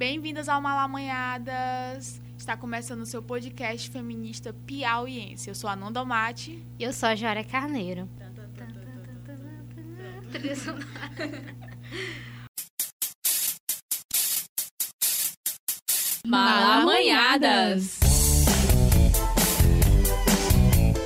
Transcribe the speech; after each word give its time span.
Bem-vindas 0.00 0.48
ao 0.48 0.62
Malamanhadas. 0.62 2.22
Está 2.38 2.56
começando 2.56 3.02
o 3.02 3.06
seu 3.06 3.22
podcast 3.22 3.90
feminista 3.90 4.50
piauiense. 4.64 5.50
Eu 5.50 5.54
sou 5.54 5.68
a 5.68 5.76
Nanda 5.76 6.02
Mate. 6.06 6.64
E 6.78 6.84
eu 6.84 6.90
sou 6.90 7.10
a 7.10 7.14
Jória 7.14 7.44
Carneiro. 7.44 8.08
Malamanhadas. 16.24 18.00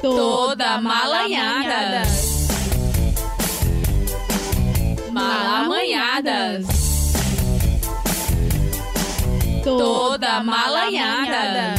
Toda 0.01 0.81
malanhada. 0.81 2.05
Malamanhadas. 5.11 6.74
Toda 9.65 10.43
malanhada. 10.45 11.75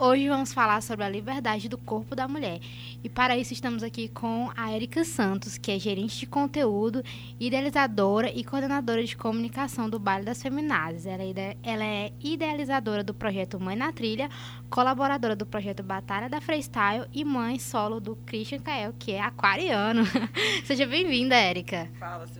Hoje 0.00 0.28
vamos 0.28 0.52
falar 0.52 0.80
sobre 0.80 1.04
a 1.04 1.08
liberdade 1.08 1.68
do 1.68 1.76
corpo 1.76 2.14
da 2.14 2.28
mulher. 2.28 2.60
E 3.02 3.08
para 3.08 3.36
isso 3.36 3.52
estamos 3.52 3.82
aqui 3.82 4.08
com 4.08 4.48
a 4.56 4.72
Erika 4.72 5.04
Santos, 5.04 5.58
que 5.58 5.72
é 5.72 5.78
gerente 5.78 6.16
de 6.18 6.26
conteúdo, 6.26 7.02
idealizadora 7.38 8.30
e 8.30 8.44
coordenadora 8.44 9.02
de 9.04 9.16
comunicação 9.16 9.90
do 9.90 9.98
Baile 9.98 10.24
das 10.24 10.40
Feminazes. 10.40 11.04
Ela 11.04 11.22
é, 11.24 11.28
ide- 11.30 11.56
ela 11.64 11.84
é 11.84 12.12
idealizadora 12.20 13.02
do 13.04 13.12
projeto 13.12 13.58
Mãe 13.60 13.74
na 13.76 13.92
Trilha, 13.92 14.28
colaboradora 14.70 15.34
do 15.36 15.44
projeto 15.44 15.82
Batalha 15.82 16.28
da 16.28 16.40
Freestyle 16.40 17.06
e 17.12 17.24
mãe 17.24 17.58
solo 17.58 18.00
do 18.00 18.14
Christian 18.24 18.60
Kael, 18.60 18.94
que 18.98 19.12
é 19.12 19.20
aquariano. 19.20 20.02
Seja 20.64 20.86
bem-vinda, 20.86 21.34
Erika. 21.36 21.88
Fala 21.98 22.26
se 22.26 22.38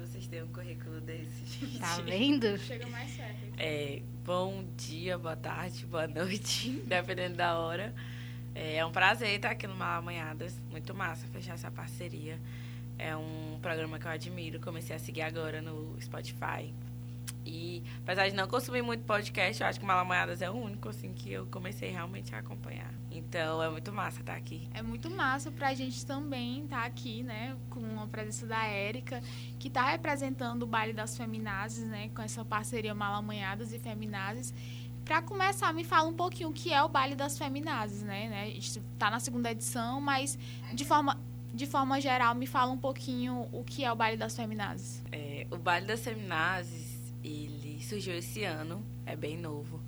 gente. 1.78 1.80
Tá 1.80 2.02
vendo? 2.02 2.58
Chega 2.58 2.86
mais 2.88 3.10
perto. 3.12 3.36
É, 3.56 4.02
bom 4.24 4.64
dia, 4.76 5.16
boa 5.16 5.36
tarde, 5.36 5.86
boa 5.86 6.06
noite, 6.06 6.70
dependendo 6.86 7.36
da 7.36 7.58
hora. 7.58 7.94
É, 8.54 8.76
é 8.76 8.86
um 8.86 8.92
prazer 8.92 9.36
estar 9.36 9.50
aqui 9.50 9.66
no 9.66 9.74
Malamanhadas. 9.74 10.60
Muito 10.70 10.94
massa 10.94 11.26
fechar 11.28 11.54
essa 11.54 11.70
parceria. 11.70 12.38
É 12.98 13.16
um 13.16 13.58
programa 13.62 13.98
que 13.98 14.06
eu 14.06 14.10
admiro. 14.10 14.60
Comecei 14.60 14.94
a 14.94 14.98
seguir 14.98 15.22
agora 15.22 15.62
no 15.62 15.96
Spotify. 16.00 16.74
E 17.48 17.82
apesar 18.02 18.28
de 18.28 18.34
não 18.34 18.46
consumir 18.46 18.82
muito 18.82 19.04
podcast, 19.04 19.62
eu 19.62 19.68
acho 19.68 19.80
que 19.80 19.86
Malamanhadas 19.86 20.42
é 20.42 20.50
o 20.50 20.54
único 20.54 20.90
assim 20.90 21.14
que 21.14 21.32
eu 21.32 21.46
comecei 21.46 21.90
realmente 21.90 22.34
a 22.34 22.40
acompanhar. 22.40 22.92
Então 23.10 23.62
é 23.62 23.70
muito 23.70 23.90
massa 23.90 24.20
estar 24.20 24.34
aqui. 24.34 24.68
É 24.74 24.82
muito 24.82 25.10
massa 25.10 25.50
pra 25.50 25.72
gente 25.72 26.04
também 26.04 26.64
estar 26.64 26.84
aqui, 26.84 27.22
né, 27.22 27.56
com 27.70 28.00
a 28.00 28.06
presença 28.06 28.46
da 28.46 28.66
Érica, 28.66 29.22
que 29.58 29.68
está 29.68 29.90
representando 29.90 30.64
o 30.64 30.66
baile 30.66 30.92
das 30.92 31.16
feminazes, 31.16 31.86
né, 31.86 32.10
com 32.14 32.20
essa 32.20 32.44
parceria 32.44 32.94
Malamanhadas 32.94 33.72
e 33.72 33.78
Feminazes. 33.78 34.52
Para 35.06 35.22
começar, 35.22 35.72
me 35.72 35.84
fala 35.84 36.06
um 36.06 36.14
pouquinho 36.14 36.50
o 36.50 36.52
que 36.52 36.70
é 36.70 36.82
o 36.82 36.88
baile 36.88 37.14
das 37.14 37.38
feminazes, 37.38 38.02
né? 38.02 38.28
né? 38.28 38.42
A 38.42 38.50
gente 38.50 38.78
tá 38.98 39.10
na 39.10 39.18
segunda 39.18 39.50
edição, 39.50 40.02
mas 40.02 40.38
de 40.74 40.84
forma 40.84 41.18
de 41.52 41.66
forma 41.66 42.00
geral, 42.00 42.34
me 42.34 42.46
fala 42.46 42.70
um 42.70 42.78
pouquinho 42.78 43.48
o 43.52 43.64
que 43.64 43.84
é 43.84 43.90
o 43.90 43.96
baile 43.96 44.16
das 44.16 44.36
feminazes. 44.36 45.02
É, 45.10 45.46
o 45.50 45.56
Baile 45.56 45.86
das 45.86 46.00
Feminazes, 46.00 46.87
ele 47.28 47.82
surgiu 47.82 48.14
esse 48.14 48.44
ano, 48.44 48.84
é 49.06 49.16
bem 49.16 49.36
novo. 49.36 49.80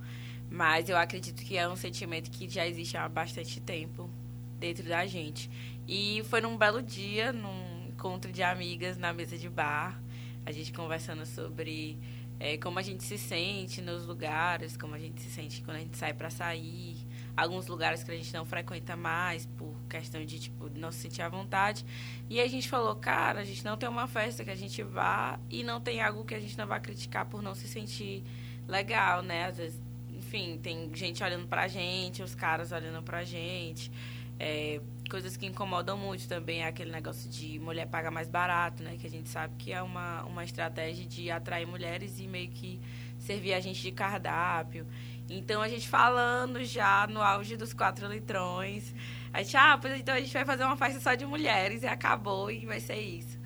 Mas 0.51 0.89
eu 0.89 0.97
acredito 0.97 1.43
que 1.45 1.57
é 1.57 1.69
um 1.69 1.77
sentimento 1.77 2.31
que 2.31 2.49
já 2.49 2.67
existe 2.67 2.97
há 2.97 3.09
bastante 3.09 3.61
tempo 3.61 4.11
dentro 4.59 4.87
da 4.87 5.07
gente. 5.07 5.51
E 5.87 6.23
foi 6.25 6.41
num 6.41 6.57
belo 6.57 6.83
dia, 6.83 7.33
num 7.33 7.89
encontro 7.89 8.33
de 8.33 8.43
amigas 8.43 8.97
na 8.97 9.13
mesa 9.13 9.37
de 9.37 9.49
bar, 9.49 10.01
a 10.45 10.53
gente 10.53 10.73
conversando 10.73 11.25
sobre 11.27 11.99
é, 12.39 12.57
como 12.57 12.79
a 12.79 12.83
gente 12.83 13.05
se 13.05 13.19
sente 13.19 13.83
nos 13.83 14.07
lugares, 14.07 14.77
como 14.77 14.95
a 14.95 14.99
gente 14.99 15.21
se 15.21 15.31
sente 15.31 15.63
quando 15.63 15.77
a 15.77 15.81
gente 15.81 15.97
sai 15.97 16.15
para 16.15 16.31
sair, 16.31 16.97
alguns 17.41 17.67
lugares 17.67 18.05
que 18.05 18.11
a 18.11 18.17
gente 18.17 18.33
não 18.35 18.45
frequenta 18.45 18.97
mais 18.97 19.47
por 19.47 19.75
questão 19.89 20.25
de 20.25 20.39
tipo 20.39 20.69
não 20.75 20.93
se 20.93 20.99
sentir 20.99 21.23
à 21.23 21.29
vontade. 21.29 21.85
E 22.29 22.41
a 22.41 22.47
gente 22.47 22.69
falou, 22.69 22.95
cara, 22.97 23.41
a 23.41 23.45
gente 23.45 23.65
não 23.65 23.77
tem 23.77 23.89
uma 23.89 24.07
festa 24.07 24.45
que 24.45 24.51
a 24.51 24.55
gente 24.55 24.83
vá 24.83 25.39
e 25.49 25.65
não 25.65 25.81
tem 25.81 26.01
algo 26.03 26.25
que 26.25 26.35
a 26.35 26.41
gente 26.41 26.57
não 26.57 26.67
vá 26.67 26.79
criticar 26.79 27.27
por 27.27 27.43
não 27.43 27.55
se 27.55 27.67
sentir 27.67 28.23
legal, 28.69 29.23
né? 29.23 29.47
Às 29.47 29.57
vezes, 29.57 29.81
enfim, 30.11 30.59
tem 30.63 30.95
gente 30.95 31.23
olhando 31.25 31.47
pra 31.47 31.67
gente, 31.67 32.23
os 32.23 32.35
caras 32.35 32.73
olhando 32.73 33.03
pra 33.03 33.25
gente. 33.25 33.91
É, 34.39 34.81
coisas 35.11 35.37
que 35.37 35.45
incomodam 35.45 35.99
muito 35.99 36.27
também 36.27 36.63
é 36.63 36.67
aquele 36.67 36.91
negócio 36.91 37.29
de 37.29 37.59
mulher 37.59 37.87
paga 37.87 38.11
mais 38.11 38.29
barato, 38.29 38.83
né? 38.83 38.97
Que 38.99 39.07
a 39.07 39.11
gente 39.11 39.29
sabe 39.29 39.55
que 39.59 39.73
é 39.73 39.83
uma, 39.83 40.25
uma 40.25 40.45
estratégia 40.45 41.05
de 41.05 41.31
atrair 41.31 41.67
mulheres 41.67 42.19
e 42.21 42.27
meio 42.27 42.49
que 42.49 42.81
servir 43.19 43.53
a 43.53 43.61
gente 43.61 43.83
de 43.83 43.93
cardápio. 43.93 44.87
Então 45.31 45.63
a 45.63 45.69
gente 45.69 45.89
falando 45.89 46.65
já 46.65 47.07
no 47.07 47.23
auge 47.23 47.57
dos 47.57 47.73
quatro 47.73 48.09
litrões. 48.09 48.93
A 49.33 49.43
gente, 49.43 49.57
ah, 49.57 49.79
pois 49.81 50.01
então 50.01 50.13
a 50.13 50.21
gente 50.21 50.33
vai 50.33 50.45
fazer 50.45 50.65
uma 50.65 50.77
festa 50.77 50.99
só 50.99 51.15
de 51.15 51.25
mulheres 51.25 51.85
e 51.85 51.87
acabou 51.87 52.51
e 52.51 52.67
vai 52.67 52.81
ser 52.81 52.99
isso. 53.01 53.39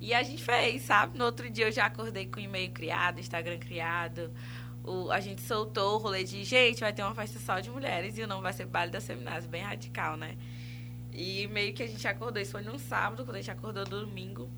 E 0.00 0.14
a 0.14 0.22
gente 0.22 0.44
fez, 0.44 0.82
sabe? 0.82 1.18
No 1.18 1.24
outro 1.24 1.50
dia 1.50 1.66
eu 1.66 1.72
já 1.72 1.86
acordei 1.86 2.26
com 2.26 2.38
o 2.38 2.42
e-mail 2.42 2.70
criado, 2.70 3.18
Instagram 3.18 3.58
criado. 3.58 4.32
O, 4.84 5.10
a 5.10 5.18
gente 5.18 5.42
soltou 5.42 5.96
o 5.96 5.98
rolê 5.98 6.22
de, 6.22 6.44
gente, 6.44 6.80
vai 6.80 6.92
ter 6.92 7.02
uma 7.02 7.14
festa 7.14 7.40
só 7.40 7.58
de 7.58 7.68
mulheres 7.68 8.16
e 8.16 8.22
o 8.22 8.28
nome 8.28 8.42
vai 8.42 8.52
ser 8.52 8.66
Baile 8.66 8.92
das 8.92 9.02
Seminários, 9.02 9.46
bem 9.46 9.62
radical, 9.62 10.16
né? 10.16 10.36
E 11.12 11.48
meio 11.48 11.72
que 11.74 11.82
a 11.82 11.86
gente 11.86 12.06
acordou, 12.06 12.40
isso 12.40 12.52
foi 12.52 12.62
num 12.62 12.78
sábado, 12.78 13.24
quando 13.24 13.36
a 13.36 13.40
gente 13.40 13.50
acordou 13.50 13.84
domingo, 13.84 14.50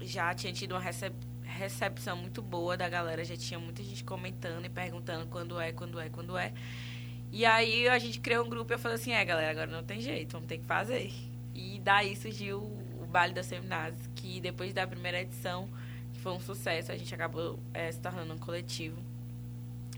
já 0.00 0.34
tinha 0.34 0.52
tido 0.52 0.72
uma 0.72 0.80
recep 0.80 1.14
recepção 1.56 2.16
muito 2.16 2.40
boa 2.42 2.76
da 2.76 2.88
galera, 2.88 3.24
já 3.24 3.36
tinha 3.36 3.58
muita 3.58 3.82
gente 3.82 4.04
comentando 4.04 4.64
e 4.64 4.68
perguntando 4.68 5.26
quando 5.26 5.58
é, 5.58 5.72
quando 5.72 5.98
é, 5.98 6.08
quando 6.08 6.36
é. 6.36 6.52
E 7.32 7.44
aí 7.44 7.88
a 7.88 7.98
gente 7.98 8.20
criou 8.20 8.46
um 8.46 8.48
grupo 8.48 8.72
e 8.72 8.74
eu 8.74 8.78
falei 8.78 8.96
assim, 8.96 9.12
é 9.12 9.24
galera, 9.24 9.50
agora 9.50 9.70
não 9.70 9.82
tem 9.82 10.00
jeito, 10.00 10.32
vamos 10.32 10.48
ter 10.48 10.58
que 10.58 10.64
fazer. 10.64 11.12
E 11.54 11.80
daí 11.80 12.14
surgiu 12.14 12.58
o 12.60 13.06
Baile 13.06 13.34
das 13.34 13.46
Seminários, 13.46 13.98
que 14.14 14.40
depois 14.40 14.72
da 14.72 14.86
primeira 14.86 15.20
edição, 15.20 15.68
que 16.12 16.20
foi 16.20 16.32
um 16.32 16.40
sucesso, 16.40 16.92
a 16.92 16.96
gente 16.96 17.14
acabou 17.14 17.58
é, 17.74 17.90
se 17.90 18.00
tornando 18.00 18.32
um 18.34 18.38
coletivo. 18.38 19.02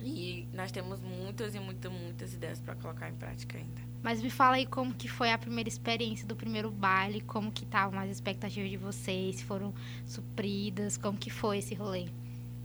E 0.01 0.47
nós 0.53 0.71
temos 0.71 1.01
muitas 1.01 1.55
e 1.55 1.61
muitas, 1.61 1.91
muitas 1.91 2.33
ideias 2.33 2.61
para 2.61 2.77
colocar 2.77 3.11
em 3.11 3.15
prática 3.15 3.59
ainda. 3.59 3.88
Mas 4.03 4.23
me 4.23 4.31
fala 4.31 4.57
aí 4.57 4.67
como 4.67 4.95
que 4.95 5.09
foi 5.09 5.33
a 5.33 5.39
primeira 5.39 5.69
experiência 5.69 6.27
do 6.27 6.37
primeiro 6.37 6.71
baile, 6.71 7.21
como 7.21 7.51
que 7.51 7.65
estavam 7.65 7.99
as 7.99 8.11
expectativas 8.11 8.71
de 8.71 8.77
vocês, 8.77 9.37
se 9.37 9.45
foram 9.45 9.75
supridas, 10.07 10.97
como 10.97 11.19
que 11.19 11.31
foi 11.31 11.59
esse 11.59 11.75
rolê? 11.75 12.07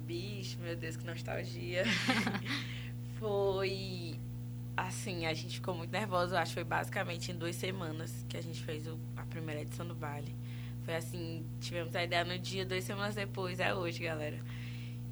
Bicho, 0.05 0.59
meu 0.59 0.75
Deus, 0.75 0.95
que 0.95 1.05
nostalgia. 1.05 1.83
foi 3.19 4.19
assim, 4.75 5.25
a 5.25 5.33
gente 5.33 5.55
ficou 5.55 5.73
muito 5.75 5.91
nervosa, 5.91 6.35
eu 6.35 6.39
acho 6.39 6.51
que 6.51 6.55
foi 6.55 6.63
basicamente 6.63 7.31
em 7.31 7.35
duas 7.35 7.55
semanas 7.55 8.25
que 8.27 8.35
a 8.35 8.41
gente 8.41 8.61
fez 8.63 8.87
o, 8.87 8.99
a 9.15 9.23
primeira 9.23 9.61
edição 9.61 9.87
do 9.87 9.95
baile. 9.95 10.35
Foi 10.83 10.95
assim, 10.95 11.45
tivemos 11.61 11.95
a 11.95 12.03
ideia 12.03 12.25
no 12.25 12.37
dia, 12.37 12.65
duas 12.65 12.83
semanas 12.83 13.15
depois, 13.15 13.59
é 13.59 13.73
hoje, 13.73 14.03
galera. 14.03 14.39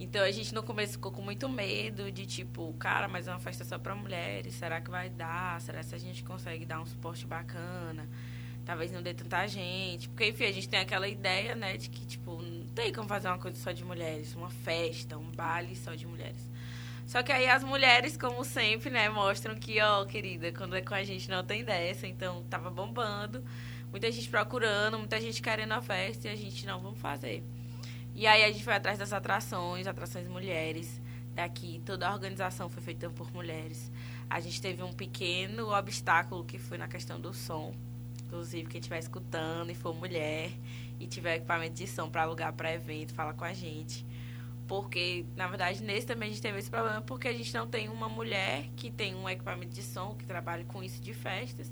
Então 0.02 0.24
a 0.24 0.32
gente 0.32 0.52
no 0.52 0.64
começo 0.64 0.94
ficou 0.94 1.12
com 1.12 1.22
muito 1.22 1.48
medo 1.48 2.12
de 2.12 2.26
tipo, 2.26 2.74
cara, 2.80 3.08
mas 3.08 3.28
é 3.28 3.32
uma 3.32 3.40
festa 3.40 3.64
só 3.64 3.78
pra 3.78 3.94
mulheres, 3.94 4.56
será 4.56 4.82
que 4.82 4.90
vai 4.90 5.12
dar? 5.12 5.62
Será 5.62 5.84
que 5.84 5.94
a 5.94 5.98
gente 6.00 6.24
consegue 6.24 6.66
dar 6.66 6.82
um 6.82 6.86
suporte 6.88 7.28
bacana? 7.28 8.10
Talvez 8.66 8.92
não 8.92 9.04
dê 9.04 9.14
tanta 9.14 9.46
gente. 9.46 10.10
Porque, 10.10 10.30
enfim, 10.30 10.46
a 10.46 10.52
gente 10.52 10.68
tem 10.68 10.80
aquela 10.80 11.08
ideia, 11.08 11.54
né, 11.54 11.78
de 11.78 11.88
que, 11.88 12.04
tipo, 12.04 12.42
não 12.42 12.66
tem 12.70 12.92
como 12.92 13.08
fazer 13.08 13.28
uma 13.28 13.38
coisa 13.38 13.56
só 13.62 13.72
de 13.72 13.86
mulheres, 13.86 14.34
uma 14.34 14.50
festa, 14.50 15.20
um 15.20 15.30
baile 15.30 15.76
só 15.76 15.94
de 15.94 16.08
mulheres. 16.08 16.50
Só 17.06 17.22
que 17.22 17.32
aí 17.32 17.48
as 17.48 17.64
mulheres, 17.64 18.18
como 18.18 18.44
sempre, 18.44 18.90
né, 18.90 19.08
mostram 19.08 19.54
que, 19.54 19.80
ó, 19.82 20.04
querida, 20.06 20.52
quando 20.52 20.76
é 20.76 20.82
com 20.82 20.96
a 20.96 21.04
gente 21.04 21.30
não 21.30 21.44
tem 21.44 21.64
dessa, 21.64 22.08
então 22.08 22.44
tava 22.50 22.72
bombando, 22.72 23.44
muita 23.92 24.12
gente 24.12 24.28
procurando, 24.30 24.98
muita 24.98 25.22
gente 25.22 25.44
querendo 25.44 25.74
a 25.74 25.82
festa 25.82 26.28
e 26.28 26.32
a 26.32 26.36
gente 26.36 26.66
não 26.66 26.80
vamos 26.82 27.00
fazer. 27.00 27.44
E 28.14 28.28
aí 28.28 28.44
a 28.44 28.52
gente 28.52 28.64
foi 28.64 28.74
atrás 28.74 29.00
das 29.00 29.14
atrações, 29.14 29.88
atrações 29.88 30.28
mulheres 30.28 31.02
daqui. 31.34 31.82
Toda 31.86 32.08
a 32.08 32.14
organização 32.14 32.70
foi 32.70 32.82
feita 32.84 33.10
por 33.10 33.32
mulheres. 33.34 33.92
A 34.30 34.40
gente 34.40 34.62
teve 34.62 34.84
um 34.84 34.94
pequeno 34.94 35.74
obstáculo 35.74 36.44
que 36.44 36.60
foi 36.60 36.78
na 36.78 36.88
questão 36.88 37.20
do 37.20 37.34
som. 37.34 37.74
Inclusive, 38.26 38.70
quem 38.70 38.80
estiver 38.80 39.00
escutando 39.00 39.72
e 39.72 39.76
for 39.76 39.94
mulher 39.94 40.52
e 41.00 41.08
tiver 41.08 41.36
equipamento 41.36 41.76
de 41.76 41.88
som 41.88 42.10
para 42.10 42.24
alugar 42.24 42.54
para 42.54 42.74
evento, 42.74 43.14
fala 43.14 43.34
com 43.34 43.44
a 43.44 43.54
gente. 43.54 44.06
Porque, 44.68 45.26
na 45.36 45.48
verdade, 45.48 45.84
nesse 45.84 46.08
também 46.08 46.30
a 46.30 46.32
gente 46.32 46.42
teve 46.42 46.58
esse 46.60 46.70
problema, 46.70 47.02
porque 47.02 47.28
a 47.28 47.34
gente 47.34 47.54
não 47.54 47.68
tem 47.68 47.90
uma 47.90 48.08
mulher 48.08 48.70
que 48.78 48.90
tem 48.90 49.14
um 49.16 49.28
equipamento 49.28 49.74
de 49.74 49.84
som, 49.84 50.16
que 50.16 50.26
trabalhe 50.26 50.64
com 50.64 50.82
isso 50.82 51.02
de 51.02 51.14
festas, 51.14 51.70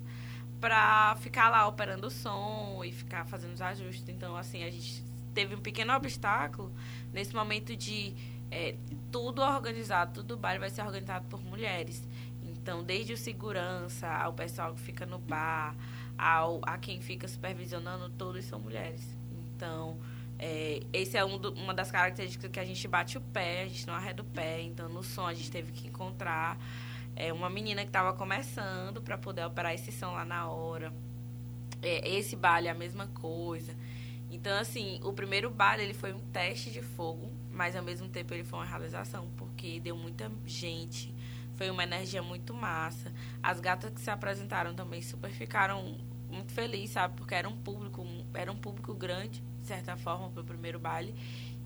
para 0.59 1.15
ficar 1.21 1.47
lá 1.49 1.65
operando 1.65 2.07
o 2.07 2.11
som 2.11 2.83
e 2.83 2.91
ficar 2.91 3.25
fazendo 3.25 3.53
os 3.53 3.61
ajustes. 3.61 4.09
Então, 4.09 4.35
assim, 4.35 4.63
a 4.63 4.69
gente 4.69 5.01
teve 5.33 5.55
um 5.55 5.61
pequeno 5.61 5.93
obstáculo 5.93 6.71
nesse 7.13 7.33
momento 7.35 7.75
de 7.75 8.15
é, 8.51 8.75
tudo 9.11 9.41
organizado, 9.41 10.13
tudo 10.21 10.33
o 10.33 10.37
baile 10.37 10.59
vai 10.59 10.69
ser 10.69 10.81
organizado 10.81 11.25
por 11.27 11.43
mulheres. 11.43 12.07
Então, 12.43 12.83
desde 12.83 13.13
o 13.13 13.17
segurança, 13.17 14.07
ao 14.07 14.33
pessoal 14.33 14.73
que 14.73 14.81
fica 14.81 15.05
no 15.05 15.19
bar, 15.19 15.75
ao, 16.17 16.61
a 16.63 16.77
quem 16.77 17.01
fica 17.01 17.27
supervisionando, 17.27 18.09
todos 18.09 18.45
são 18.45 18.59
mulheres. 18.59 19.03
Então, 19.31 19.97
É, 20.41 20.79
esse 20.93 21.17
é 21.17 21.25
um 21.25 21.37
do, 21.37 21.51
uma 21.51 21.73
das 21.73 21.91
características 21.91 22.49
que 22.49 22.61
a 22.61 22.63
gente 22.63 22.87
bate 22.87 23.17
o 23.17 23.21
pé, 23.21 23.63
a 23.63 23.67
gente 23.67 23.85
não 23.85 23.93
arreda 23.93 24.21
o 24.21 24.25
pé, 24.25 24.61
então 24.61 24.87
no 24.87 25.03
som 25.03 25.27
a 25.27 25.33
gente 25.33 25.51
teve 25.51 25.73
que 25.73 25.89
encontrar 25.89 26.57
é, 27.13 27.33
uma 27.33 27.49
menina 27.49 27.81
que 27.81 27.89
estava 27.89 28.13
começando 28.13 29.01
para 29.01 29.17
poder 29.17 29.45
operar 29.45 29.73
esse 29.73 29.91
som 29.91 30.13
lá 30.13 30.23
na 30.23 30.47
hora. 30.47 30.93
É, 31.81 32.07
esse 32.17 32.37
baile 32.37 32.69
é 32.69 32.71
a 32.71 32.73
mesma 32.73 33.07
coisa. 33.07 33.75
Então, 34.29 34.57
assim, 34.57 34.99
o 35.03 35.11
primeiro 35.11 35.49
baile 35.49 35.83
ele 35.83 35.93
foi 35.93 36.13
um 36.13 36.19
teste 36.31 36.71
de 36.71 36.81
fogo, 36.81 37.31
mas 37.51 37.75
ao 37.75 37.83
mesmo 37.83 38.07
tempo 38.07 38.33
ele 38.33 38.43
foi 38.43 38.59
uma 38.59 38.65
realização, 38.65 39.27
porque 39.35 39.79
deu 39.79 39.95
muita 39.95 40.31
gente, 40.45 41.13
foi 41.55 41.69
uma 41.69 41.83
energia 41.83 42.21
muito 42.21 42.53
massa. 42.53 43.11
As 43.41 43.59
gatas 43.59 43.91
que 43.91 43.99
se 43.99 44.09
apresentaram 44.09 44.73
também 44.73 45.01
super 45.01 45.31
ficaram 45.31 45.97
muito 46.29 46.53
felizes, 46.53 46.91
sabe? 46.91 47.15
Porque 47.17 47.33
era 47.33 47.49
um 47.49 47.57
público, 47.57 48.05
era 48.33 48.51
um 48.51 48.55
público 48.55 48.93
grande, 48.93 49.43
de 49.61 49.67
certa 49.67 49.97
forma, 49.97 50.29
para 50.29 50.41
o 50.41 50.45
primeiro 50.45 50.79
baile. 50.79 51.13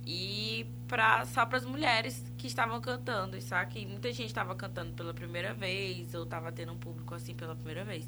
E 0.06 0.65
pra, 0.88 1.25
só 1.25 1.45
para 1.45 1.57
as 1.57 1.65
mulheres 1.65 2.24
que 2.38 2.48
estavam 2.48 2.80
cantando, 2.81 3.39
sabe? 3.42 3.71
Que 3.71 3.86
muita 3.86 4.12
gente 4.12 4.27
estava 4.27 4.56
cantando 4.56 4.94
pela 4.94 5.13
primeira 5.13 5.54
vez, 5.54 6.13
ou 6.13 6.24
estava 6.24 6.51
tendo 6.51 6.74
um 6.74 6.77
público 6.77 7.13
assim 7.13 7.33
pela 7.33 7.56
primeira 7.56 7.86
vez. 7.86 8.06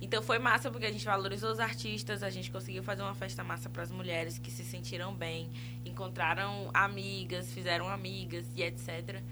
Então 0.00 0.22
foi 0.22 0.38
massa 0.38 0.70
porque 0.70 0.86
a 0.86 0.92
gente 0.92 1.04
valorizou 1.04 1.50
os 1.50 1.58
artistas, 1.58 2.22
a 2.22 2.30
gente 2.30 2.50
conseguiu 2.50 2.82
fazer 2.82 3.02
uma 3.02 3.14
festa 3.14 3.42
massa 3.42 3.68
para 3.68 3.82
as 3.82 3.90
mulheres 3.90 4.38
que 4.38 4.50
se 4.50 4.64
sentiram 4.64 5.12
bem, 5.14 5.50
encontraram 5.84 6.70
amigas, 6.72 7.52
fizeram 7.52 7.88
amigas 7.88 8.46
e 8.54 8.62
etc. 8.62 9.22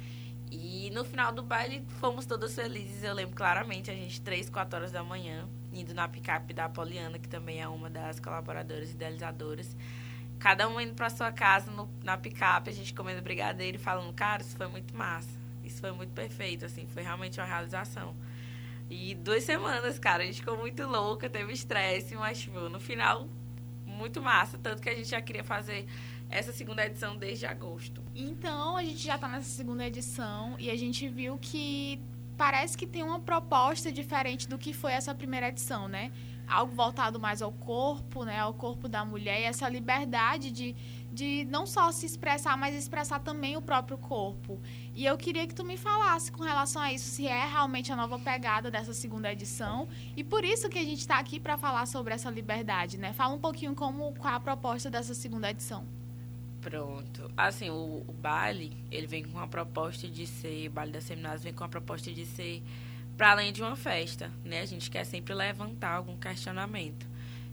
E 0.50 0.90
no 0.90 1.04
final 1.04 1.32
do 1.32 1.42
baile 1.42 1.84
fomos 2.00 2.26
todas 2.26 2.54
felizes. 2.54 3.02
Eu 3.02 3.14
lembro 3.14 3.36
claramente 3.36 3.90
a 3.90 3.94
gente 3.94 4.20
três, 4.20 4.50
quatro 4.50 4.76
horas 4.78 4.92
da 4.92 5.02
manhã 5.02 5.48
indo 5.72 5.94
na 5.94 6.08
picape 6.08 6.54
da 6.54 6.69
Poliana, 6.69 7.19
que 7.19 7.28
também 7.28 7.60
é 7.60 7.69
uma 7.69 7.90
das 7.90 8.19
colaboradoras 8.19 8.90
e 8.90 8.92
idealizadoras. 8.92 9.76
Cada 10.38 10.69
uma 10.69 10.82
indo 10.82 10.94
para 10.94 11.10
sua 11.10 11.32
casa 11.32 11.70
no, 11.70 11.88
na 12.02 12.16
picape, 12.16 12.70
a 12.70 12.72
gente 12.72 12.92
comendo 12.94 13.22
brigadeiro 13.22 13.76
e 13.76 13.80
falando, 13.80 14.12
cara, 14.12 14.42
isso 14.42 14.56
foi 14.56 14.69
muito 14.69 14.94
massa. 14.96 15.28
Isso 15.64 15.80
foi 15.80 15.92
muito 15.92 16.12
perfeito, 16.12 16.64
assim, 16.64 16.86
foi 16.86 17.02
realmente 17.02 17.40
uma 17.40 17.46
realização. 17.46 18.14
E 18.88 19.14
duas 19.16 19.42
semanas, 19.44 19.98
cara, 19.98 20.22
a 20.22 20.26
gente 20.26 20.40
ficou 20.40 20.56
muito 20.56 20.86
louca, 20.86 21.28
teve 21.28 21.52
estresse, 21.52 22.14
mas 22.14 22.38
tipo, 22.38 22.68
no 22.68 22.78
final, 22.78 23.28
muito 23.84 24.22
massa. 24.22 24.58
Tanto 24.58 24.80
que 24.80 24.88
a 24.88 24.94
gente 24.94 25.08
já 25.08 25.20
queria 25.20 25.42
fazer 25.42 25.86
essa 26.30 26.52
segunda 26.52 26.84
edição 26.86 27.16
desde 27.16 27.46
agosto. 27.46 28.02
Então, 28.14 28.76
a 28.76 28.84
gente 28.84 28.98
já 28.98 29.16
está 29.16 29.28
nessa 29.28 29.50
segunda 29.50 29.86
edição 29.86 30.56
e 30.58 30.70
a 30.70 30.76
gente 30.76 31.08
viu 31.08 31.38
que 31.38 32.00
parece 32.36 32.76
que 32.76 32.86
tem 32.86 33.02
uma 33.02 33.20
proposta 33.20 33.90
diferente 33.90 34.48
do 34.48 34.58
que 34.58 34.72
foi 34.72 34.92
essa 34.92 35.14
primeira 35.14 35.48
edição, 35.48 35.88
né? 35.88 36.12
Algo 36.46 36.74
voltado 36.74 37.18
mais 37.18 37.42
ao 37.42 37.50
corpo, 37.50 38.24
né? 38.24 38.38
Ao 38.38 38.54
corpo 38.54 38.88
da 38.88 39.04
mulher 39.04 39.40
e 39.40 39.44
essa 39.44 39.68
liberdade 39.68 40.50
de 40.52 40.76
de 41.16 41.46
não 41.46 41.64
só 41.64 41.90
se 41.90 42.04
expressar, 42.04 42.58
mas 42.58 42.74
expressar 42.74 43.20
também 43.20 43.56
o 43.56 43.62
próprio 43.62 43.96
corpo. 43.96 44.60
E 44.96 45.04
eu 45.04 45.19
queria 45.19 45.46
que 45.46 45.54
tu 45.54 45.62
me 45.62 45.76
falasse 45.76 46.32
com 46.32 46.43
relação 46.43 46.81
a 46.81 46.90
isso, 46.90 47.04
se 47.10 47.26
é 47.26 47.46
realmente 47.46 47.93
a 47.93 47.96
nova 47.96 48.19
pegada 48.19 48.70
dessa 48.70 48.94
segunda 48.94 49.31
edição. 49.31 49.87
E 50.16 50.25
por 50.25 50.43
isso 50.43 50.70
que 50.70 50.78
a 50.78 50.82
gente 50.82 51.00
está 51.00 51.19
aqui 51.19 51.38
para 51.38 51.58
falar 51.58 51.84
sobre 51.84 52.14
essa 52.14 52.31
liberdade, 52.31 52.96
né? 52.96 53.12
Fala 53.12 53.34
um 53.34 53.38
pouquinho 53.38 53.75
como 53.75 54.14
qual 54.14 54.32
a 54.32 54.40
proposta 54.40 54.88
dessa 54.88 55.12
segunda 55.12 55.50
edição. 55.50 55.87
Pronto. 56.62 57.31
Assim, 57.37 57.69
o, 57.69 58.04
o 58.08 58.12
baile, 58.14 58.75
ele 58.90 59.06
vem 59.06 59.22
com 59.22 59.38
a 59.38 59.46
proposta 59.46 60.08
de 60.08 60.26
ser, 60.26 60.66
o 60.66 60.70
baile 60.70 60.93
das 60.93 61.04
seminárias 61.04 61.44
vem 61.44 61.52
com 61.52 61.62
a 61.62 61.69
proposta 61.69 62.10
de 62.10 62.25
ser 62.25 62.62
para 63.19 63.32
além 63.32 63.52
de 63.52 63.60
uma 63.60 63.76
festa, 63.76 64.32
né? 64.43 64.62
A 64.62 64.66
gente 64.66 64.90
quer 64.90 65.04
sempre 65.04 65.34
levantar 65.34 65.93
algum 65.93 66.16
questionamento. 66.16 67.06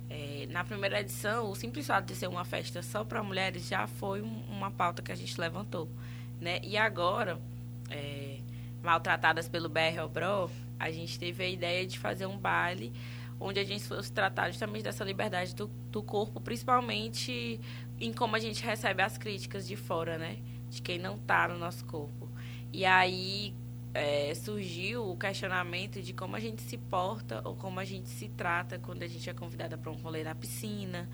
É, 0.10 0.48
na 0.50 0.64
primeira 0.64 1.02
edição, 1.02 1.52
o 1.52 1.56
simples 1.56 1.88
fato 1.88 2.06
de 2.06 2.16
ser 2.16 2.28
uma 2.28 2.46
festa 2.46 2.82
só 2.82 3.04
para 3.04 3.22
mulheres 3.22 3.68
já 3.68 3.86
foi 3.86 4.22
um, 4.22 4.44
uma 4.50 4.72
pauta 4.72 5.02
que 5.02 5.12
a 5.12 5.16
gente 5.16 5.38
levantou. 5.38 5.90
Né? 6.40 6.60
E 6.64 6.78
agora, 6.78 7.40
é, 7.90 8.40
maltratadas 8.82 9.48
pelo 9.48 9.70
BR 9.70 10.00
Obro, 10.04 10.52
a 10.80 10.92
gente 10.92 11.18
teve 11.18 11.44
a 11.44 11.50
ideia 11.50 11.86
de 11.88 11.98
fazer 11.98 12.26
um 12.26 12.38
baile 12.38 12.92
onde 13.40 13.60
a 13.60 13.64
gente 13.64 13.84
fosse 13.84 14.12
tratar 14.12 14.50
justamente 14.50 14.84
dessa 14.84 15.04
liberdade 15.04 15.56
do, 15.56 15.68
do 15.68 16.02
corpo, 16.02 16.40
principalmente 16.40 17.60
em 18.00 18.14
como 18.14 18.36
a 18.36 18.40
gente 18.40 18.64
recebe 18.64 19.02
as 19.02 19.18
críticas 19.18 19.68
de 19.68 19.76
fora, 19.76 20.18
né? 20.18 20.38
De 20.70 20.82
quem 20.82 20.98
não 20.98 21.16
está 21.16 21.48
no 21.48 21.58
nosso 21.58 21.86
corpo. 21.86 22.30
E 22.72 22.86
aí, 22.86 23.54
é, 23.94 24.34
surgiu 24.34 25.10
o 25.10 25.16
questionamento 25.16 26.02
de 26.02 26.14
como 26.14 26.36
a 26.36 26.40
gente 26.40 26.62
se 26.62 26.78
porta 26.78 27.42
ou 27.46 27.56
como 27.56 27.80
a 27.80 27.86
gente 27.86 28.10
se 28.10 28.28
trata 28.30 28.80
quando 28.80 29.04
a 29.04 29.08
gente 29.08 29.30
é 29.30 29.34
convidada 29.34 29.78
para 29.78 29.92
um 29.92 29.96
rolê 29.96 30.24
na 30.24 30.34
piscina, 30.34 31.08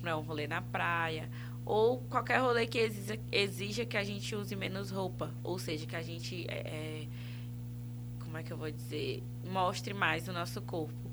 para 0.00 0.16
um 0.16 0.22
rolê 0.22 0.46
na 0.46 0.62
praia, 0.62 1.28
ou 1.70 1.98
qualquer 2.10 2.40
rolê 2.40 2.66
que 2.66 2.78
exija, 2.78 3.20
exija, 3.30 3.86
que 3.86 3.96
a 3.96 4.02
gente 4.02 4.34
use 4.34 4.56
menos 4.56 4.90
roupa, 4.90 5.32
ou 5.44 5.56
seja, 5.56 5.86
que 5.86 5.94
a 5.94 6.02
gente, 6.02 6.44
é, 6.48 6.58
é 6.66 7.06
como 8.18 8.36
é 8.36 8.42
que 8.42 8.52
eu 8.52 8.56
vou 8.56 8.68
dizer, 8.68 9.22
mostre 9.44 9.94
mais 9.94 10.26
o 10.26 10.32
nosso 10.32 10.60
corpo. 10.62 11.08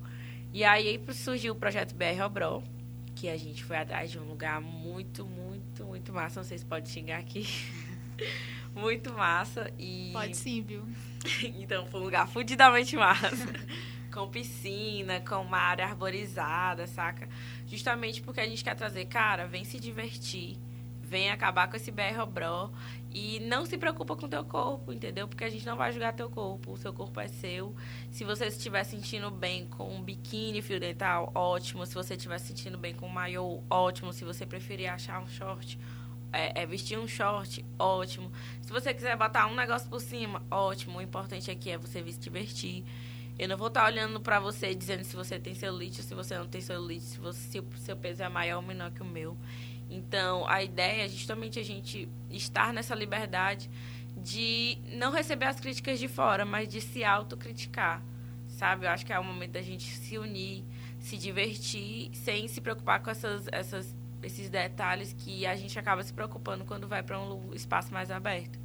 E 0.52 0.64
aí 0.64 1.00
surgiu 1.14 1.54
o 1.54 1.56
projeto 1.56 1.94
BR 1.94 2.24
Obro, 2.26 2.64
que 3.14 3.30
a 3.30 3.38
gente 3.38 3.64
foi 3.64 3.78
atrás 3.78 4.10
de 4.10 4.18
um 4.18 4.24
lugar 4.24 4.60
muito, 4.60 5.28
muito, 5.28 5.86
muito 5.86 6.12
massa, 6.12 6.40
não 6.40 6.48
sei 6.48 6.58
se 6.58 6.66
pode 6.66 6.90
xingar 6.90 7.20
aqui. 7.20 7.46
muito 8.74 9.14
massa 9.14 9.72
e... 9.78 10.10
Pode 10.12 10.36
sim, 10.36 10.64
viu? 10.64 10.88
então, 11.60 11.86
foi 11.86 12.02
um 12.02 12.04
lugar 12.04 12.28
fudidamente 12.28 12.96
massa. 12.96 13.46
com 14.18 14.28
piscina, 14.28 15.22
com 15.22 15.36
uma 15.36 15.60
área 15.60 15.86
arborizada, 15.86 16.88
saca? 16.88 17.30
Justamente 17.68 18.20
porque 18.20 18.40
a 18.40 18.48
gente 18.48 18.64
quer 18.64 18.74
trazer, 18.74 19.06
cara, 19.06 19.46
vem 19.46 19.64
se 19.64 19.80
divertir, 19.80 20.58
vem 21.00 21.30
acabar 21.30 21.70
com 21.70 21.78
esse 21.78 21.92
BR 21.92 22.26
Bro 22.28 22.72
e 23.14 23.40
não 23.42 23.64
se 23.64 23.78
preocupa 23.78 24.16
com 24.16 24.28
teu 24.28 24.44
corpo, 24.44 24.92
entendeu? 24.92 25.28
Porque 25.28 25.44
a 25.44 25.50
gente 25.50 25.64
não 25.68 25.78
vai 25.78 25.92
julgar 25.92 26.14
teu 26.14 26.32
corpo, 26.32 26.72
o 26.72 26.78
seu 26.78 26.92
corpo 26.92 27.20
é 27.20 27.28
seu. 27.28 27.76
Se 28.10 28.24
você 28.24 28.48
estiver 28.48 28.84
sentindo 28.86 29.30
bem 29.30 29.68
com 29.68 29.88
um 29.88 30.02
biquíni 30.02 30.64
fio 30.64 30.80
dental, 30.80 31.32
ótimo. 31.36 31.86
Se 31.86 31.94
você 31.94 32.16
estiver 32.16 32.40
sentindo 32.40 32.78
bem 32.78 32.96
com 32.96 33.06
um 33.06 33.10
maiô, 33.10 33.62
ótimo. 33.70 34.12
Se 34.12 34.26
você 34.26 34.48
preferir 34.48 34.92
achar 34.92 35.22
um 35.22 35.28
short, 35.28 35.80
é, 36.34 36.64
é, 36.64 36.66
vestir 36.66 36.98
um 36.98 37.08
short, 37.08 37.64
ótimo. 37.78 38.32
Se 38.64 38.72
você 38.72 38.96
quiser 38.96 39.16
botar 39.16 39.46
um 39.46 39.54
negócio 39.54 39.88
por 39.88 40.02
cima, 40.02 40.42
ótimo. 40.50 40.98
O 40.98 41.02
importante 41.04 41.52
aqui 41.52 41.70
é 41.70 41.78
você 41.78 42.04
se 42.12 42.20
divertir. 42.20 42.84
Eu 43.40 43.48
não 43.48 43.58
vou 43.58 43.68
estar 43.68 43.86
olhando 43.86 44.20
para 44.20 44.40
você 44.40 44.74
dizendo 44.74 45.04
se 45.04 45.16
você 45.16 45.40
tem 45.40 45.54
celulite 45.54 46.02
ou 46.02 46.08
se 46.08 46.16
você 46.16 46.38
não 46.38 46.48
tem 46.48 46.60
celulite, 46.60 47.04
se, 47.04 47.20
se 47.34 47.60
o 47.60 47.66
seu 47.78 47.96
peso 47.96 48.24
é 48.24 48.30
maior 48.30 48.58
ou 48.58 48.64
menor 48.64 48.92
que 48.92 49.02
o 49.02 49.06
meu. 49.06 49.38
Então, 49.90 50.48
a 50.48 50.64
ideia 50.64 51.06
é 51.06 51.08
justamente 51.08 51.60
a 51.60 51.64
gente 51.64 52.10
estar 52.30 52.74
nessa 52.74 52.96
liberdade 52.96 53.70
de 54.18 54.80
não 54.94 55.12
receber 55.12 55.46
as 55.46 55.60
críticas 55.60 56.00
de 56.00 56.08
fora, 56.08 56.46
mas 56.46 56.68
de 56.68 56.82
se 56.82 57.04
autocriticar, 57.04 58.04
sabe? 58.48 58.86
Eu 58.86 58.90
acho 58.90 59.06
que 59.06 59.14
é 59.14 59.20
o 59.20 59.24
momento 59.24 59.52
da 59.52 59.62
gente 59.62 59.86
se 59.86 60.18
unir, 60.18 60.64
se 61.00 61.16
divertir, 61.16 62.10
sem 62.14 62.48
se 62.48 62.60
preocupar 62.60 63.02
com 63.02 63.12
essas, 63.12 63.48
essas 63.52 63.96
esses 64.24 64.50
detalhes 64.50 65.14
que 65.14 65.46
a 65.46 65.56
gente 65.56 65.78
acaba 65.78 66.04
se 66.04 66.12
preocupando 66.12 66.66
quando 66.66 66.88
vai 66.88 67.04
para 67.04 67.20
um 67.20 67.54
espaço 67.54 67.94
mais 67.94 68.10
aberto. 68.10 68.60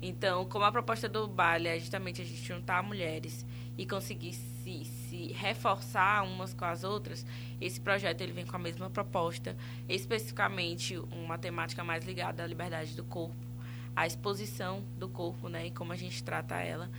Então, 0.00 0.44
como 0.46 0.64
a 0.64 0.72
proposta 0.72 1.08
do 1.08 1.28
baile 1.28 1.68
é 1.68 1.78
justamente 1.78 2.22
a 2.22 2.24
gente 2.24 2.42
juntar 2.42 2.82
mulheres 2.82 3.44
e 3.76 3.86
conseguir 3.86 4.32
se, 4.32 4.84
se 4.84 5.32
reforçar 5.32 6.24
umas 6.24 6.52
com 6.54 6.64
as 6.64 6.84
outras, 6.84 7.24
esse 7.60 7.80
projeto 7.80 8.20
ele 8.20 8.32
vem 8.32 8.46
com 8.46 8.56
a 8.56 8.58
mesma 8.58 8.90
proposta, 8.90 9.56
especificamente 9.88 10.98
uma 11.10 11.38
temática 11.38 11.82
mais 11.82 12.04
ligada 12.04 12.42
à 12.42 12.46
liberdade 12.46 12.94
do 12.94 13.04
corpo, 13.04 13.36
à 13.94 14.06
exposição 14.06 14.84
do 14.96 15.08
corpo, 15.08 15.48
né, 15.48 15.66
e 15.66 15.70
como 15.70 15.92
a 15.92 15.96
gente 15.96 16.22
trata 16.22 16.56
ela. 16.56 16.90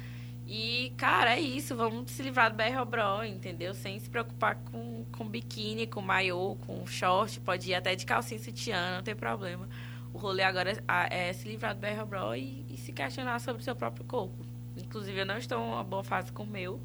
E, 0.45 0.91
cara, 0.97 1.35
é 1.35 1.39
isso. 1.39 1.75
Vamos 1.75 2.11
se 2.11 2.21
livrar 2.21 2.51
do 2.51 2.57
BR 2.57 2.83
Bro, 2.85 3.23
entendeu? 3.23 3.73
Sem 3.73 3.97
se 3.97 4.09
preocupar 4.09 4.55
com, 4.55 5.05
com 5.11 5.25
biquíni, 5.25 5.87
com 5.87 6.01
maiô, 6.01 6.57
com 6.67 6.85
short. 6.85 7.39
Pode 7.39 7.69
ir 7.71 7.75
até 7.75 7.95
de 7.95 8.05
calcinha 8.05 8.39
sutiã, 8.39 8.97
não 8.97 9.03
tem 9.03 9.15
problema. 9.15 9.69
O 10.13 10.17
rolê 10.17 10.43
agora 10.43 10.83
é, 11.09 11.29
é 11.29 11.33
se 11.33 11.47
livrar 11.47 11.73
do 11.73 11.79
BR 11.79 12.05
Bro 12.05 12.35
e, 12.35 12.65
e 12.69 12.77
se 12.77 12.91
questionar 12.91 13.39
sobre 13.39 13.61
o 13.61 13.63
seu 13.63 13.75
próprio 13.75 14.05
corpo. 14.05 14.52
Inclusive, 14.77 15.19
eu 15.19 15.25
não 15.25 15.37
estou 15.37 15.59
em 15.59 15.71
uma 15.71 15.83
boa 15.83 16.03
fase 16.03 16.31
com 16.31 16.43
o 16.43 16.47
meu. 16.47 16.81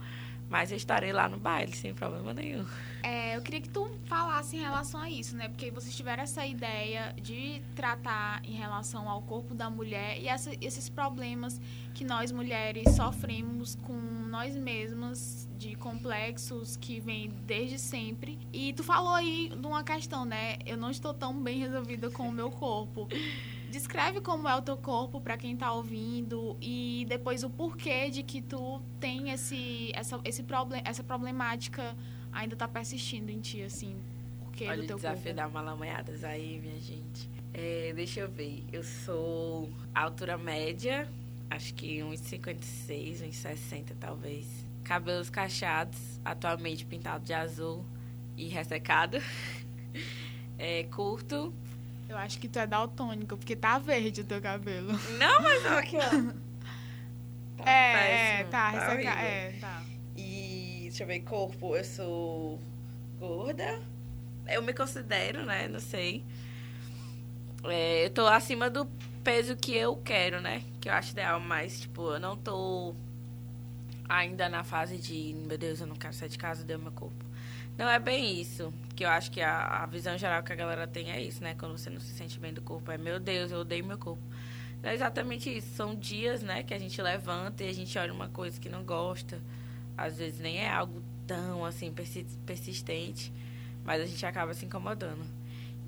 Mas 0.48 0.70
eu 0.70 0.78
estarei 0.78 1.12
lá 1.12 1.28
no 1.28 1.36
baile, 1.36 1.76
sem 1.76 1.92
problema 1.92 2.32
nenhum. 2.32 2.64
É, 3.02 3.36
eu 3.36 3.42
queria 3.42 3.60
que 3.60 3.68
tu 3.68 3.90
falasse 4.06 4.56
em 4.56 4.60
relação 4.60 4.98
a 4.98 5.10
isso, 5.10 5.36
né? 5.36 5.48
Porque 5.48 5.70
vocês 5.70 5.94
tiveram 5.94 6.22
essa 6.22 6.46
ideia 6.46 7.14
de 7.20 7.60
tratar 7.76 8.40
em 8.44 8.52
relação 8.52 9.08
ao 9.10 9.20
corpo 9.20 9.54
da 9.54 9.68
mulher 9.68 10.18
e 10.18 10.26
essa, 10.26 10.50
esses 10.60 10.88
problemas 10.88 11.60
que 11.92 12.02
nós 12.02 12.32
mulheres 12.32 12.96
sofremos 12.96 13.74
com 13.74 13.92
nós 13.92 14.56
mesmas, 14.56 15.46
de 15.58 15.74
complexos 15.74 16.76
que 16.76 16.98
vêm 16.98 17.30
desde 17.46 17.78
sempre. 17.78 18.38
E 18.50 18.72
tu 18.72 18.82
falou 18.82 19.12
aí 19.12 19.50
de 19.50 19.66
uma 19.66 19.84
questão, 19.84 20.24
né? 20.24 20.56
Eu 20.64 20.78
não 20.78 20.90
estou 20.90 21.12
tão 21.12 21.34
bem 21.42 21.58
resolvida 21.58 22.10
com 22.10 22.26
o 22.26 22.32
meu 22.32 22.50
corpo. 22.50 23.06
Descreve 23.70 24.20
como 24.20 24.48
é 24.48 24.56
o 24.56 24.62
teu 24.62 24.76
corpo 24.76 25.20
para 25.20 25.36
quem 25.36 25.56
tá 25.56 25.72
ouvindo 25.72 26.56
e 26.60 27.04
depois 27.08 27.44
o 27.44 27.50
porquê 27.50 28.10
de 28.10 28.22
que 28.22 28.40
tu 28.40 28.80
tem 28.98 29.30
esse 29.30 29.90
essa 29.94 30.18
esse 30.24 30.42
problema, 30.42 30.82
essa 30.86 31.02
problemática 31.04 31.94
ainda 32.32 32.56
tá 32.56 32.66
persistindo 32.66 33.30
em 33.30 33.40
ti 33.40 33.62
assim. 33.62 33.96
que 34.52 34.66
Olha 34.66 34.78
do 34.78 34.84
o 34.84 34.86
teu 34.86 34.96
desafio 34.96 35.34
corpo? 35.34 35.36
da 35.36 35.48
malamanhadas 35.48 36.24
aí, 36.24 36.58
minha 36.60 36.80
gente. 36.80 37.28
É, 37.52 37.92
deixa 37.94 38.20
eu 38.20 38.28
ver. 38.30 38.64
Eu 38.72 38.82
sou 38.82 39.68
altura 39.94 40.36
média, 40.38 41.08
acho 41.50 41.74
que 41.74 41.98
1,56, 41.98 43.20
1,60 43.28 43.92
talvez. 44.00 44.46
Cabelos 44.84 45.28
cacheados, 45.28 45.98
atualmente 46.24 46.84
pintado 46.86 47.24
de 47.24 47.34
azul 47.34 47.84
e 48.36 48.48
ressecado. 48.48 49.18
É, 50.60 50.82
curto. 50.84 51.54
Eu 52.08 52.16
acho 52.16 52.38
que 52.38 52.48
tu 52.48 52.58
é 52.58 52.66
daltônico, 52.66 53.36
porque 53.36 53.54
tá 53.54 53.78
verde 53.78 54.22
o 54.22 54.24
teu 54.24 54.40
cabelo. 54.40 54.92
Não, 55.18 55.42
mas 55.42 55.64
ó, 55.66 55.78
aqui, 55.78 55.96
ó. 55.96 56.48
Tá 57.58 57.68
é, 57.68 58.40
é, 58.40 58.44
tá, 58.44 58.70
tá 58.70 58.94
é, 58.94 59.58
tá. 59.60 59.82
E 60.16 60.82
deixa 60.82 61.02
eu 61.02 61.08
ver, 61.08 61.20
corpo, 61.20 61.74
eu 61.74 61.82
sou 61.82 62.60
gorda. 63.18 63.82
Eu 64.46 64.62
me 64.62 64.72
considero, 64.72 65.44
né? 65.44 65.66
Não 65.66 65.80
sei. 65.80 66.24
É, 67.64 68.06
eu 68.06 68.10
tô 68.10 68.26
acima 68.28 68.70
do 68.70 68.86
peso 69.24 69.56
que 69.56 69.76
eu 69.76 69.96
quero, 69.96 70.40
né? 70.40 70.62
Que 70.80 70.88
eu 70.88 70.92
acho 70.92 71.10
ideal, 71.10 71.40
mas, 71.40 71.80
tipo, 71.80 72.12
eu 72.12 72.20
não 72.20 72.36
tô 72.36 72.94
ainda 74.08 74.48
na 74.48 74.62
fase 74.64 74.96
de, 74.96 75.34
meu 75.34 75.58
Deus, 75.58 75.80
eu 75.80 75.86
não 75.86 75.96
quero 75.96 76.14
sair 76.14 76.28
de 76.28 76.38
casa, 76.38 76.64
deu 76.64 76.78
meu 76.78 76.92
corpo. 76.92 77.27
Não 77.78 77.88
é 77.88 77.98
bem 77.98 78.40
isso. 78.40 78.74
Que 78.96 79.04
eu 79.04 79.08
acho 79.08 79.30
que 79.30 79.40
a, 79.40 79.82
a 79.84 79.86
visão 79.86 80.18
geral 80.18 80.42
que 80.42 80.52
a 80.52 80.56
galera 80.56 80.86
tem 80.86 81.12
é 81.12 81.22
isso, 81.22 81.42
né? 81.42 81.54
Quando 81.56 81.78
você 81.78 81.88
não 81.88 82.00
se 82.00 82.12
sente 82.12 82.38
bem 82.40 82.52
do 82.52 82.60
corpo. 82.60 82.90
É, 82.90 82.98
meu 82.98 83.20
Deus, 83.20 83.52
eu 83.52 83.60
odeio 83.60 83.84
meu 83.86 83.96
corpo. 83.96 84.22
Não 84.82 84.90
é 84.90 84.94
exatamente 84.94 85.56
isso. 85.56 85.74
São 85.76 85.94
dias, 85.94 86.42
né, 86.42 86.62
que 86.64 86.74
a 86.74 86.78
gente 86.78 87.00
levanta 87.00 87.62
e 87.62 87.68
a 87.68 87.72
gente 87.72 87.96
olha 87.96 88.12
uma 88.12 88.28
coisa 88.28 88.60
que 88.60 88.68
não 88.68 88.82
gosta. 88.84 89.40
Às 89.96 90.18
vezes 90.18 90.40
nem 90.40 90.58
é 90.58 90.68
algo 90.68 91.00
tão, 91.26 91.64
assim, 91.64 91.92
persi- 91.92 92.26
persistente. 92.44 93.32
Mas 93.84 94.02
a 94.02 94.06
gente 94.06 94.26
acaba 94.26 94.52
se 94.54 94.66
incomodando. 94.66 95.24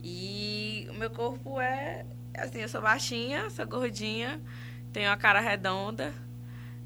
E 0.02 0.86
o 0.90 0.94
meu 0.94 1.10
corpo 1.10 1.60
é, 1.60 2.06
assim, 2.34 2.60
eu 2.60 2.68
sou 2.68 2.80
baixinha, 2.80 3.50
sou 3.50 3.66
gordinha, 3.66 4.40
tenho 4.92 5.10
a 5.10 5.16
cara 5.16 5.40
redonda, 5.40 6.14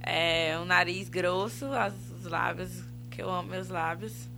é, 0.00 0.58
um 0.58 0.64
nariz 0.64 1.08
grosso, 1.08 1.66
as, 1.72 1.94
os 2.10 2.24
lábios, 2.24 2.82
que 3.10 3.22
eu 3.22 3.30
amo 3.30 3.50
meus 3.50 3.68
lábios, 3.68 4.28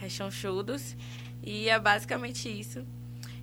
rechonchudos. 0.00 0.96
E 1.42 1.68
é 1.68 1.78
basicamente 1.78 2.48
isso. 2.48 2.84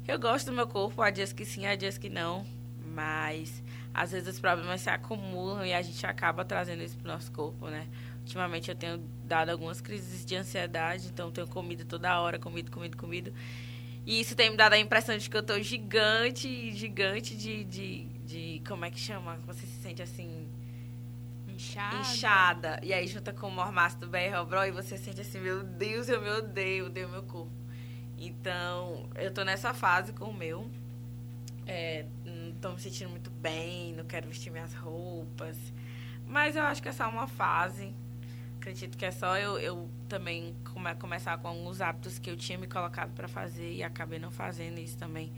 Eu 0.08 0.20
gosto 0.20 0.48
do 0.48 0.54
meu 0.54 0.68
corpo, 0.68 1.02
há 1.02 1.10
dias 1.10 1.32
que 1.32 1.46
sim, 1.46 1.66
há 1.66 1.76
dias 1.76 1.98
que 1.98 2.10
não. 2.10 2.46
Mas 2.94 3.64
às 3.94 4.12
vezes 4.12 4.28
os 4.28 4.40
problemas 4.40 4.82
se 4.82 4.90
acumulam 4.90 5.66
e 5.66 5.74
a 5.74 5.82
gente 5.82 6.06
acaba 6.06 6.44
trazendo 6.46 6.84
isso 6.84 6.98
pro 6.98 7.08
nosso 7.08 7.32
corpo, 7.32 7.68
né? 7.68 7.88
Ultimamente 8.22 8.70
eu 8.70 8.76
tenho 8.76 8.98
dado 9.24 9.50
algumas 9.50 9.82
crises 9.82 10.26
de 10.26 10.36
ansiedade, 10.36 11.08
então 11.08 11.32
tenho 11.32 11.48
comido 11.48 11.86
toda 11.86 12.20
hora, 12.20 12.38
comido, 12.38 12.72
comido, 12.72 12.98
comido. 12.98 13.34
E 14.06 14.20
isso 14.20 14.36
tem 14.36 14.50
me 14.50 14.58
dado 14.58 14.74
a 14.74 14.80
impressão 14.80 15.18
de 15.18 15.30
que 15.30 15.36
eu 15.36 15.44
tô 15.44 15.60
gigante, 15.62 16.72
gigante 16.72 17.36
de, 17.36 17.64
de, 17.66 18.04
de 18.26 18.62
como 18.68 18.86
é 18.86 18.92
que 18.92 19.00
chama? 19.00 19.38
Você 19.46 19.66
se 19.66 19.82
sente 19.82 20.02
assim, 20.02 20.48
Inchada. 21.70 21.98
inchada. 21.98 22.80
E 22.84 22.94
aí 22.94 23.08
junta 23.08 23.34
com 23.34 23.48
o 23.48 23.52
mormaço 23.52 23.98
do 23.98 24.08
BR 24.08 24.44
Bro 24.48 24.66
e 24.66 24.72
você 24.72 24.98
sente 24.98 25.22
assim, 25.22 25.40
meu 25.40 25.64
Deus, 25.64 26.10
eu 26.10 26.22
me 26.22 26.30
odeio, 26.30 26.88
odeio 26.88 27.10
meu 27.10 27.24
corpo. 27.24 27.52
Então, 28.18 29.10
eu 29.16 29.32
tô 29.32 29.44
nessa 29.44 29.74
fase 29.74 30.14
com 30.14 30.26
o 30.26 30.34
meu. 30.34 30.70
É, 31.66 32.06
não 32.26 32.54
tô 32.54 32.72
me 32.72 32.80
sentindo 32.80 33.10
muito 33.10 33.30
bem, 33.30 33.94
não 33.94 34.06
quero 34.06 34.28
vestir 34.28 34.50
minhas 34.50 34.74
roupas. 34.74 35.58
Mas 36.26 36.56
eu 36.56 36.64
acho 36.64 36.82
que 36.82 36.90
é 36.90 36.92
só 36.92 37.08
uma 37.10 37.28
fase. 37.28 37.94
Acredito 38.58 38.98
que 38.98 39.06
é 39.06 39.12
só 39.12 39.38
eu, 39.38 39.60
eu 39.60 39.90
também 40.10 40.56
come, 40.74 40.94
começar 40.96 41.38
com 41.38 41.48
alguns 41.48 41.80
hábitos 41.80 42.20
que 42.20 42.30
eu 42.30 42.36
tinha 42.36 42.58
me 42.58 42.68
colocado 42.68 43.14
para 43.14 43.28
fazer 43.28 43.72
e 43.72 43.84
acabei 43.84 44.20
não 44.20 44.32
fazendo 44.32 44.80
isso 44.80 44.98
também. 44.98 45.32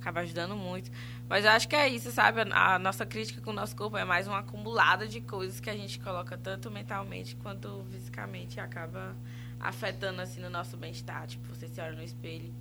Acaba 0.00 0.20
ajudando 0.20 0.56
muito. 0.56 0.90
Mas 1.28 1.44
eu 1.44 1.50
acho 1.50 1.68
que 1.68 1.76
é 1.76 1.88
isso, 1.88 2.10
sabe? 2.10 2.40
A, 2.52 2.78
nossa 2.78 3.04
crítica 3.04 3.40
com 3.40 3.50
o 3.50 3.52
nosso 3.52 3.74
corpo 3.74 3.96
é 3.96 4.04
mais 4.04 4.26
uma 4.26 4.38
acumulada 4.38 5.06
de 5.06 5.20
coisas 5.20 5.60
que 5.60 5.68
a 5.68 5.76
gente 5.76 5.98
coloca 5.98 6.36
tanto 6.38 6.70
mentalmente 6.70 7.36
quanto 7.36 7.84
fisicamente 7.90 8.56
e 8.56 8.60
acaba 8.60 9.16
afetando 9.60 10.20
assim 10.20 10.40
no 10.40 10.50
nosso 10.50 10.76
bem-estar. 10.76 11.26
Tipo, 11.26 11.48
você 11.48 11.68
se 11.68 11.80
olha 11.80 11.92
no 11.92 12.02
espelho, 12.02 12.52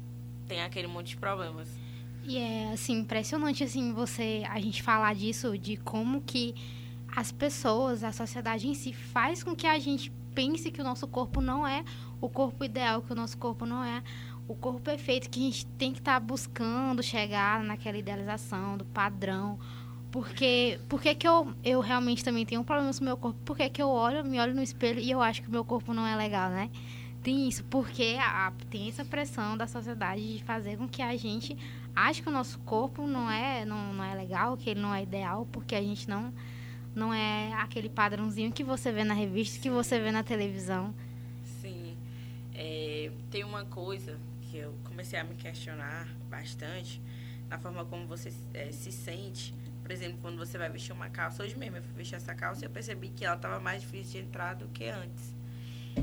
tem 0.48 0.62
aquele 0.62 0.88
monte 0.88 1.10
de 1.10 1.18
problemas. 1.18 1.70
E 2.24 2.38
é 2.38 2.74
assim 2.74 3.00
impressionante 3.00 3.64
assim 3.64 3.94
você 3.94 4.44
a 4.50 4.60
gente 4.60 4.84
falar 4.84 5.16
disso 5.16 5.58
de 5.58 5.78
como 5.78 6.22
que 6.22 6.54
as 7.16 7.32
pessoas, 7.32 8.04
a 8.04 8.12
sociedade 8.12 8.68
em 8.68 8.74
si 8.74 8.94
faz 8.94 9.44
com 9.44 9.56
que 9.56 9.66
a 9.66 9.80
gente 9.80 10.12
pense 10.36 10.70
que 10.70 10.82
o 10.82 10.84
nosso 10.84 11.08
corpo 11.08 11.42
não 11.42 11.66
é 11.66 11.84
o 12.22 12.30
corpo 12.30 12.64
ideal, 12.64 13.02
que 13.02 13.12
o 13.12 13.16
nosso 13.16 13.38
corpo 13.38 13.66
não 13.66 13.84
é 13.84 14.04
o 14.48 14.56
corpo 14.56 14.80
perfeito, 14.80 15.30
que 15.30 15.40
a 15.40 15.44
gente 15.44 15.66
tem 15.78 15.92
que 15.92 16.00
estar 16.00 16.20
buscando 16.20 17.04
chegar 17.04 17.64
naquela 17.64 17.98
idealização 17.98 18.78
do 18.78 18.86
padrão. 18.86 19.60
Porque, 20.12 20.80
porque 20.88 21.14
que 21.14 21.28
eu, 21.28 21.54
eu 21.64 21.82
realmente 21.82 22.24
também 22.24 22.46
tenho 22.46 22.62
um 22.62 22.64
problema 22.64 22.92
com 22.92 23.02
o 23.02 23.04
meu 23.04 23.18
corpo? 23.18 23.40
Porque 23.44 23.70
que 23.70 23.82
eu 23.82 23.90
olho, 23.90 24.24
me 24.24 24.40
olho 24.40 24.56
no 24.56 24.62
espelho 24.62 25.00
e 25.00 25.12
eu 25.12 25.22
acho 25.22 25.42
que 25.42 25.50
o 25.50 25.52
meu 25.52 25.66
corpo 25.66 25.94
não 25.94 26.08
é 26.08 26.16
legal, 26.16 26.50
né? 26.50 26.70
Tem 27.22 27.48
isso, 27.48 27.64
porque 27.66 28.18
a, 28.22 28.54
tem 28.70 28.88
essa 28.88 29.04
pressão 29.04 29.58
da 29.58 29.68
sociedade 29.68 30.38
de 30.38 30.44
fazer 30.44 30.78
com 30.78 30.88
que 30.88 31.02
a 31.02 31.16
gente 31.18 31.58
ache 31.94 32.22
que 32.22 32.30
o 32.30 32.32
nosso 32.32 32.58
corpo 32.60 33.06
não 33.06 33.30
é, 33.30 33.66
não, 33.66 33.94
não 33.94 34.04
é 34.04 34.16
legal, 34.16 34.56
que 34.56 34.70
ele 34.70 34.80
não 34.80 34.96
é 34.96 35.04
ideal, 35.04 35.46
porque 35.52 35.76
a 35.76 35.82
gente 35.82 36.08
não, 36.08 36.34
não 36.96 37.14
é 37.14 37.52
aquele 37.56 37.90
padrãozinho 37.90 38.52
que 38.52 38.64
você 38.64 38.94
vê 38.94 39.04
na 39.04 39.14
revista, 39.14 39.60
que 39.60 39.70
você 39.70 40.00
vê 40.00 40.10
na 40.10 40.24
televisão. 40.24 40.94
Sim. 41.60 41.98
É, 42.56 43.12
tem 43.30 43.44
uma 43.44 43.66
coisa 43.66 44.18
que 44.58 44.64
eu 44.64 44.74
comecei 44.84 45.20
a 45.20 45.24
me 45.24 45.36
questionar 45.36 46.08
bastante 46.30 47.00
na 47.48 47.60
forma 47.60 47.86
como 47.86 48.08
você 48.08 48.34
é, 48.54 48.72
se 48.72 48.92
sente. 48.92 49.54
Por 49.84 49.92
exemplo, 49.92 50.18
quando 50.20 50.38
você 50.38 50.58
vai 50.58 50.70
vestir 50.70 50.92
uma 50.92 51.10
calça. 51.10 51.44
Hoje 51.44 51.56
mesmo 51.56 51.78
eu 51.78 51.84
fui 51.84 51.94
vestir 51.94 52.16
essa 52.16 52.34
calça 52.34 52.64
e 52.64 52.66
eu 52.66 52.70
percebi 52.70 53.10
que 53.10 53.24
ela 53.24 53.36
estava 53.36 53.60
mais 53.60 53.82
difícil 53.82 54.20
de 54.20 54.28
entrar 54.28 54.56
do 54.56 54.68
que 54.70 54.86
antes. 54.86 55.36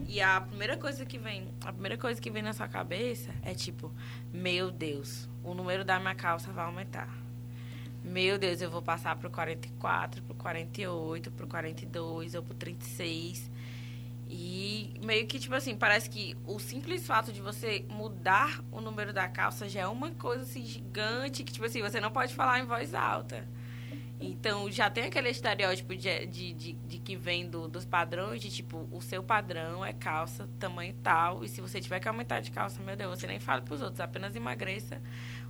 E 0.06 0.20
a 0.20 0.40
primeira 0.40 0.76
coisa 0.76 1.04
que 1.04 1.18
vem, 1.18 1.48
a 1.64 1.72
primeira 1.72 1.98
coisa 1.98 2.20
que 2.20 2.30
vem 2.30 2.42
na 2.42 2.52
sua 2.52 2.68
cabeça 2.68 3.32
é 3.42 3.54
tipo, 3.54 3.92
meu 4.32 4.70
Deus, 4.70 5.28
o 5.42 5.52
número 5.52 5.84
da 5.84 5.98
minha 5.98 6.14
calça 6.14 6.52
vai 6.52 6.64
aumentar. 6.64 7.12
Meu 8.02 8.38
Deus, 8.38 8.60
eu 8.60 8.70
vou 8.70 8.82
passar 8.82 9.16
pro 9.16 9.30
44, 9.30 10.22
pro 10.22 10.34
48, 10.34 11.30
pro 11.32 11.46
42 11.46 12.34
ou 12.34 12.42
pro 12.42 12.54
36. 12.54 13.50
E 14.28 14.94
meio 15.04 15.26
que, 15.26 15.38
tipo 15.38 15.54
assim, 15.54 15.76
parece 15.76 16.08
que 16.08 16.36
o 16.46 16.58
simples 16.58 17.06
fato 17.06 17.32
de 17.32 17.40
você 17.40 17.84
mudar 17.88 18.64
o 18.72 18.80
número 18.80 19.12
da 19.12 19.28
calça 19.28 19.68
já 19.68 19.82
é 19.82 19.86
uma 19.86 20.10
coisa 20.12 20.42
assim 20.42 20.64
gigante 20.64 21.44
que, 21.44 21.52
tipo 21.52 21.64
assim, 21.64 21.82
você 21.82 22.00
não 22.00 22.10
pode 22.10 22.34
falar 22.34 22.60
em 22.60 22.64
voz 22.64 22.94
alta. 22.94 23.46
Então 24.20 24.70
já 24.70 24.88
tem 24.88 25.04
aquele 25.04 25.28
estereótipo 25.28 25.94
de, 25.94 26.26
de, 26.26 26.52
de, 26.52 26.72
de 26.72 26.98
que 26.98 27.16
vem 27.16 27.48
do, 27.48 27.68
dos 27.68 27.84
padrões, 27.84 28.40
de 28.40 28.50
tipo, 28.50 28.88
o 28.90 29.02
seu 29.02 29.22
padrão 29.22 29.84
é 29.84 29.92
calça, 29.92 30.48
tamanho 30.58 30.94
tal, 31.02 31.44
e 31.44 31.48
se 31.48 31.60
você 31.60 31.80
tiver 31.80 32.00
que 32.00 32.08
aumentar 32.08 32.40
de 32.40 32.50
calça, 32.50 32.80
meu 32.82 32.96
Deus, 32.96 33.18
você 33.18 33.26
nem 33.26 33.40
fala 33.40 33.60
pros 33.60 33.82
outros, 33.82 34.00
apenas 34.00 34.34
emagreça, 34.34 35.02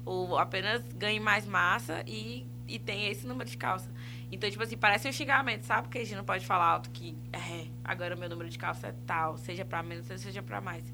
ou 0.05 0.39
apenas 0.39 0.83
ganhe 0.95 1.21
mais 1.21 1.47
massa 1.47 2.03
e, 2.07 2.47
e 2.67 2.79
tem 2.79 3.09
esse 3.09 3.27
número 3.27 3.49
de 3.49 3.57
calça. 3.57 3.91
Então, 4.35 4.51
tipo 4.51 4.63
assim, 4.63 4.77
parece 4.77 5.09
um 5.09 5.13
xingamento, 5.13 5.65
sabe? 5.65 5.83
Porque 5.83 5.99
a 5.99 6.05
gente 6.05 6.17
não 6.17 6.25
pode 6.25 6.45
falar 6.45 6.67
alto 6.67 6.91
que 6.91 7.17
é, 7.33 7.69
agora 7.85 8.17
o 8.17 8.19
meu 8.19 8.29
número 8.29 8.51
de 8.51 8.59
calça 8.59 8.89
é 8.89 8.95
tal, 9.07 9.39
seja 9.39 9.65
pra 9.65 9.81
menos, 9.81 10.07
seja 10.07 10.43
pra 10.43 10.61
mais. 10.61 10.93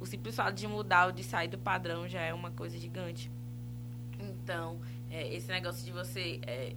O 0.00 0.06
simples 0.06 0.34
fato 0.34 0.54
de 0.54 0.66
mudar 0.66 1.06
ou 1.06 1.12
de 1.12 1.22
sair 1.22 1.48
do 1.48 1.58
padrão 1.58 2.08
já 2.08 2.22
é 2.22 2.32
uma 2.32 2.50
coisa 2.50 2.78
gigante. 2.78 3.30
Então, 4.18 4.80
é, 5.10 5.34
esse 5.34 5.48
negócio 5.48 5.84
de 5.84 5.92
você 5.92 6.40
é, 6.46 6.74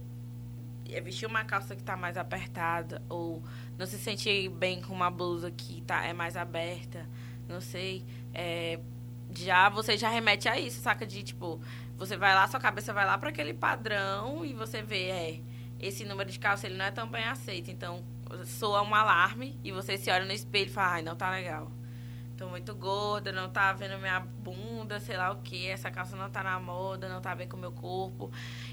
é 0.90 1.00
vestir 1.00 1.24
uma 1.24 1.42
calça 1.42 1.74
que 1.74 1.82
tá 1.82 1.96
mais 1.96 2.18
apertada 2.18 3.00
ou 3.08 3.42
não 3.78 3.86
se 3.86 3.96
sentir 3.96 4.50
bem 4.50 4.82
com 4.82 4.92
uma 4.92 5.10
blusa 5.10 5.50
que 5.50 5.80
tá, 5.86 6.04
é 6.04 6.12
mais 6.12 6.36
aberta, 6.36 7.08
não 7.48 7.62
sei, 7.62 8.04
é, 8.34 8.78
já 9.34 9.70
você 9.70 9.96
já 9.96 10.10
remete 10.10 10.50
a 10.50 10.60
isso, 10.60 10.82
saca? 10.82 11.06
De 11.06 11.22
tipo, 11.22 11.58
você 11.96 12.14
vai 12.14 12.34
lá, 12.34 12.46
sua 12.46 12.60
cabeça 12.60 12.92
vai 12.92 13.06
lá 13.06 13.16
para 13.16 13.30
aquele 13.30 13.54
padrão 13.54 14.44
e 14.44 14.52
você 14.52 14.82
vê, 14.82 15.08
é, 15.08 15.40
esse 15.80 16.04
número 16.04 16.30
de 16.30 16.38
calça 16.38 16.66
ele 16.66 16.76
não 16.76 16.84
é 16.84 16.90
tão 16.90 17.08
bem 17.08 17.24
aceito. 17.24 17.70
Então, 17.70 18.04
soa 18.44 18.82
um 18.82 18.94
alarme 18.94 19.58
e 19.62 19.72
você 19.72 19.96
se 19.96 20.10
olha 20.10 20.24
no 20.24 20.32
espelho 20.32 20.66
e 20.66 20.72
fala, 20.72 20.94
ai, 20.94 21.02
não 21.02 21.16
tá 21.16 21.30
legal. 21.30 21.70
Tô 22.36 22.48
muito 22.48 22.74
gorda, 22.74 23.30
não 23.30 23.48
tá 23.48 23.72
vendo 23.72 23.96
minha 23.98 24.18
bunda, 24.18 24.98
sei 24.98 25.16
lá 25.16 25.30
o 25.30 25.36
que, 25.36 25.68
essa 25.68 25.88
calça 25.88 26.16
não 26.16 26.28
tá 26.28 26.42
na 26.42 26.58
moda, 26.58 27.08
não 27.08 27.20
tá 27.20 27.32
bem 27.32 27.46
com 27.46 27.56
o 27.56 27.60
meu 27.60 27.70
corpo. 27.70 28.30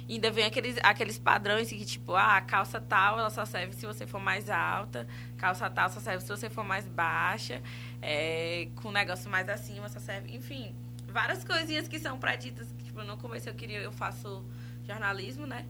E 0.08 0.16
ainda 0.16 0.32
vem 0.32 0.46
aqueles, 0.46 0.78
aqueles 0.82 1.20
padrões 1.20 1.70
que, 1.70 1.86
tipo, 1.86 2.16
ah, 2.16 2.38
a 2.38 2.42
calça 2.42 2.82
tal, 2.82 3.20
ela 3.20 3.30
só 3.30 3.46
serve 3.46 3.74
se 3.74 3.86
você 3.86 4.08
for 4.08 4.20
mais 4.20 4.50
alta, 4.50 5.08
calça 5.38 5.70
tal 5.70 5.90
só 5.90 6.00
serve 6.00 6.22
se 6.22 6.28
você 6.28 6.50
for 6.50 6.64
mais 6.64 6.88
baixa, 6.88 7.62
é, 8.02 8.68
com 8.82 8.90
um 8.90 8.92
negócio 8.92 9.30
mais 9.30 9.48
acima 9.48 9.88
só 9.90 10.00
serve, 10.00 10.36
enfim, 10.36 10.76
várias 11.08 11.44
coisinhas 11.44 11.88
que 11.88 12.00
são 12.00 12.18
preditas, 12.18 12.72
que, 12.72 12.86
tipo, 12.86 13.04
no 13.04 13.16
começo 13.18 13.48
eu 13.48 13.54
queria, 13.54 13.80
eu 13.80 13.92
faço 13.92 14.44
jornalismo, 14.88 15.46
né? 15.46 15.68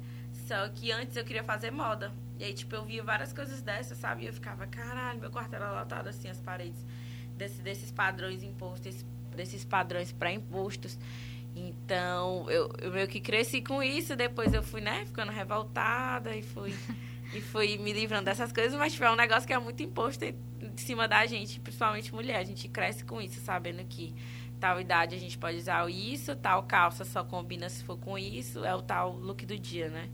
Só 0.51 0.67
que 0.67 0.91
antes 0.91 1.15
eu 1.15 1.24
queria 1.24 1.46
fazer 1.46 1.72
moda. 1.72 2.12
E 2.38 2.43
aí, 2.43 2.53
tipo, 2.53 2.75
eu 2.75 2.84
via 2.84 3.01
várias 3.01 3.31
coisas 3.31 3.62
dessas, 3.62 3.98
sabe? 3.98 4.24
E 4.24 4.27
eu 4.27 4.34
ficava, 4.34 4.67
caralho, 4.67 5.17
meu 5.17 5.31
quarto 5.31 5.53
era 5.55 5.72
lotado 5.79 6.10
assim, 6.10 6.27
as 6.27 6.41
paredes 6.41 6.86
desse, 7.38 7.62
desses 7.62 7.89
padrões 7.89 8.43
impostos, 8.43 8.88
esse 8.88 9.05
desses 9.34 9.63
padrões 9.63 10.12
pré-impostos. 10.12 11.00
Então, 11.55 12.50
eu, 12.50 12.70
eu 12.79 12.91
meio 12.91 13.08
que 13.08 13.22
cresci 13.22 13.62
com 13.62 13.81
isso, 13.81 14.13
depois 14.13 14.53
eu 14.53 14.62
fui, 14.62 14.81
né, 14.81 15.05
ficando 15.05 15.31
revoltada 15.31 16.36
e 16.36 16.41
fui, 16.41 16.74
e 17.34 17.39
fui 17.39 17.77
me 17.77 17.93
livrando 17.93 18.25
dessas 18.25 18.51
coisas, 18.51 18.77
mas 18.77 18.91
tipo, 18.91 19.05
é 19.05 19.12
um 19.12 19.15
negócio 19.15 19.48
que 19.48 19.53
é 19.53 19.60
muito 19.60 19.81
imposto 19.81 20.25
em 20.25 20.36
cima 20.75 21.08
da 21.08 21.25
gente, 21.25 21.62
principalmente 21.62 22.13
mulher. 22.13 22.36
A 22.36 22.43
gente 22.43 22.67
cresce 22.67 23.05
com 23.05 23.22
isso, 23.22 23.39
sabendo 23.39 23.86
que 23.86 24.13
tal 24.60 24.81
idade 24.81 25.15
a 25.15 25.17
gente 25.17 25.38
pode 25.38 25.58
usar 25.58 25.89
isso, 25.89 26.36
tal 26.36 26.63
calça 26.63 27.05
só 27.05 27.24
combina 27.24 27.70
se 27.70 27.86
for 27.86 27.98
com 27.98 28.17
isso, 28.17 28.65
é 28.65 28.75
o 28.75 28.81
tal 28.81 29.13
look 29.15 29.46
do 29.46 29.58
dia, 29.58 29.89
né? 29.89 30.10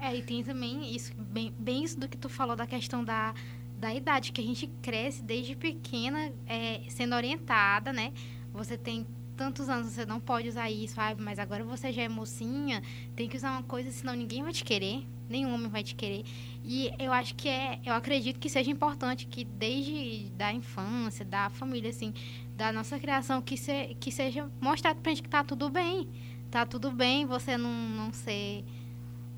É, 0.00 0.16
e 0.16 0.22
tem 0.22 0.42
também 0.42 0.94
isso, 0.94 1.12
bem, 1.14 1.54
bem 1.58 1.84
isso 1.84 1.98
do 2.00 2.08
que 2.08 2.16
tu 2.16 2.28
falou 2.28 2.56
da 2.56 2.66
questão 2.66 3.04
da, 3.04 3.34
da 3.78 3.94
idade, 3.94 4.32
que 4.32 4.40
a 4.40 4.44
gente 4.44 4.66
cresce 4.80 5.22
desde 5.22 5.54
pequena 5.54 6.32
é, 6.46 6.80
sendo 6.88 7.14
orientada, 7.14 7.92
né? 7.92 8.12
Você 8.52 8.78
tem 8.78 9.06
tantos 9.36 9.68
anos, 9.68 9.92
você 9.92 10.04
não 10.04 10.18
pode 10.18 10.48
usar 10.48 10.70
isso, 10.70 11.00
ah, 11.00 11.14
mas 11.18 11.38
agora 11.38 11.64
você 11.64 11.92
já 11.92 12.02
é 12.02 12.08
mocinha, 12.08 12.82
tem 13.14 13.28
que 13.28 13.36
usar 13.36 13.52
uma 13.52 13.62
coisa, 13.62 13.90
senão 13.90 14.14
ninguém 14.14 14.42
vai 14.42 14.52
te 14.52 14.64
querer, 14.64 15.06
nenhum 15.28 15.54
homem 15.54 15.68
vai 15.68 15.82
te 15.82 15.94
querer. 15.94 16.24
E 16.64 16.90
eu 16.98 17.12
acho 17.12 17.34
que 17.34 17.48
é, 17.48 17.78
eu 17.84 17.94
acredito 17.94 18.38
que 18.38 18.48
seja 18.48 18.70
importante 18.70 19.26
que 19.26 19.44
desde 19.44 20.30
da 20.30 20.52
infância, 20.52 21.24
da 21.24 21.48
família, 21.50 21.90
assim, 21.90 22.12
da 22.56 22.72
nossa 22.72 22.98
criação, 22.98 23.40
que, 23.40 23.56
se, 23.56 23.96
que 23.98 24.10
seja 24.10 24.50
mostrado 24.60 25.00
pra 25.00 25.10
gente 25.10 25.22
que 25.22 25.28
tá 25.28 25.42
tudo 25.44 25.70
bem. 25.70 26.08
Tá 26.50 26.66
tudo 26.66 26.90
bem 26.90 27.24
você 27.24 27.56
não, 27.56 27.70
não 27.70 28.12
ser 28.12 28.64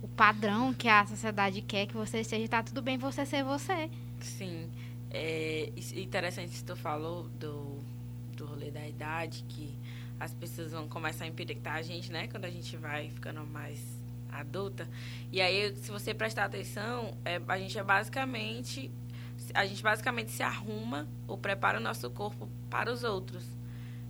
o 0.02 0.08
padrão 0.08 0.74
que 0.74 0.88
a 0.88 1.06
sociedade 1.06 1.62
quer 1.62 1.86
que 1.86 1.94
você 1.94 2.24
seja, 2.24 2.48
tá 2.48 2.62
tudo 2.62 2.82
bem 2.82 2.98
você 2.98 3.24
ser 3.24 3.44
você. 3.44 3.88
Sim. 4.20 4.68
É 5.10 5.70
interessante 5.94 6.50
que 6.56 6.64
tu 6.64 6.74
falou 6.74 7.28
do, 7.28 7.78
do 8.36 8.46
rolê 8.46 8.70
da 8.70 8.86
idade, 8.86 9.44
que 9.48 9.78
as 10.18 10.34
pessoas 10.34 10.72
vão 10.72 10.88
começar 10.88 11.24
a 11.24 11.28
empiricar 11.28 11.74
a 11.74 11.82
gente, 11.82 12.10
né? 12.10 12.26
Quando 12.28 12.44
a 12.44 12.50
gente 12.50 12.76
vai 12.76 13.10
ficando 13.10 13.46
mais 13.46 13.80
adulta. 14.30 14.88
E 15.30 15.40
aí, 15.40 15.74
se 15.76 15.90
você 15.90 16.14
prestar 16.14 16.46
atenção, 16.46 17.16
é, 17.24 17.40
a 17.46 17.58
gente 17.58 17.78
é 17.78 17.82
basicamente. 17.82 18.90
A 19.54 19.66
gente 19.66 19.82
basicamente 19.82 20.30
se 20.30 20.42
arruma 20.42 21.08
ou 21.26 21.36
prepara 21.36 21.78
o 21.78 21.80
nosso 21.80 22.08
corpo 22.10 22.48
para 22.70 22.92
os 22.92 23.04
outros. 23.04 23.44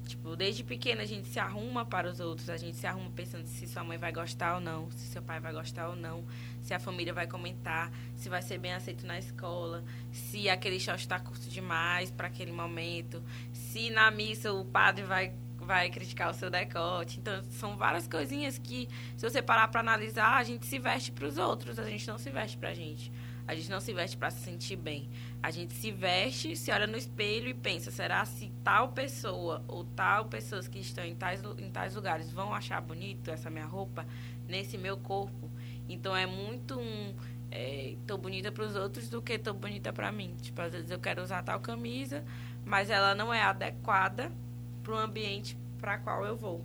Tipo, 0.07 0.35
desde 0.37 0.65
pequena 0.65 1.03
a 1.03 1.07
gente 1.07 1.29
se 1.29 1.39
arruma 1.39 1.85
para 1.85 2.11
os 2.11 2.21
outros, 2.21 2.51
a 2.51 2.57
gente 2.57 2.77
se 2.77 2.87
arruma 2.87 3.11
pensando 3.11 3.47
se 3.47 3.67
sua 3.67 3.85
mãe 3.85 3.99
vai 3.99 4.13
gostar 4.13 4.57
ou 4.57 4.61
não, 4.61 4.91
se 4.91 5.07
seu 5.07 5.23
pai 5.23 5.41
vai 5.41 5.53
gostar 5.53 5.89
ou 5.89 5.97
não, 5.97 6.25
se 6.61 6.75
a 6.75 6.79
família 6.79 7.13
vai 7.13 7.27
comentar, 7.27 7.91
se 8.17 8.29
vai 8.29 8.43
ser 8.43 8.59
bem 8.59 8.73
aceito 8.73 9.07
na 9.07 9.19
escola, 9.19 9.85
se 10.13 10.49
aquele 10.49 10.79
short 10.81 11.01
está 11.01 11.19
curto 11.19 11.49
demais 11.49 12.11
para 12.11 12.27
aquele 12.27 12.53
momento, 12.53 13.23
se 13.53 13.91
na 13.91 14.11
missa 14.11 14.53
o 14.53 14.65
padre 14.65 15.05
vai 15.05 15.33
vai 15.63 15.91
criticar 15.91 16.31
o 16.31 16.35
seu 16.35 16.51
decote. 16.51 17.21
Então, 17.21 17.43
são 17.45 17.77
várias 17.77 18.07
coisinhas 18.07 18.59
que, 18.59 18.89
se 19.17 19.29
você 19.29 19.41
parar 19.41 19.69
para 19.69 19.81
analisar, 19.81 20.37
a 20.37 20.43
gente 20.43 20.67
se 20.67 20.79
veste 20.79 21.13
para 21.13 21.27
os 21.27 21.39
outros, 21.39 21.79
a 21.79 21.89
gente 21.89 22.07
não 22.09 22.19
se 22.19 22.31
veste 22.31 22.57
para 22.57 22.71
a 22.71 22.75
gente. 22.75 23.13
A 23.47 23.55
gente 23.55 23.71
não 23.71 23.81
se 23.81 23.93
veste 23.93 24.17
para 24.17 24.31
se 24.31 24.41
sentir 24.41 24.77
bem. 24.77 25.09
A 25.43 25.51
gente 25.51 25.75
se 25.75 25.91
veste, 25.91 26.55
se 26.55 26.71
olha 26.71 26.87
no 26.87 26.97
espelho 26.97 27.49
e 27.49 27.55
pensa: 27.55 27.91
será 27.91 28.25
se 28.25 28.53
tal 28.63 28.93
pessoa 28.93 29.63
ou 29.67 29.85
tal 29.85 30.27
pessoas 30.27 30.69
que 30.69 30.79
estão 30.79 31.05
em 31.05 31.17
tais, 31.17 31.43
em 31.59 31.69
tais 31.71 31.97
lugares 31.97 32.31
vão 32.31 32.55
achar 32.55 32.81
bonito 32.81 33.29
essa 33.29 33.51
minha 33.51 33.67
roupa 33.67 34.07
nesse 34.47 34.79
meu 34.79 34.97
corpo? 34.97 35.51
Então 35.89 36.17
é 36.17 36.27
muito 36.27 36.79
um. 36.79 37.15
É, 37.51 37.97
tô 38.07 38.17
bonita 38.17 38.51
para 38.53 38.65
os 38.65 38.77
outros 38.77 39.09
do 39.11 39.21
que 39.21 39.37
tô 39.37 39.53
bonita 39.53 39.93
para 39.93 40.13
mim. 40.13 40.35
Tipo, 40.41 40.63
às 40.63 40.73
vezes 40.73 40.91
eu 40.91 41.01
quero 41.01 41.21
usar 41.21 41.43
tal 41.43 41.59
camisa, 41.59 42.25
mas 42.65 42.89
ela 42.89 43.15
não 43.15 43.35
é 43.35 43.43
adequada 43.43 44.31
para 44.83 44.93
o 44.93 44.97
ambiente 44.97 45.59
para 45.81 45.99
qual 45.99 46.25
eu 46.25 46.37
vou. 46.37 46.65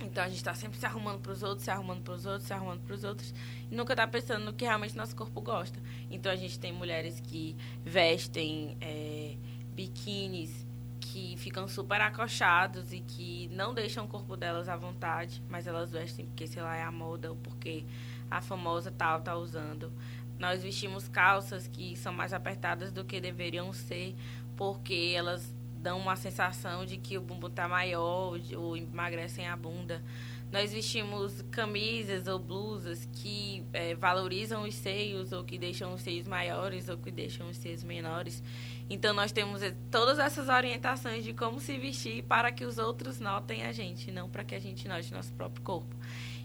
Então 0.00 0.22
a 0.22 0.28
gente 0.28 0.38
está 0.38 0.54
sempre 0.54 0.78
se 0.78 0.86
arrumando 0.86 1.20
para 1.20 1.32
os 1.32 1.42
outros, 1.42 1.64
se 1.64 1.70
arrumando 1.70 2.02
para 2.02 2.14
os 2.14 2.24
outros, 2.24 2.46
se 2.46 2.52
arrumando 2.52 2.80
para 2.82 2.94
os 2.94 3.04
outros 3.04 3.34
e 3.70 3.74
nunca 3.74 3.92
está 3.92 4.06
pensando 4.06 4.44
no 4.44 4.52
que 4.52 4.64
realmente 4.64 4.96
nosso 4.96 5.14
corpo 5.16 5.40
gosta. 5.40 5.78
Então 6.10 6.30
a 6.30 6.36
gente 6.36 6.58
tem 6.58 6.72
mulheres 6.72 7.20
que 7.20 7.56
vestem 7.84 8.76
é, 8.80 9.36
biquínis 9.74 10.66
que 11.00 11.36
ficam 11.38 11.66
super 11.66 12.00
acochados 12.00 12.92
e 12.92 13.00
que 13.00 13.48
não 13.52 13.74
deixam 13.74 14.04
o 14.04 14.08
corpo 14.08 14.36
delas 14.36 14.68
à 14.68 14.76
vontade, 14.76 15.42
mas 15.48 15.66
elas 15.66 15.90
vestem 15.90 16.26
porque, 16.26 16.46
sei 16.46 16.62
lá, 16.62 16.76
é 16.76 16.82
a 16.82 16.92
moda 16.92 17.30
ou 17.30 17.36
porque 17.36 17.84
a 18.30 18.40
famosa 18.40 18.90
tal 18.90 19.18
está 19.18 19.36
usando. 19.36 19.92
Nós 20.38 20.62
vestimos 20.62 21.08
calças 21.08 21.66
que 21.66 21.96
são 21.96 22.12
mais 22.12 22.32
apertadas 22.32 22.92
do 22.92 23.04
que 23.04 23.20
deveriam 23.20 23.72
ser, 23.72 24.14
porque 24.56 25.12
elas 25.16 25.52
dão 25.88 25.98
uma 25.98 26.16
sensação 26.16 26.84
de 26.84 26.98
que 26.98 27.16
o 27.16 27.22
bumbum 27.22 27.46
está 27.46 27.66
maior 27.66 28.38
ou 28.54 28.76
emagrecem 28.76 29.48
a 29.48 29.56
bunda. 29.56 30.04
Nós 30.52 30.70
vestimos 30.70 31.42
camisas 31.50 32.26
ou 32.26 32.38
blusas 32.38 33.08
que 33.10 33.64
é, 33.72 33.94
valorizam 33.94 34.64
os 34.64 34.74
seios 34.74 35.32
ou 35.32 35.44
que 35.44 35.56
deixam 35.56 35.94
os 35.94 36.02
seios 36.02 36.28
maiores 36.28 36.90
ou 36.90 36.98
que 36.98 37.10
deixam 37.10 37.48
os 37.48 37.56
seios 37.56 37.82
menores. 37.82 38.42
Então 38.90 39.14
nós 39.14 39.32
temos 39.32 39.62
é, 39.62 39.74
todas 39.90 40.18
essas 40.18 40.50
orientações 40.50 41.24
de 41.24 41.32
como 41.32 41.58
se 41.58 41.78
vestir 41.78 42.22
para 42.24 42.52
que 42.52 42.66
os 42.66 42.76
outros 42.76 43.18
notem 43.18 43.64
a 43.64 43.72
gente, 43.72 44.10
não 44.10 44.28
para 44.28 44.44
que 44.44 44.54
a 44.54 44.60
gente 44.60 44.86
note 44.86 45.10
nosso 45.10 45.32
próprio 45.32 45.62
corpo. 45.62 45.96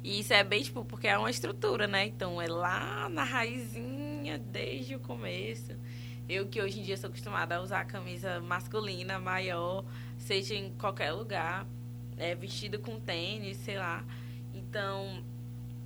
E 0.01 0.21
isso 0.21 0.33
é 0.33 0.41
bem 0.41 0.63
tipo 0.63 0.85
porque 0.85 1.07
é 1.09 1.17
uma 1.17 1.29
estrutura, 1.29 1.85
né? 1.85 2.05
Então 2.05 2.41
é 2.41 2.47
lá 2.47 3.09
na 3.09 3.25
raizinha 3.25 4.37
desde 4.37 4.95
o 4.95 5.01
começo. 5.01 5.73
Eu 6.27 6.47
que 6.47 6.61
hoje 6.61 6.79
em 6.79 6.83
dia 6.83 6.95
sou 6.95 7.09
acostumada 7.09 7.57
a 7.57 7.61
usar 7.61 7.85
camisa 7.85 8.39
masculina, 8.39 9.19
maior, 9.19 9.83
seja 10.17 10.55
em 10.55 10.71
qualquer 10.75 11.11
lugar, 11.11 11.65
é, 12.17 12.33
vestido 12.33 12.79
com 12.79 12.99
tênis, 12.99 13.57
sei 13.57 13.77
lá. 13.77 14.05
Então, 14.53 15.23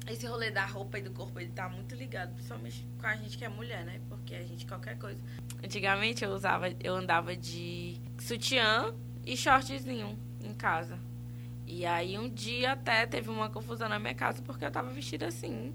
esse 0.07 0.25
rolê 0.25 0.51
da 0.51 0.65
roupa 0.65 0.99
e 0.99 1.01
do 1.01 1.11
corpo, 1.11 1.39
ele 1.39 1.51
tá 1.51 1.67
muito 1.67 1.95
ligado, 1.95 2.33
principalmente 2.33 2.85
com 2.99 3.07
a 3.07 3.15
gente 3.15 3.37
que 3.37 3.43
é 3.43 3.49
mulher, 3.49 3.83
né? 3.83 3.99
Porque 4.07 4.35
a 4.35 4.43
gente, 4.43 4.65
qualquer 4.65 4.97
coisa. 4.97 5.21
Antigamente 5.63 6.23
eu 6.23 6.31
usava, 6.31 6.69
eu 6.81 6.95
andava 6.95 7.35
de 7.35 7.99
sutiã 8.19 8.93
e 9.25 9.35
shortzinho 9.35 10.17
em 10.39 10.53
casa. 10.53 10.99
E 11.65 11.85
aí 11.85 12.17
um 12.17 12.29
dia 12.29 12.71
até 12.71 13.05
teve 13.05 13.29
uma 13.29 13.49
confusão 13.49 13.89
na 13.89 13.99
minha 13.99 14.15
casa 14.15 14.41
porque 14.41 14.63
eu 14.63 14.71
tava 14.71 14.89
vestida 14.91 15.27
assim. 15.27 15.73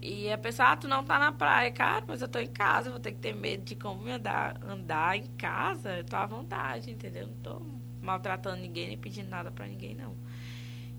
E 0.00 0.30
a 0.30 0.38
pessoa, 0.38 0.68
ah, 0.68 0.76
tu 0.76 0.86
não 0.86 1.04
tá 1.04 1.18
na 1.18 1.32
praia, 1.32 1.72
cara, 1.72 2.04
mas 2.06 2.22
eu 2.22 2.28
tô 2.28 2.38
em 2.38 2.46
casa, 2.46 2.90
vou 2.90 3.00
ter 3.00 3.12
que 3.12 3.18
ter 3.18 3.34
medo 3.34 3.64
de 3.64 3.74
como 3.74 4.02
me 4.02 4.12
andar, 4.12 4.60
andar 4.64 5.16
em 5.16 5.26
casa, 5.36 5.96
eu 5.96 6.04
tô 6.04 6.14
à 6.14 6.24
vontade, 6.24 6.90
entendeu? 6.90 7.26
Não 7.26 7.36
tô 7.36 7.62
maltratando 8.00 8.62
ninguém, 8.62 8.88
nem 8.88 8.98
pedindo 8.98 9.28
nada 9.28 9.50
para 9.50 9.66
ninguém, 9.66 9.96
não. 9.96 10.16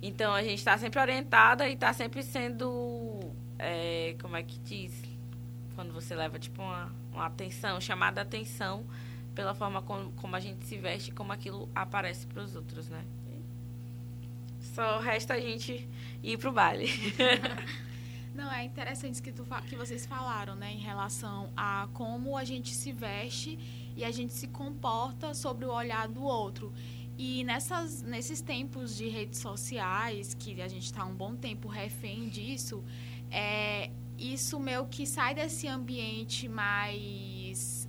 Então 0.01 0.33
a 0.33 0.43
gente 0.43 0.63
tá 0.63 0.77
sempre 0.77 0.99
orientada 0.99 1.67
e 1.69 1.77
tá 1.77 1.93
sempre 1.93 2.21
sendo, 2.23 3.19
é, 3.57 4.15
como 4.21 4.35
é 4.35 4.43
que 4.43 4.59
diz? 4.59 5.01
Quando 5.75 5.93
você 5.93 6.13
leva, 6.13 6.37
tipo, 6.37 6.61
uma, 6.61 6.91
uma 7.13 7.25
atenção, 7.25 7.79
chamada 7.79 8.21
atenção 8.21 8.85
pela 9.33 9.55
forma 9.55 9.81
como, 9.81 10.11
como 10.13 10.35
a 10.35 10.39
gente 10.41 10.65
se 10.65 10.77
veste 10.77 11.11
e 11.11 11.13
como 11.13 11.31
aquilo 11.31 11.69
aparece 11.73 12.27
para 12.27 12.43
os 12.43 12.53
outros, 12.53 12.89
né? 12.89 13.05
Só 14.59 14.99
resta 14.99 15.35
a 15.35 15.39
gente 15.39 15.87
ir 16.21 16.37
pro 16.37 16.51
baile. 16.51 16.89
Não, 18.39 18.49
é 18.49 18.63
interessante 18.63 19.21
que, 19.21 19.33
tu, 19.33 19.45
que 19.67 19.75
vocês 19.75 20.05
falaram, 20.05 20.55
né, 20.55 20.71
em 20.71 20.79
relação 20.79 21.51
a 21.57 21.89
como 21.93 22.37
a 22.37 22.45
gente 22.45 22.73
se 22.73 22.93
veste 22.93 23.59
e 23.97 24.05
a 24.05 24.11
gente 24.11 24.31
se 24.31 24.47
comporta 24.47 25.33
sobre 25.33 25.65
o 25.65 25.73
olhar 25.73 26.07
do 26.07 26.23
outro. 26.23 26.71
E 27.17 27.43
nessas, 27.43 28.01
nesses 28.01 28.39
tempos 28.39 28.95
de 28.95 29.09
redes 29.09 29.39
sociais, 29.39 30.33
que 30.33 30.61
a 30.61 30.69
gente 30.69 30.85
está 30.85 31.03
um 31.03 31.13
bom 31.13 31.35
tempo 31.35 31.67
refém 31.67 32.29
disso, 32.29 32.81
é, 33.29 33.91
isso 34.17 34.57
meio 34.57 34.85
que 34.85 35.05
sai 35.05 35.35
desse 35.35 35.67
ambiente 35.67 36.47
mais, 36.47 36.97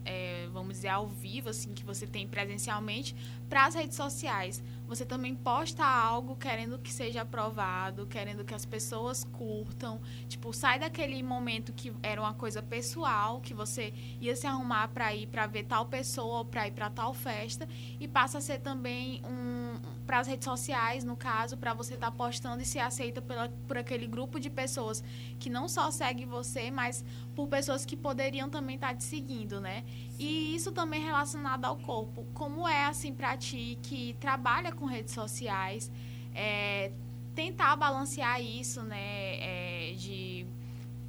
é, 0.04 0.48
vamos 0.52 0.74
dizer, 0.74 0.88
ao 0.88 1.06
vivo, 1.08 1.48
assim, 1.48 1.74
que 1.74 1.84
você 1.84 2.06
tem 2.06 2.26
presencialmente, 2.26 3.14
para 3.48 3.66
as 3.66 3.74
redes 3.74 3.96
sociais 3.96 4.62
você 4.90 5.06
também 5.06 5.36
posta 5.36 5.84
algo 5.84 6.34
querendo 6.34 6.76
que 6.76 6.92
seja 6.92 7.22
aprovado, 7.22 8.08
querendo 8.08 8.44
que 8.44 8.52
as 8.52 8.66
pessoas 8.66 9.22
curtam. 9.22 10.00
Tipo, 10.28 10.52
sai 10.52 10.80
daquele 10.80 11.22
momento 11.22 11.72
que 11.72 11.92
era 12.02 12.20
uma 12.20 12.34
coisa 12.34 12.60
pessoal, 12.60 13.40
que 13.40 13.54
você 13.54 13.94
ia 14.20 14.34
se 14.34 14.48
arrumar 14.48 14.88
para 14.88 15.14
ir 15.14 15.28
para 15.28 15.46
ver 15.46 15.62
tal 15.62 15.86
pessoa 15.86 16.38
ou 16.38 16.44
para 16.44 16.66
ir 16.66 16.72
para 16.72 16.90
tal 16.90 17.14
festa, 17.14 17.68
e 18.00 18.08
passa 18.08 18.38
a 18.38 18.40
ser 18.40 18.58
também 18.58 19.22
um 19.24 19.80
para 20.10 20.18
as 20.18 20.26
redes 20.26 20.44
sociais, 20.44 21.04
no 21.04 21.16
caso, 21.16 21.56
para 21.56 21.72
você 21.72 21.94
estar 21.94 22.10
tá 22.10 22.16
postando 22.16 22.60
e 22.60 22.66
ser 22.66 22.80
aceita 22.80 23.22
pela, 23.22 23.48
por 23.68 23.78
aquele 23.78 24.08
grupo 24.08 24.40
de 24.40 24.50
pessoas 24.50 25.04
que 25.38 25.48
não 25.48 25.68
só 25.68 25.88
segue 25.92 26.24
você, 26.24 26.68
mas 26.68 27.04
por 27.32 27.46
pessoas 27.46 27.84
que 27.84 27.96
poderiam 27.96 28.50
também 28.50 28.74
estar 28.74 28.88
tá 28.88 28.94
te 28.96 29.04
seguindo, 29.04 29.60
né? 29.60 29.84
E 30.18 30.52
isso 30.56 30.72
também 30.72 31.00
relacionado 31.00 31.64
ao 31.64 31.76
corpo. 31.76 32.26
Como 32.34 32.66
é 32.66 32.86
assim 32.86 33.14
para 33.14 33.36
ti 33.36 33.78
que 33.84 34.16
trabalha 34.18 34.72
com 34.72 34.84
redes 34.84 35.14
sociais, 35.14 35.88
é, 36.34 36.90
tentar 37.32 37.76
balancear 37.76 38.42
isso, 38.42 38.82
né? 38.82 39.36
É, 39.38 39.94
de 39.96 40.44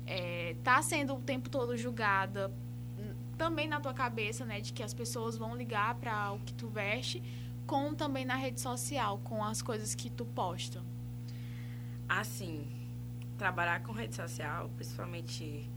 é, 0.06 0.56
tá 0.64 0.80
sendo 0.84 1.16
o 1.16 1.22
tempo 1.22 1.50
todo 1.50 1.76
julgada 1.76 2.54
também 3.42 3.68
na 3.68 3.80
tua 3.80 3.96
cabeça, 3.96 4.46
né, 4.46 4.62
de 4.62 4.72
que 4.72 4.84
as 4.84 4.94
pessoas 4.94 5.36
vão 5.36 5.56
ligar 5.56 5.96
para 5.96 6.32
o 6.32 6.40
que 6.42 6.54
tu 6.54 6.68
veste, 6.68 7.24
como 7.66 7.96
também 7.96 8.26
na 8.26 8.36
rede 8.36 8.60
social, 8.60 9.20
com 9.24 9.44
as 9.44 9.62
coisas 9.62 9.96
que 9.96 10.10
tu 10.10 10.26
posta? 10.26 10.82
Assim, 12.08 12.68
trabalhar 13.38 13.82
com 13.84 13.92
rede 13.92 14.16
social, 14.16 14.70
principalmente 14.76 15.70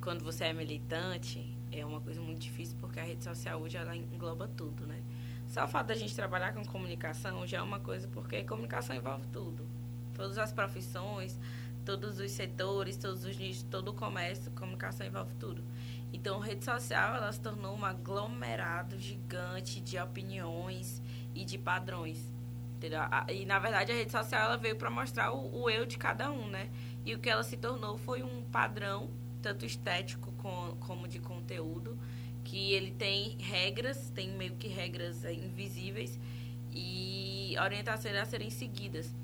quando 0.00 0.24
você 0.24 0.44
é 0.44 0.52
militante, 0.52 1.56
é 1.72 1.84
uma 1.84 2.00
coisa 2.00 2.20
muito 2.20 2.40
difícil 2.40 2.76
porque 2.80 3.00
a 3.00 3.04
rede 3.04 3.24
social 3.24 3.60
hoje 3.60 3.76
ela 3.76 3.96
engloba 3.96 4.48
tudo, 4.48 4.86
né? 4.86 5.02
Só 5.48 5.64
o 5.64 5.68
fato 5.68 5.86
da 5.86 5.94
gente 5.94 6.14
trabalhar 6.14 6.52
com 6.52 6.64
comunicação 6.64 7.46
já 7.46 7.58
é 7.58 7.62
uma 7.62 7.80
coisa 7.80 8.08
porque 8.08 8.42
comunicação 8.44 8.94
envolve 8.94 9.26
tudo. 9.32 9.66
Todas 10.14 10.38
as 10.38 10.52
profissões, 10.52 11.38
todos 11.84 12.18
os 12.18 12.30
setores, 12.32 12.96
todos 12.96 13.24
os 13.24 13.36
nichos, 13.36 13.62
todo 13.64 13.88
o 13.88 13.94
comércio, 13.94 14.50
comunicação 14.52 15.06
envolve 15.06 15.34
tudo. 15.34 15.62
Então, 16.12 16.38
rede 16.40 16.64
social 16.64 17.16
ela 17.16 17.32
se 17.32 17.40
tornou 17.40 17.76
um 17.76 17.84
aglomerado 17.84 18.98
gigante 18.98 19.80
de 19.80 19.98
opiniões 19.98 21.02
e 21.36 21.44
de 21.44 21.58
padrões. 21.58 22.32
Entendeu? 22.76 23.00
E 23.32 23.44
na 23.44 23.58
verdade 23.58 23.92
a 23.92 23.94
rede 23.94 24.12
social 24.12 24.42
ela 24.42 24.56
veio 24.56 24.76
para 24.76 24.90
mostrar 24.90 25.32
o, 25.32 25.62
o, 25.62 25.70
eu 25.70 25.86
de 25.86 25.96
cada 25.96 26.30
um, 26.30 26.48
né? 26.48 26.68
E 27.04 27.14
o 27.14 27.18
que 27.18 27.30
ela 27.30 27.42
se 27.42 27.56
tornou 27.56 27.96
foi 27.96 28.22
um 28.22 28.42
padrão, 28.44 29.10
tanto 29.40 29.64
estético 29.64 30.32
com, 30.32 30.76
como 30.80 31.08
de 31.08 31.18
conteúdo, 31.18 31.98
que 32.44 32.72
ele 32.72 32.90
tem 32.90 33.36
regras, 33.38 34.10
tem 34.10 34.30
meio 34.30 34.56
que 34.56 34.68
regras 34.68 35.24
invisíveis 35.24 36.18
e 36.72 37.56
orientações 37.58 38.14
a 38.14 38.24
serem 38.24 38.50
seguidas. 38.50 39.14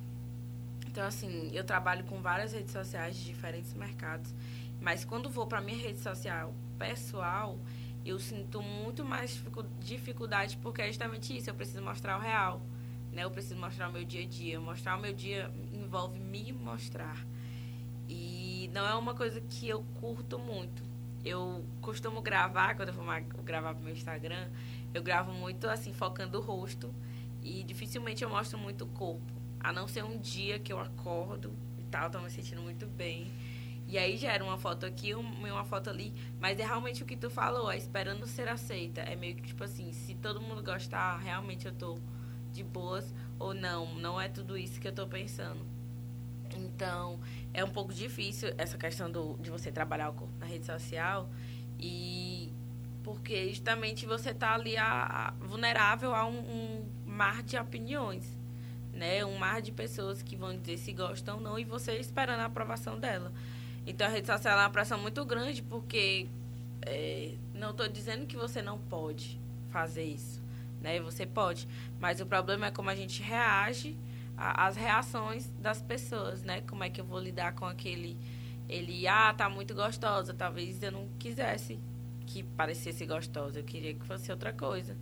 Então, 0.86 1.04
assim, 1.04 1.50
eu 1.52 1.64
trabalho 1.64 2.04
com 2.04 2.20
várias 2.20 2.52
redes 2.52 2.72
sociais 2.72 3.16
de 3.16 3.24
diferentes 3.24 3.74
mercados, 3.74 4.34
mas 4.80 5.04
quando 5.04 5.30
vou 5.30 5.46
para 5.46 5.60
minha 5.60 5.78
rede 5.78 6.00
social 6.00 6.54
pessoal, 6.78 7.58
eu 8.04 8.18
sinto 8.18 8.60
muito 8.62 9.04
mais 9.04 9.42
dificuldade 9.80 10.56
porque 10.58 10.82
é 10.82 10.88
justamente 10.88 11.36
isso, 11.36 11.50
eu 11.50 11.54
preciso 11.54 11.82
mostrar 11.82 12.18
o 12.18 12.20
real, 12.20 12.60
né? 13.12 13.24
Eu 13.24 13.30
preciso 13.30 13.56
mostrar 13.56 13.88
o 13.88 13.92
meu 13.92 14.04
dia 14.04 14.22
a 14.22 14.26
dia. 14.26 14.60
Mostrar 14.60 14.96
o 14.96 15.00
meu 15.00 15.12
dia 15.12 15.50
envolve 15.72 16.18
me 16.18 16.52
mostrar. 16.52 17.24
E 18.08 18.70
não 18.72 18.86
é 18.86 18.94
uma 18.94 19.14
coisa 19.14 19.40
que 19.40 19.68
eu 19.68 19.84
curto 20.00 20.38
muito 20.38 20.92
eu 21.24 21.64
costumo 21.80 22.20
gravar, 22.20 22.74
quando 22.74 22.88
eu 22.88 22.94
vou 22.94 23.04
gravar 23.44 23.74
pro 23.74 23.84
meu 23.84 23.92
Instagram, 23.92 24.48
eu 24.92 25.02
gravo 25.02 25.32
muito 25.32 25.68
assim, 25.68 25.92
focando 25.92 26.38
o 26.38 26.40
rosto. 26.40 26.92
E 27.42 27.62
dificilmente 27.62 28.22
eu 28.22 28.30
mostro 28.30 28.58
muito 28.58 28.84
o 28.84 28.88
corpo. 28.88 29.32
A 29.60 29.72
não 29.72 29.86
ser 29.86 30.04
um 30.04 30.18
dia 30.18 30.58
que 30.58 30.72
eu 30.72 30.80
acordo 30.80 31.52
e 31.78 31.84
tal, 31.84 32.10
tô 32.10 32.20
me 32.20 32.30
sentindo 32.30 32.60
muito 32.60 32.86
bem. 32.86 33.30
E 33.92 33.98
aí 33.98 34.16
gera 34.16 34.42
uma 34.42 34.56
foto 34.56 34.86
aqui 34.86 35.10
e 35.10 35.14
uma 35.14 35.66
foto 35.66 35.90
ali. 35.90 36.14
Mas 36.40 36.58
é 36.58 36.64
realmente 36.64 37.02
o 37.02 37.06
que 37.06 37.14
tu 37.14 37.28
falou, 37.28 37.70
é 37.70 37.76
esperando 37.76 38.26
ser 38.26 38.48
aceita. 38.48 39.02
É 39.02 39.14
meio 39.14 39.36
que 39.36 39.42
tipo 39.42 39.62
assim, 39.62 39.92
se 39.92 40.14
todo 40.14 40.40
mundo 40.40 40.62
gostar, 40.62 41.18
realmente 41.18 41.66
eu 41.66 41.74
tô 41.74 41.98
de 42.54 42.64
boas 42.64 43.14
ou 43.38 43.52
não. 43.52 43.94
Não 43.96 44.18
é 44.18 44.30
tudo 44.30 44.56
isso 44.56 44.80
que 44.80 44.88
eu 44.88 44.94
tô 44.94 45.06
pensando. 45.06 45.60
Então, 46.56 47.20
é 47.52 47.62
um 47.62 47.68
pouco 47.68 47.92
difícil 47.92 48.54
essa 48.56 48.78
questão 48.78 49.12
do, 49.12 49.36
de 49.36 49.50
você 49.50 49.70
trabalhar 49.70 50.08
o 50.08 50.14
corpo 50.14 50.32
na 50.38 50.46
rede 50.46 50.64
social 50.64 51.28
e 51.78 52.50
porque 53.02 53.50
justamente 53.50 54.06
você 54.06 54.30
está 54.30 54.54
ali 54.54 54.74
a, 54.74 55.02
a, 55.02 55.30
vulnerável 55.32 56.14
a 56.14 56.24
um, 56.24 56.38
um, 56.38 56.88
mar 57.04 57.42
de 57.42 57.58
opiniões, 57.58 58.26
né? 58.94 59.22
Um 59.22 59.36
mar 59.36 59.60
de 59.60 59.70
pessoas 59.70 60.22
que 60.22 60.34
vão 60.34 60.56
dizer 60.56 60.78
se 60.78 60.94
gostam 60.94 61.36
ou 61.36 61.42
não 61.42 61.58
e 61.58 61.64
você 61.64 61.98
esperando 61.98 62.40
a 62.40 62.46
aprovação 62.46 62.98
dela. 62.98 63.30
Então 63.86 64.06
a 64.06 64.10
rede 64.10 64.26
social 64.26 64.58
é 64.58 64.62
uma 64.62 64.70
pressão 64.70 64.98
muito 64.98 65.24
grande 65.24 65.62
porque 65.62 66.28
é, 66.82 67.34
não 67.54 67.70
estou 67.70 67.88
dizendo 67.88 68.26
que 68.26 68.36
você 68.36 68.62
não 68.62 68.78
pode 68.78 69.40
fazer 69.70 70.04
isso, 70.04 70.40
né? 70.80 71.00
Você 71.00 71.26
pode, 71.26 71.66
mas 72.00 72.20
o 72.20 72.26
problema 72.26 72.66
é 72.66 72.70
como 72.70 72.90
a 72.90 72.94
gente 72.94 73.22
reage 73.22 73.96
as 74.36 74.76
reações 74.76 75.48
das 75.60 75.80
pessoas, 75.82 76.42
né? 76.42 76.62
Como 76.62 76.82
é 76.82 76.90
que 76.90 77.00
eu 77.00 77.04
vou 77.04 77.20
lidar 77.20 77.54
com 77.54 77.66
aquele 77.66 78.16
ele, 78.68 79.06
ah, 79.06 79.34
tá 79.34 79.48
muito 79.50 79.74
gostosa, 79.74 80.32
talvez 80.32 80.82
eu 80.82 80.90
não 80.92 81.06
quisesse 81.18 81.78
que 82.26 82.42
parecesse 82.42 83.04
gostosa, 83.04 83.60
eu 83.60 83.64
queria 83.64 83.92
que 83.92 84.04
fosse 84.06 84.30
outra 84.30 84.52
coisa. 84.52 84.96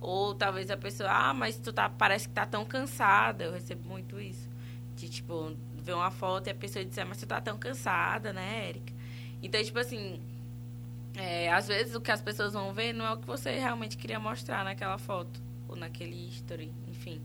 Ou 0.00 0.34
talvez 0.34 0.70
a 0.70 0.76
pessoa, 0.76 1.10
ah, 1.10 1.34
mas 1.34 1.56
tu 1.56 1.72
tá, 1.72 1.88
parece 1.88 2.28
que 2.28 2.34
tá 2.34 2.46
tão 2.46 2.64
cansada, 2.64 3.44
eu 3.44 3.52
recebo 3.52 3.88
muito 3.88 4.20
isso. 4.20 4.48
De 4.94 5.08
tipo, 5.08 5.56
ver 5.82 5.94
uma 5.94 6.10
foto 6.10 6.46
e 6.46 6.50
a 6.50 6.54
pessoa 6.54 6.84
dizer, 6.84 7.04
mas 7.04 7.18
tu 7.18 7.26
tá 7.26 7.40
tão 7.40 7.58
cansada, 7.58 8.32
né, 8.32 8.68
Érica? 8.68 8.92
Então, 9.42 9.62
tipo 9.62 9.78
assim, 9.78 10.20
é, 11.14 11.52
às 11.52 11.68
vezes 11.68 11.94
o 11.94 12.00
que 12.00 12.10
as 12.10 12.22
pessoas 12.22 12.52
vão 12.52 12.72
ver 12.72 12.92
não 12.92 13.04
é 13.04 13.12
o 13.12 13.16
que 13.18 13.26
você 13.26 13.58
realmente 13.58 13.96
queria 13.96 14.18
mostrar 14.18 14.64
naquela 14.64 14.98
foto, 14.98 15.40
ou 15.68 15.76
naquele 15.76 16.28
history, 16.28 16.72
enfim. 16.88 17.20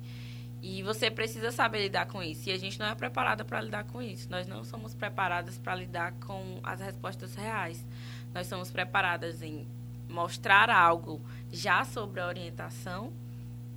E 0.61 0.81
você 0.81 1.11
precisa 1.11 1.51
saber 1.51 1.83
lidar 1.83 2.07
com 2.07 2.21
isso. 2.21 2.49
E 2.49 2.51
a 2.51 2.57
gente 2.57 2.79
não 2.79 2.87
é 2.87 2.95
preparada 2.95 3.45
para 3.45 3.61
lidar 3.61 3.83
com 3.85 4.01
isso. 4.01 4.29
Nós 4.29 4.47
não 4.47 4.63
somos 4.63 4.93
preparadas 4.93 5.57
para 5.57 5.75
lidar 5.75 6.13
com 6.13 6.59
as 6.63 6.79
respostas 6.79 7.35
reais. 7.35 7.85
Nós 8.33 8.47
somos 8.47 8.71
preparadas 8.71 9.41
em 9.41 9.67
mostrar 10.09 10.69
algo 10.69 11.21
já 11.51 11.85
sobre 11.85 12.19
a 12.19 12.27
orientação 12.27 13.13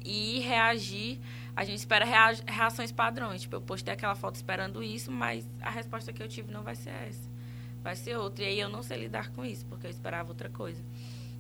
e 0.04 0.40
reagir. 0.40 1.20
A 1.60 1.64
gente 1.64 1.80
espera 1.80 2.06
reações 2.46 2.90
padrões. 2.90 3.42
Tipo, 3.42 3.56
eu 3.56 3.60
postei 3.60 3.92
aquela 3.92 4.14
foto 4.14 4.34
esperando 4.34 4.82
isso, 4.82 5.12
mas 5.12 5.46
a 5.60 5.68
resposta 5.68 6.10
que 6.10 6.22
eu 6.22 6.26
tive 6.26 6.50
não 6.50 6.62
vai 6.62 6.74
ser 6.74 6.88
essa. 6.88 7.28
Vai 7.82 7.94
ser 7.94 8.16
outra. 8.16 8.44
E 8.44 8.48
aí 8.48 8.60
eu 8.60 8.70
não 8.70 8.82
sei 8.82 8.96
lidar 8.96 9.28
com 9.28 9.44
isso, 9.44 9.66
porque 9.66 9.86
eu 9.86 9.90
esperava 9.90 10.30
outra 10.30 10.48
coisa. 10.48 10.82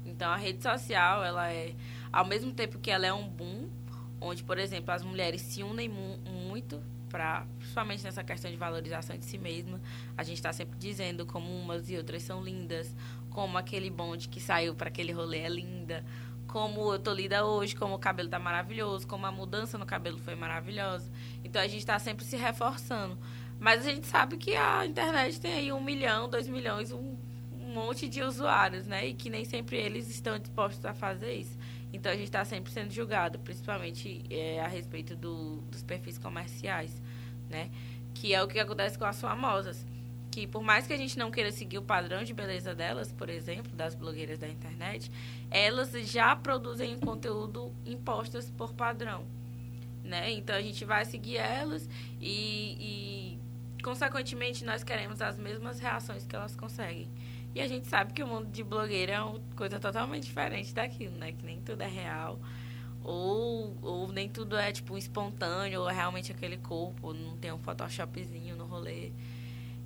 Então 0.04 0.30
a 0.30 0.36
rede 0.36 0.62
social, 0.62 1.24
ela 1.24 1.50
é, 1.50 1.74
ao 2.12 2.26
mesmo 2.26 2.52
tempo 2.52 2.78
que 2.78 2.90
ela 2.90 3.06
é 3.06 3.12
um 3.14 3.26
boom, 3.26 3.70
onde, 4.20 4.44
por 4.44 4.58
exemplo, 4.58 4.92
as 4.92 5.02
mulheres 5.02 5.40
se 5.40 5.62
unem 5.62 5.88
mu 5.88 6.18
muito 6.26 6.82
para, 7.08 7.46
principalmente 7.58 8.04
nessa 8.04 8.22
questão 8.22 8.50
de 8.50 8.58
valorização 8.58 9.16
de 9.16 9.24
si 9.24 9.38
mesma. 9.38 9.80
A 10.18 10.22
gente 10.22 10.36
está 10.36 10.52
sempre 10.52 10.78
dizendo 10.78 11.24
como 11.24 11.50
umas 11.50 11.88
e 11.88 11.96
outras 11.96 12.22
são 12.22 12.44
lindas, 12.44 12.94
como 13.30 13.56
aquele 13.56 13.88
bonde 13.88 14.28
que 14.28 14.38
saiu 14.38 14.74
para 14.74 14.88
aquele 14.88 15.12
rolê 15.12 15.38
é 15.38 15.48
linda, 15.48 16.04
como 16.50 16.92
eu 16.92 16.98
tô 16.98 17.12
linda 17.12 17.46
hoje, 17.46 17.76
como 17.76 17.94
o 17.94 17.98
cabelo 17.98 18.28
tá 18.28 18.38
maravilhoso, 18.38 19.06
como 19.06 19.24
a 19.24 19.30
mudança 19.30 19.78
no 19.78 19.86
cabelo 19.86 20.18
foi 20.18 20.34
maravilhosa. 20.34 21.08
Então 21.44 21.62
a 21.62 21.66
gente 21.68 21.78
está 21.78 21.96
sempre 22.00 22.24
se 22.24 22.36
reforçando. 22.36 23.16
Mas 23.60 23.86
a 23.86 23.90
gente 23.90 24.06
sabe 24.08 24.36
que 24.36 24.56
a 24.56 24.84
internet 24.84 25.40
tem 25.40 25.52
aí 25.52 25.72
um 25.72 25.80
milhão, 25.80 26.28
dois 26.28 26.48
milhões, 26.48 26.90
um, 26.90 27.16
um 27.52 27.72
monte 27.72 28.08
de 28.08 28.20
usuários, 28.20 28.84
né? 28.84 29.06
E 29.06 29.14
que 29.14 29.30
nem 29.30 29.44
sempre 29.44 29.76
eles 29.76 30.10
estão 30.10 30.36
dispostos 30.40 30.84
a 30.84 30.92
fazer 30.92 31.34
isso. 31.34 31.56
Então 31.92 32.10
a 32.10 32.16
gente 32.16 32.24
está 32.24 32.44
sempre 32.44 32.72
sendo 32.72 32.92
julgado, 32.92 33.38
principalmente 33.38 34.24
é, 34.28 34.60
a 34.60 34.66
respeito 34.66 35.14
do, 35.14 35.58
dos 35.70 35.84
perfis 35.84 36.18
comerciais, 36.18 37.00
né? 37.48 37.70
Que 38.12 38.34
é 38.34 38.42
o 38.42 38.48
que 38.48 38.58
acontece 38.58 38.98
com 38.98 39.04
as 39.04 39.20
famosas. 39.20 39.86
Que 40.30 40.46
por 40.46 40.62
mais 40.62 40.86
que 40.86 40.92
a 40.92 40.96
gente 40.96 41.18
não 41.18 41.30
queira 41.30 41.50
seguir 41.50 41.78
o 41.78 41.82
padrão 41.82 42.22
de 42.22 42.32
beleza 42.32 42.74
delas, 42.74 43.10
por 43.12 43.28
exemplo, 43.28 43.72
das 43.72 43.94
blogueiras 43.94 44.38
da 44.38 44.48
internet, 44.48 45.10
elas 45.50 45.90
já 46.08 46.36
produzem 46.36 46.98
conteúdo 47.00 47.74
impostas 47.84 48.50
por 48.50 48.72
padrão. 48.72 49.24
Né? 50.04 50.32
Então 50.32 50.54
a 50.54 50.62
gente 50.62 50.84
vai 50.84 51.04
seguir 51.04 51.36
elas 51.36 51.88
e, 52.20 52.76
e 52.80 53.38
consequentemente 53.82 54.64
nós 54.64 54.84
queremos 54.84 55.20
as 55.20 55.38
mesmas 55.38 55.80
reações 55.80 56.24
que 56.24 56.34
elas 56.34 56.54
conseguem. 56.54 57.08
E 57.54 57.60
a 57.60 57.66
gente 57.66 57.88
sabe 57.88 58.12
que 58.12 58.22
o 58.22 58.26
mundo 58.26 58.46
de 58.46 58.62
blogueira 58.62 59.12
é 59.12 59.20
uma 59.20 59.40
coisa 59.56 59.80
totalmente 59.80 60.24
diferente 60.24 60.72
daquilo, 60.72 61.16
né? 61.16 61.32
Que 61.32 61.44
nem 61.44 61.60
tudo 61.60 61.82
é 61.82 61.88
real. 61.88 62.38
Ou, 63.02 63.76
ou 63.82 64.12
nem 64.12 64.28
tudo 64.28 64.56
é, 64.56 64.70
tipo, 64.70 64.96
espontâneo, 64.96 65.80
ou 65.80 65.90
é 65.90 65.92
realmente 65.92 66.30
aquele 66.30 66.58
corpo, 66.58 67.12
não 67.12 67.36
tem 67.38 67.50
um 67.50 67.58
photoshopzinho 67.58 68.54
no 68.54 68.66
rolê. 68.66 69.10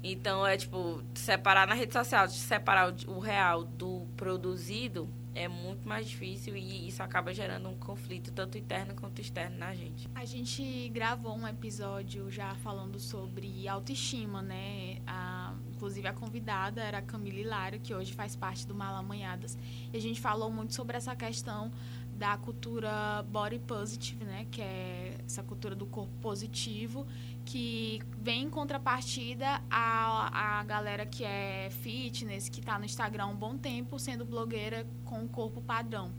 Então, 0.06 0.46
é, 0.46 0.54
tipo, 0.54 1.02
separar 1.14 1.66
na 1.66 1.74
rede 1.74 1.94
social, 1.94 2.28
separar 2.28 2.94
o, 3.08 3.18
real 3.18 3.64
do 3.64 4.06
produzido 4.18 5.08
é 5.34 5.48
muito 5.48 5.88
mais 5.88 6.06
difícil 6.06 6.54
e 6.54 6.86
isso 6.86 7.02
acaba 7.02 7.32
gerando 7.32 7.70
um 7.70 7.76
conflito 7.78 8.30
tanto 8.30 8.58
interno 8.58 8.94
quanto 8.94 9.20
externo 9.22 9.56
na 9.56 9.74
gente. 9.74 10.06
A 10.14 10.26
gente 10.26 10.90
gravou 10.90 11.34
um 11.34 11.48
episódio 11.48 12.30
já 12.30 12.54
falando 12.56 13.00
sobre 13.00 13.66
autoestima, 13.66 14.42
né? 14.42 14.98
A, 15.06 15.54
inclusive 15.72 16.06
a 16.06 16.12
convidada 16.12 16.82
era 16.82 16.98
a 16.98 17.02
Camila 17.02 17.38
Hilário, 17.38 17.80
que 17.80 17.94
hoje 17.94 18.12
faz 18.12 18.36
parte 18.36 18.66
do 18.66 18.74
Malamanhadas. 18.74 19.56
E 19.90 19.96
a 19.96 20.00
gente 20.00 20.20
falou 20.20 20.50
muito 20.50 20.74
sobre 20.74 20.98
essa 20.98 21.16
questão 21.16 21.72
da 22.16 22.36
cultura 22.36 23.24
body 23.28 23.58
positive, 23.60 24.24
né? 24.24 24.46
Que 24.50 24.62
é 24.62 25.16
essa 25.26 25.42
cultura 25.42 25.74
do 25.74 25.86
corpo 25.86 26.12
positivo 26.20 27.06
que 27.44 28.00
vem 28.18 28.44
em 28.44 28.50
contrapartida 28.50 29.62
a, 29.70 30.58
a 30.60 30.64
galera 30.64 31.04
que 31.04 31.24
é 31.24 31.68
fitness, 31.70 32.48
que 32.48 32.60
está 32.60 32.78
no 32.78 32.84
Instagram 32.84 33.24
há 33.24 33.26
um 33.26 33.36
bom 33.36 33.56
tempo, 33.56 33.98
sendo 33.98 34.24
blogueira 34.24 34.86
com 35.04 35.26
corpo 35.28 35.60
padrão. 35.60 36.12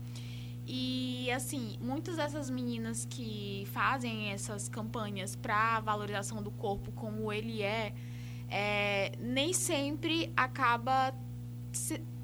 E, 0.66 1.30
assim, 1.30 1.78
muitas 1.80 2.16
dessas 2.16 2.50
meninas 2.50 3.06
que 3.08 3.66
fazem 3.72 4.30
essas 4.30 4.68
campanhas 4.68 5.36
para 5.36 5.78
valorização 5.80 6.42
do 6.42 6.50
corpo 6.50 6.90
como 6.92 7.32
ele 7.32 7.62
é, 7.62 7.94
é 8.48 9.12
nem 9.20 9.52
sempre 9.52 10.32
acaba 10.36 11.14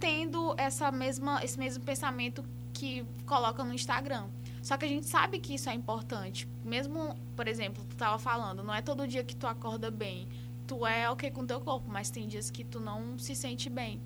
tendo 0.01 0.55
essa 0.59 0.91
mesma, 0.91 1.45
esse 1.45 1.57
mesmo 1.57 1.85
pensamento 1.85 2.43
que 2.83 3.07
coloca 3.27 3.63
no 3.63 3.73
Instagram. 3.73 4.27
Só 4.61 4.77
que 4.77 4.85
a 4.85 4.89
gente 4.89 5.07
sabe 5.07 5.39
que 5.39 5.55
isso 5.55 5.71
é 5.71 5.75
importante. 5.75 6.49
Mesmo, 6.65 7.15
por 7.37 7.47
exemplo, 7.47 7.85
tu 7.89 7.95
tava 7.95 8.19
falando, 8.19 8.65
não 8.65 8.75
é 8.75 8.83
todo 8.83 9.07
dia 9.07 9.23
que 9.23 9.37
tu 9.37 9.47
acorda 9.47 9.89
bem. 9.89 10.27
Tu 10.67 10.85
é 10.85 11.09
ok 11.09 11.31
com 11.31 11.47
teu 11.47 11.61
corpo, 11.61 11.89
mas 11.89 12.11
tem 12.11 12.27
dias 12.27 12.51
que 12.51 12.65
tu 12.65 12.81
não 12.81 13.17
se 13.21 13.37
sente 13.37 13.71
bem. 13.71 14.01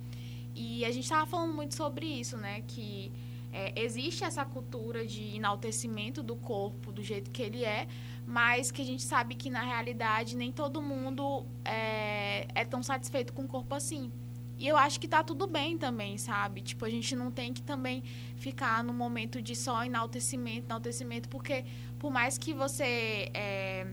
E 0.54 0.84
a 0.84 0.90
gente 0.92 1.08
tava 1.08 1.24
falando 1.24 1.54
muito 1.54 1.74
sobre 1.74 2.04
isso, 2.04 2.36
né? 2.36 2.62
Que 2.68 3.10
é, 3.50 3.72
existe 3.80 4.24
essa 4.24 4.44
cultura 4.44 5.06
de 5.06 5.36
enaltecimento 5.36 6.22
do 6.22 6.36
corpo 6.36 6.92
do 6.92 7.02
jeito 7.02 7.30
que 7.30 7.40
ele 7.40 7.64
é, 7.64 7.88
mas 8.26 8.70
que 8.70 8.82
a 8.82 8.84
gente 8.84 9.02
sabe 9.02 9.36
que 9.36 9.48
na 9.48 9.62
realidade 9.62 10.36
nem 10.36 10.52
todo 10.52 10.82
mundo 10.82 11.46
é, 11.64 12.46
é 12.54 12.64
tão 12.66 12.82
satisfeito 12.82 13.32
com 13.32 13.44
o 13.44 13.48
corpo 13.48 13.74
assim. 13.74 14.12
E 14.58 14.66
eu 14.66 14.76
acho 14.76 14.98
que 14.98 15.06
tá 15.06 15.22
tudo 15.22 15.46
bem 15.46 15.76
também, 15.76 16.16
sabe? 16.16 16.62
Tipo, 16.62 16.84
a 16.84 16.90
gente 16.90 17.14
não 17.14 17.30
tem 17.30 17.52
que 17.52 17.62
também 17.62 18.02
ficar 18.36 18.82
no 18.82 18.92
momento 18.92 19.42
de 19.42 19.54
só 19.54 19.84
enaltecimento, 19.84 20.64
enaltecimento, 20.64 21.28
porque 21.28 21.64
por 21.98 22.10
mais 22.10 22.38
que 22.38 22.54
você 22.54 23.30
é, 23.34 23.86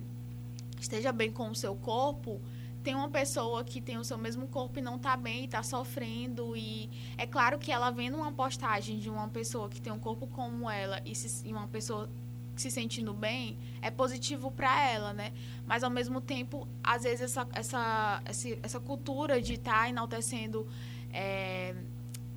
esteja 0.79 1.11
bem 1.11 1.31
com 1.31 1.49
o 1.49 1.55
seu 1.55 1.75
corpo, 1.75 2.41
tem 2.83 2.95
uma 2.95 3.09
pessoa 3.09 3.63
que 3.63 3.79
tem 3.81 3.97
o 3.97 4.03
seu 4.03 4.17
mesmo 4.17 4.47
corpo 4.47 4.77
e 4.79 4.81
não 4.81 4.99
tá 4.99 5.15
bem, 5.15 5.45
e 5.45 5.47
tá 5.47 5.63
sofrendo. 5.63 6.55
E 6.55 6.89
é 7.17 7.25
claro 7.25 7.57
que 7.57 7.71
ela 7.71 7.89
vendo 7.89 8.17
uma 8.17 8.31
postagem 8.31 8.99
de 8.99 9.09
uma 9.09 9.29
pessoa 9.29 9.69
que 9.69 9.81
tem 9.81 9.91
um 9.91 9.99
corpo 9.99 10.27
como 10.27 10.69
ela 10.69 11.01
e, 11.05 11.15
se, 11.15 11.47
e 11.47 11.53
uma 11.53 11.67
pessoa 11.67 12.09
se 12.55 12.69
sentindo 12.69 13.13
bem, 13.13 13.57
é 13.81 13.89
positivo 13.89 14.51
para 14.51 14.89
ela, 14.89 15.13
né? 15.13 15.33
Mas 15.65 15.83
ao 15.83 15.89
mesmo 15.89 16.21
tempo, 16.21 16.67
às 16.83 17.03
vezes 17.03 17.21
essa, 17.21 17.47
essa, 17.53 18.21
essa, 18.61 18.79
cultura 18.79 19.41
de 19.41 19.53
estar 19.53 19.83
tá 19.83 19.89
enaltecendo 19.89 20.67
é, 21.11 21.75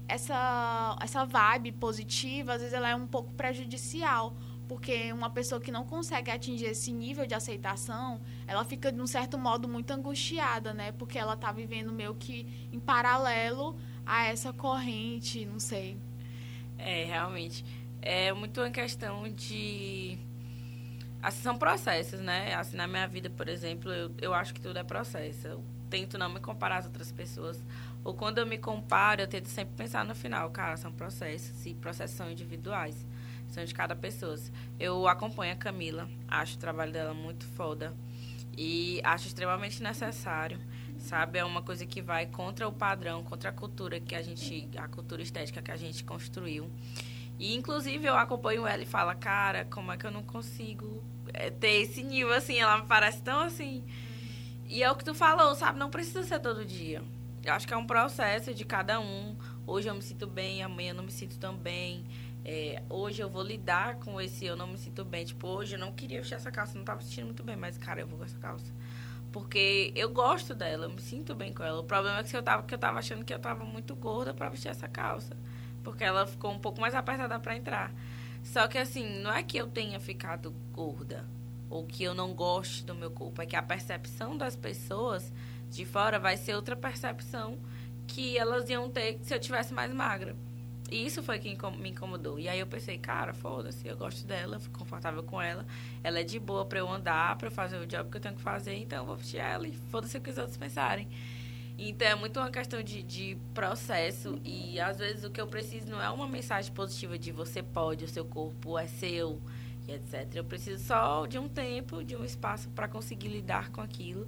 essa, 0.09 0.97
essa 1.01 1.25
vibe 1.25 1.73
positiva, 1.73 2.55
às 2.55 2.61
vezes 2.61 2.75
ela 2.75 2.89
é 2.89 2.95
um 2.95 3.07
pouco 3.07 3.33
prejudicial 3.35 4.35
porque 4.69 5.13
uma 5.13 5.31
pessoa 5.31 5.61
que 5.61 5.71
não 5.71 5.85
consegue 5.85 6.31
atingir 6.31 6.67
esse 6.67 6.93
nível 6.93 7.27
de 7.27 7.35
aceitação, 7.35 8.21
ela 8.47 8.65
fica 8.65 8.91
de 8.91 9.01
um 9.01 9.07
certo 9.07 9.39
modo 9.39 9.69
muito 9.69 9.91
angustiada, 9.93 10.75
né? 10.75 10.93
Porque 10.93 11.19
ela 11.19 11.35
está 11.35 11.53
vivendo 11.53 11.93
meio 11.93 12.15
que 12.15 12.69
em 12.73 12.81
paralelo 12.81 13.77
a 14.05 14.27
essa 14.27 14.53
corrente, 14.53 15.45
não 15.47 15.61
sei. 15.61 15.97
É, 16.79 17.05
realmente. 17.05 17.65
É 18.09 18.33
muito 18.33 18.61
uma 18.61 18.71
questão 18.71 19.29
de. 19.29 20.17
Assim, 21.21 21.43
são 21.43 21.59
processos, 21.59 22.21
né? 22.21 22.55
Assim, 22.55 22.77
na 22.77 22.87
minha 22.87 23.09
vida, 23.09 23.29
por 23.29 23.49
exemplo, 23.49 23.93
eu, 23.93 24.15
eu 24.21 24.35
acho 24.35 24.55
que 24.55 24.61
tudo 24.61 24.79
é 24.79 24.85
processo. 24.85 25.49
Eu 25.49 25.65
tento 25.91 26.17
não 26.17 26.29
me 26.29 26.39
comparar 26.39 26.79
às 26.79 26.85
outras 26.85 27.11
pessoas. 27.11 27.61
Ou 28.05 28.15
quando 28.15 28.39
eu 28.39 28.47
me 28.47 28.59
comparo, 28.59 29.23
eu 29.23 29.27
tento 29.27 29.49
sempre 29.49 29.75
pensar 29.75 30.05
no 30.05 30.15
final, 30.15 30.49
cara, 30.51 30.77
são 30.77 30.93
processos 30.93 31.67
e 31.67 31.75
processos 31.75 32.17
são 32.17 32.31
individuais 32.31 33.05
são 33.49 33.65
de 33.65 33.75
cada 33.75 33.95
pessoa. 33.95 34.37
Eu 34.79 35.09
acompanho 35.09 35.53
a 35.53 35.57
Camila, 35.57 36.09
acho 36.29 36.57
o 36.57 36.59
trabalho 36.59 36.93
dela 36.93 37.15
muito 37.15 37.45
foda 37.45 37.95
e 38.57 39.01
acho 39.05 39.27
extremamente 39.27 39.83
necessário, 39.83 40.59
sabe? 40.99 41.39
É 41.39 41.45
uma 41.45 41.63
coisa 41.63 41.85
que 41.87 42.01
vai 42.01 42.27
contra 42.27 42.67
o 42.69 42.73
padrão, 42.73 43.23
contra 43.23 43.51
a 43.51 43.53
cultura 43.53 44.01
que 44.01 44.15
a 44.15 44.23
gente, 44.23 44.69
a 44.77 44.89
cultura 44.89 45.23
estética 45.23 45.61
que 45.63 45.71
a 45.71 45.77
gente 45.77 46.05
construiu. 46.05 46.71
E 47.39 47.55
inclusive 47.55 48.07
eu 48.07 48.17
acompanho 48.17 48.67
ela 48.67 48.83
e 48.83 48.87
falo, 48.87 49.15
cara, 49.19 49.65
como 49.67 49.93
é 49.93 49.97
que 49.97 50.07
eu 50.07 50.11
não 50.11 50.23
consigo 50.23 51.05
é, 51.33 51.51
ter 51.51 51.83
esse 51.83 52.03
nível 52.03 52.33
assim? 52.33 52.59
Ela 52.59 52.79
me 52.79 52.87
parece 52.87 53.23
tão 53.23 53.41
assim. 53.41 53.85
E 54.69 54.83
é 54.83 54.91
o 54.91 54.97
que 54.97 55.05
tu 55.05 55.15
falou, 55.15 55.55
sabe? 55.55 55.79
Não 55.79 55.91
precisa 55.91 56.23
ser 56.25 56.41
todo 56.41 56.65
dia. 56.65 57.03
Eu 57.45 57.53
acho 57.53 57.67
que 57.67 57.75
é 57.75 57.77
um 57.77 57.87
processo 57.87 58.53
de 58.53 58.65
cada 58.65 58.99
um. 58.99 59.37
Hoje 59.67 59.89
eu 59.89 59.95
me 59.95 60.03
sinto 60.03 60.27
bem, 60.27 60.63
amanhã 60.63 60.91
eu 60.91 60.95
não 60.97 61.05
me 61.05 61.13
sinto 61.13 61.39
tão 61.39 61.55
bem. 61.57 62.05
É, 62.45 62.83
hoje 62.89 63.23
eu 63.23 63.29
vou 63.29 63.43
lidar 63.43 63.97
com 63.97 64.21
esse 64.21 64.45
eu 64.47 64.57
não 64.57 64.67
me 64.67 64.79
sinto 64.79 65.05
bem. 65.05 65.25
Tipo, 65.25 65.47
hoje 65.49 65.75
eu 65.77 65.79
não 65.79 65.93
queria 65.93 66.19
vestir 66.19 66.35
essa 66.35 66.51
calça, 66.51 66.77
não 66.77 66.85
tava 66.85 67.03
sentindo 67.03 67.27
muito 67.27 67.45
bem, 67.45 67.57
mas, 67.57 67.77
cara, 67.79 68.01
eu 68.01 68.07
vou 68.07 68.19
com 68.19 68.25
essa 68.25 68.39
calça. 68.39 68.73
Porque 69.31 69.93
eu 69.95 70.09
gosto 70.09 70.55
dela, 70.55 70.87
eu 70.87 70.91
me 70.91 71.01
sinto 71.01 71.35
bem 71.35 71.53
com 71.53 71.63
ela. 71.63 71.81
O 71.81 71.85
problema 71.85 72.21
é 72.21 72.25
que 72.25 72.37
eu 72.37 72.43
tava, 72.43 72.63
que 72.63 72.75
eu 72.75 72.79
tava 72.79 72.99
achando 72.99 73.25
que 73.25 73.35
eu 73.35 73.39
tava 73.39 73.65
muito 73.65 73.95
gorda 73.95 74.33
para 74.33 74.49
vestir 74.49 74.69
essa 74.69 74.89
calça. 74.89 75.37
Porque 75.87 76.03
ela 76.03 76.27
ficou 76.27 76.51
um 76.51 76.59
pouco 76.59 76.81
mais 76.81 76.97
apertada 76.97 77.39
para 77.39 77.57
entrar. 77.57 77.95
Só 78.43 78.67
que 78.67 78.77
assim, 78.77 79.21
não 79.21 79.33
é 79.33 79.41
que 79.45 79.57
eu 79.57 79.69
tenha 79.69 80.01
ficado 80.01 80.51
gorda 80.73 81.25
ou 81.71 81.87
que 81.87 82.03
eu 82.03 82.13
não 82.13 82.35
goste 82.35 82.85
do 82.85 82.93
meu 82.93 83.09
corpo, 83.09 83.41
é 83.41 83.47
que 83.47 83.55
a 83.55 83.63
percepção 83.63 84.37
das 84.37 84.57
pessoas 84.57 85.33
de 85.71 85.85
fora 85.85 86.19
vai 86.19 86.37
ser 86.37 86.57
outra 86.57 86.75
percepção 86.75 87.57
que 88.09 88.37
elas 88.37 88.69
iam 88.69 88.91
ter 88.91 89.21
se 89.23 89.33
eu 89.33 89.39
tivesse 89.39 89.73
mais 89.73 89.95
magra. 89.95 90.35
E 90.91 91.07
isso 91.07 91.23
foi 91.23 91.39
que 91.39 91.57
me 91.79 91.91
incomodou. 91.91 92.37
E 92.37 92.49
aí 92.49 92.59
eu 92.59 92.67
pensei, 92.67 92.99
cara, 92.99 93.33
foda-se, 93.33 93.87
eu 93.87 93.97
gosto 93.97 94.27
dela, 94.27 94.59
fico 94.59 94.81
confortável 94.81 95.23
com 95.23 95.41
ela. 95.41 95.65
Ela 96.03 96.19
é 96.19 96.25
de 96.25 96.41
boa 96.41 96.65
pra 96.65 96.81
eu 96.81 96.89
andar, 96.89 97.37
pra 97.39 97.47
eu 97.47 97.53
fazer 97.53 97.77
o 97.79 97.87
job 97.87 98.11
que 98.11 98.17
eu 98.17 98.21
tenho 98.21 98.35
que 98.35 98.43
fazer, 98.43 98.75
então 98.75 98.99
eu 98.99 99.07
vou 99.07 99.17
vestir 99.17 99.39
ela 99.39 99.69
e 99.69 99.73
foda-se 99.73 100.19
o 100.19 100.21
que 100.21 100.31
os 100.31 100.39
outros 100.39 100.57
pensarem. 100.57 101.09
Então 101.79 102.09
é 102.09 102.15
muito 102.15 102.41
uma 102.41 102.51
questão 102.51 102.83
de, 102.83 103.03
de 103.03 103.37
processo 103.53 104.41
e 104.43 104.81
às 104.81 104.99
vezes 104.99 105.25
o 105.25 105.31
que 105.31 105.41
eu 105.41 105.47
preciso 105.47 105.91
não 105.91 106.01
é 106.01 106.09
uma 106.09 106.27
mensagem 106.27 106.73
positiva 106.73 107.19
de 107.19 107.31
você 107.31 107.63
pode, 107.63 108.05
o 108.05 108.09
seu 108.09 108.25
corpo 108.25 108.79
é 108.79 108.87
seu 108.87 109.41
e 109.87 109.93
etc. 109.93 110.35
Eu 110.35 110.45
preciso 110.45 110.83
só 110.83 111.27
de 111.27 111.39
um 111.39 111.49
tempo, 111.49 112.03
de 112.03 112.17
um 112.17 112.25
espaço 112.25 112.71
para 112.71 112.89
conseguir 112.89 113.29
lidar 113.29 113.71
com 113.71 113.83
aquilo 113.83 114.27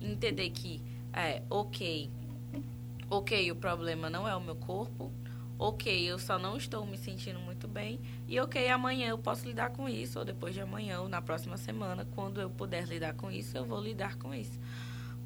entender 0.00 0.50
que 0.50 0.82
é 1.12 1.42
ok, 1.48 2.10
ok, 3.10 3.50
o 3.50 3.56
problema 3.56 4.08
não 4.10 4.28
é 4.28 4.34
o 4.36 4.40
meu 4.40 4.56
corpo, 4.56 5.12
ok, 5.58 6.04
eu 6.04 6.18
só 6.18 6.38
não 6.38 6.56
estou 6.56 6.86
me 6.86 6.96
sentindo 6.96 7.40
muito 7.40 7.66
bem 7.66 8.00
e 8.28 8.38
ok, 8.38 8.68
amanhã 8.68 9.08
eu 9.08 9.18
posso 9.18 9.46
lidar 9.46 9.70
com 9.70 9.88
isso, 9.88 10.18
ou 10.18 10.24
depois 10.24 10.54
de 10.54 10.60
amanhã, 10.60 11.00
ou 11.00 11.08
na 11.08 11.20
próxima 11.20 11.56
semana, 11.56 12.06
quando 12.14 12.40
eu 12.40 12.50
puder 12.50 12.86
lidar 12.86 13.14
com 13.14 13.30
isso, 13.30 13.56
eu 13.56 13.64
vou 13.64 13.80
lidar 13.80 14.16
com 14.16 14.34
isso. 14.34 14.58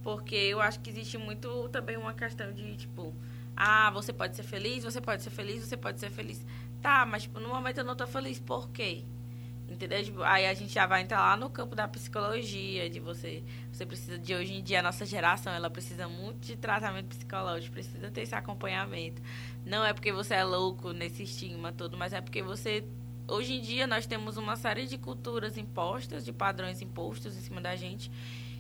Porque 0.03 0.35
eu 0.35 0.61
acho 0.61 0.81
que 0.81 0.91
existe 0.91 1.17
muito 1.17 1.69
também 1.69 1.97
uma 1.97 2.12
questão 2.12 2.53
de, 2.53 2.77
tipo, 2.77 3.15
ah, 3.57 3.91
você 3.91 4.12
pode 4.12 4.35
ser 4.35 4.43
feliz, 4.43 4.83
você 4.83 5.01
pode 5.01 5.23
ser 5.23 5.31
feliz, 5.31 5.65
você 5.65 5.77
pode 5.77 6.01
ser 6.01 6.11
feliz. 6.11 6.45
Tá, 6.81 7.07
mas 7.07 7.23
tipo, 7.23 7.38
no 7.38 7.49
momento 7.49 7.79
eu 7.79 7.85
não 7.85 7.93
estou 7.93 8.07
feliz, 8.07 8.41
por 8.41 8.69
quê? 8.71 9.05
Entendeu? 9.69 10.03
Tipo, 10.05 10.23
aí 10.23 10.47
a 10.47 10.53
gente 10.53 10.73
já 10.73 10.87
vai 10.87 11.03
entrar 11.03 11.21
lá 11.21 11.37
no 11.37 11.49
campo 11.49 11.75
da 11.75 11.87
psicologia, 11.87 12.91
de 12.91 13.01
você. 13.01 13.43
Você 13.73 13.87
precisa 13.87 14.19
de 14.19 14.35
hoje 14.35 14.55
em 14.55 14.62
dia, 14.62 14.81
a 14.81 14.83
nossa 14.83 15.07
geração, 15.07 15.53
ela 15.53 15.71
precisa 15.71 16.09
muito 16.09 16.41
de 16.41 16.57
tratamento 16.57 17.07
psicológico, 17.07 17.73
precisa 17.73 18.11
ter 18.11 18.23
esse 18.23 18.35
acompanhamento. 18.35 19.23
Não 19.65 19.85
é 19.85 19.93
porque 19.95 20.12
você 20.12 20.35
é 20.35 20.45
louco 20.45 20.93
nesse 20.93 21.23
estigma 21.23 21.73
todo, 21.73 21.97
mas 21.97 22.12
é 22.12 22.21
porque 22.21 22.43
você. 22.43 22.85
Hoje 23.29 23.55
em 23.55 23.61
dia 23.62 23.87
nós 23.87 24.05
temos 24.05 24.37
uma 24.37 24.57
série 24.57 24.87
de 24.87 24.99
culturas 24.99 25.57
impostas, 25.57 26.25
de 26.25 26.33
padrões 26.33 26.83
impostos 26.83 27.37
em 27.37 27.41
cima 27.41 27.61
da 27.61 27.77
gente 27.77 28.11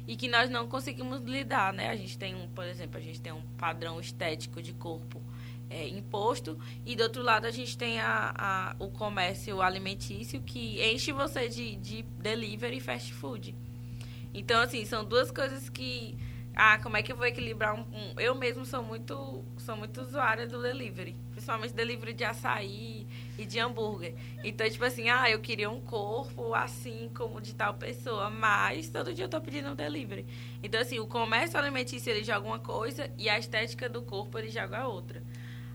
e 0.06 0.16
que 0.16 0.28
nós 0.28 0.50
não 0.50 0.66
conseguimos 0.66 1.20
lidar, 1.22 1.72
né? 1.72 1.88
A 1.88 1.96
gente 1.96 2.18
tem 2.18 2.34
um, 2.34 2.48
por 2.48 2.64
exemplo, 2.64 2.98
a 2.98 3.00
gente 3.00 3.20
tem 3.20 3.32
um 3.32 3.42
padrão 3.56 4.00
estético 4.00 4.60
de 4.60 4.72
corpo 4.72 5.22
é, 5.70 5.88
imposto 5.88 6.58
e 6.84 6.94
do 6.94 7.02
outro 7.04 7.22
lado 7.22 7.46
a 7.46 7.50
gente 7.50 7.76
tem 7.78 8.00
a, 8.00 8.34
a, 8.36 8.76
o 8.78 8.90
comércio 8.90 9.62
alimentício 9.62 10.40
que 10.42 10.82
enche 10.82 11.12
você 11.12 11.48
de, 11.48 11.76
de 11.76 12.02
delivery 12.02 12.76
e 12.76 12.80
fast 12.80 13.12
food. 13.14 13.54
Então, 14.34 14.60
assim, 14.60 14.84
são 14.84 15.04
duas 15.04 15.30
coisas 15.30 15.68
que 15.68 16.16
ah, 16.54 16.78
como 16.78 16.96
é 16.96 17.02
que 17.02 17.10
eu 17.10 17.16
vou 17.16 17.26
equilibrar 17.26 17.74
um, 17.74 17.80
um, 17.80 18.20
Eu 18.20 18.34
mesmo 18.34 18.66
sou 18.66 18.82
muito, 18.82 19.42
sou 19.58 19.76
muito 19.76 20.02
usuária 20.02 20.46
do 20.46 20.60
delivery. 20.60 21.16
Principalmente 21.30 21.72
delivery 21.72 22.12
de 22.12 22.24
açaí 22.24 23.06
e 23.42 23.46
de 23.46 23.58
hambúrguer. 23.58 24.14
Então, 24.42 24.68
tipo 24.68 24.84
assim, 24.84 25.08
ah, 25.08 25.30
eu 25.30 25.40
queria 25.40 25.68
um 25.68 25.80
corpo 25.80 26.54
assim 26.54 27.10
como 27.14 27.40
de 27.40 27.54
tal 27.54 27.74
pessoa, 27.74 28.30
mas 28.30 28.88
todo 28.88 29.12
dia 29.12 29.24
eu 29.24 29.28
tô 29.28 29.40
pedindo 29.40 29.70
um 29.70 29.74
delivery. 29.74 30.26
Então, 30.62 30.80
assim, 30.80 30.98
o 30.98 31.06
comércio 31.06 31.58
alimentício 31.58 32.10
ele 32.10 32.24
joga 32.24 32.46
uma 32.46 32.58
coisa 32.58 33.10
e 33.18 33.28
a 33.28 33.38
estética 33.38 33.88
do 33.88 34.02
corpo 34.02 34.38
ele 34.38 34.50
joga 34.50 34.86
outra. 34.86 35.22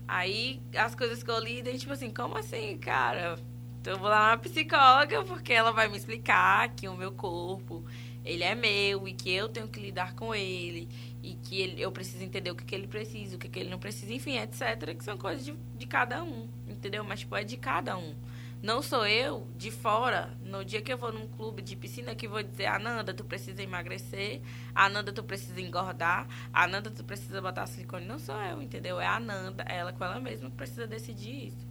Aí 0.06 0.62
as 0.74 0.94
coisas 0.94 1.22
que 1.22 1.30
eu 1.30 1.38
lidem, 1.38 1.76
tipo 1.76 1.92
assim, 1.92 2.10
como 2.10 2.36
assim, 2.36 2.78
cara? 2.78 3.38
Então 3.80 3.92
eu 3.92 3.98
vou 3.98 4.08
lá 4.08 4.30
na 4.30 4.38
psicóloga 4.38 5.22
porque 5.24 5.52
ela 5.52 5.70
vai 5.70 5.88
me 5.88 5.96
explicar 5.96 6.68
que 6.74 6.88
o 6.88 6.96
meu 6.96 7.12
corpo 7.12 7.84
ele 8.24 8.42
é 8.42 8.54
meu 8.54 9.06
e 9.06 9.12
que 9.12 9.30
eu 9.30 9.48
tenho 9.48 9.68
que 9.68 9.80
lidar 9.80 10.14
com 10.14 10.34
ele 10.34 10.88
e 11.28 11.34
que 11.34 11.60
ele, 11.60 11.82
eu 11.82 11.92
preciso 11.92 12.24
entender 12.24 12.50
o 12.50 12.54
que, 12.56 12.64
que 12.64 12.74
ele 12.74 12.86
precisa, 12.86 13.36
o 13.36 13.38
que, 13.38 13.48
que 13.48 13.58
ele 13.58 13.68
não 13.68 13.78
precisa, 13.78 14.12
enfim, 14.12 14.38
etc. 14.38 14.96
Que 14.96 15.04
são 15.04 15.18
coisas 15.18 15.44
de, 15.44 15.52
de 15.52 15.86
cada 15.86 16.22
um, 16.22 16.48
entendeu? 16.66 17.04
Mas, 17.04 17.20
tipo, 17.20 17.36
é 17.36 17.44
de 17.44 17.56
cada 17.58 17.98
um. 17.98 18.14
Não 18.62 18.82
sou 18.82 19.06
eu, 19.06 19.46
de 19.56 19.70
fora, 19.70 20.34
no 20.42 20.64
dia 20.64 20.80
que 20.80 20.92
eu 20.92 20.96
vou 20.96 21.12
num 21.12 21.28
clube 21.28 21.62
de 21.62 21.76
piscina, 21.76 22.14
que 22.14 22.26
vou 22.26 22.42
dizer, 22.42 22.66
Ananda, 22.66 23.12
tu 23.12 23.24
precisa 23.24 23.62
emagrecer, 23.62 24.40
Ananda, 24.74 25.12
tu 25.12 25.22
precisa 25.22 25.60
engordar, 25.60 26.26
Ananda, 26.52 26.90
tu 26.90 27.04
precisa 27.04 27.40
botar 27.40 27.66
silicone. 27.66 28.06
Não 28.06 28.18
sou 28.18 28.34
eu, 28.40 28.60
entendeu? 28.62 28.98
É 28.98 29.06
a 29.06 29.16
Ananda, 29.16 29.62
ela 29.64 29.92
com 29.92 30.04
ela 30.04 30.18
mesma 30.18 30.50
que 30.50 30.56
precisa 30.56 30.86
decidir 30.86 31.48
isso. 31.48 31.68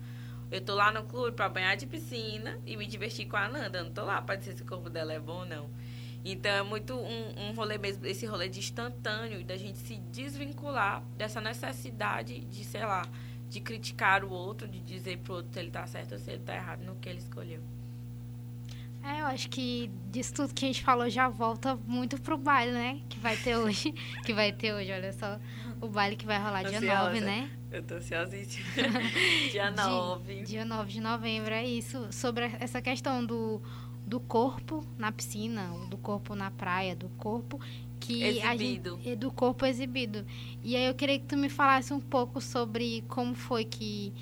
Eu 0.50 0.62
tô 0.62 0.76
lá 0.76 0.94
no 0.94 1.04
clube 1.04 1.36
para 1.36 1.50
banhar 1.50 1.76
de 1.76 1.86
piscina 1.86 2.58
e 2.66 2.78
me 2.78 2.86
divertir 2.86 3.28
com 3.28 3.36
a 3.36 3.46
Ananda. 3.46 3.80
Eu 3.80 3.86
não 3.86 3.92
tô 3.92 4.06
lá 4.06 4.22
para 4.22 4.36
dizer 4.36 4.54
se 4.54 4.62
o 4.62 4.66
corpo 4.66 4.90
dela 4.90 5.12
é 5.12 5.20
bom 5.20 5.40
ou 5.40 5.46
não. 5.46 5.70
Então 6.32 6.52
é 6.52 6.64
muito 6.64 6.94
um, 6.94 7.50
um 7.50 7.54
rolê 7.54 7.78
mesmo, 7.78 8.06
esse 8.06 8.26
rolê 8.26 8.50
de 8.50 8.60
instantâneo, 8.60 9.44
da 9.44 9.56
gente 9.56 9.78
se 9.78 9.98
desvincular 10.12 11.02
dessa 11.18 11.40
necessidade 11.40 12.40
de, 12.40 12.64
sei 12.66 12.86
lá, 12.86 13.04
de 13.50 13.60
criticar 13.62 14.24
o 14.24 14.30
outro, 14.30 14.68
de 14.68 14.80
dizer 14.80 15.18
pro 15.20 15.36
outro 15.36 15.54
se 15.54 15.60
ele 15.60 15.72
tá 15.72 15.86
certo 15.88 16.14
ou 16.14 16.20
se 16.20 16.32
ele 16.32 16.44
tá 16.44 16.56
errado 16.56 16.82
no 16.84 16.96
que 16.96 17.08
ele 17.08 17.20
escolheu. 17.20 17.62
É, 19.04 19.22
eu 19.22 19.26
acho 19.28 19.50
que 19.50 19.90
disso 20.12 20.34
tudo 20.34 20.54
que 20.54 20.66
a 20.66 20.68
gente 20.68 20.84
falou 20.84 21.10
já 21.10 21.30
volta 21.30 21.78
muito 21.88 22.20
pro 22.20 22.38
baile, 22.38 22.74
né? 22.74 23.00
Que 23.08 23.18
vai 23.20 23.38
ter 23.38 23.56
hoje. 23.56 23.94
que 24.26 24.34
vai 24.34 24.52
ter 24.52 24.74
hoje, 24.74 24.92
olha 24.92 25.14
só. 25.14 25.40
O 25.80 25.88
baile 25.88 26.18
que 26.18 26.26
vai 26.26 26.38
rolar 26.38 26.64
dia 26.64 26.78
Ansiosa. 26.80 27.04
9, 27.04 27.22
né? 27.22 27.50
Eu 27.72 27.84
tô 27.84 27.96
ansiosíssima. 27.96 28.66
Dia 29.52 29.70
Di- 29.70 29.82
9. 29.82 30.42
Dia 30.44 30.66
9 30.66 30.92
de 30.92 31.02
novembro, 31.02 31.54
é 31.54 31.66
isso. 31.66 32.08
Sobre 32.12 32.46
essa 32.60 32.82
questão 32.82 33.26
do, 33.26 33.62
do 34.08 34.22
corpo 34.22 34.86
na 34.98 35.12
piscina, 35.12 35.70
do 35.90 35.98
corpo 35.98 36.34
na 36.34 36.50
praia, 36.50 36.96
do 36.96 37.10
corpo 37.10 37.60
que 38.00 38.24
a 38.40 38.56
Exibido. 38.56 38.96
gente, 38.96 39.10
e 39.10 39.16
do 39.18 39.30
corpo 39.30 39.66
exibido. 39.66 40.26
E 40.64 40.78
aí 40.78 40.86
eu 40.86 40.96
queria 40.96 41.20
que 41.20 41.26
tu 41.26 41.36
me 41.36 41.50
falasse 41.50 41.94
um 41.94 42.00
pouco 42.00 42.40
sobre 42.40 43.04
como 43.10 43.36
foi 43.36 43.66
que 43.66 44.14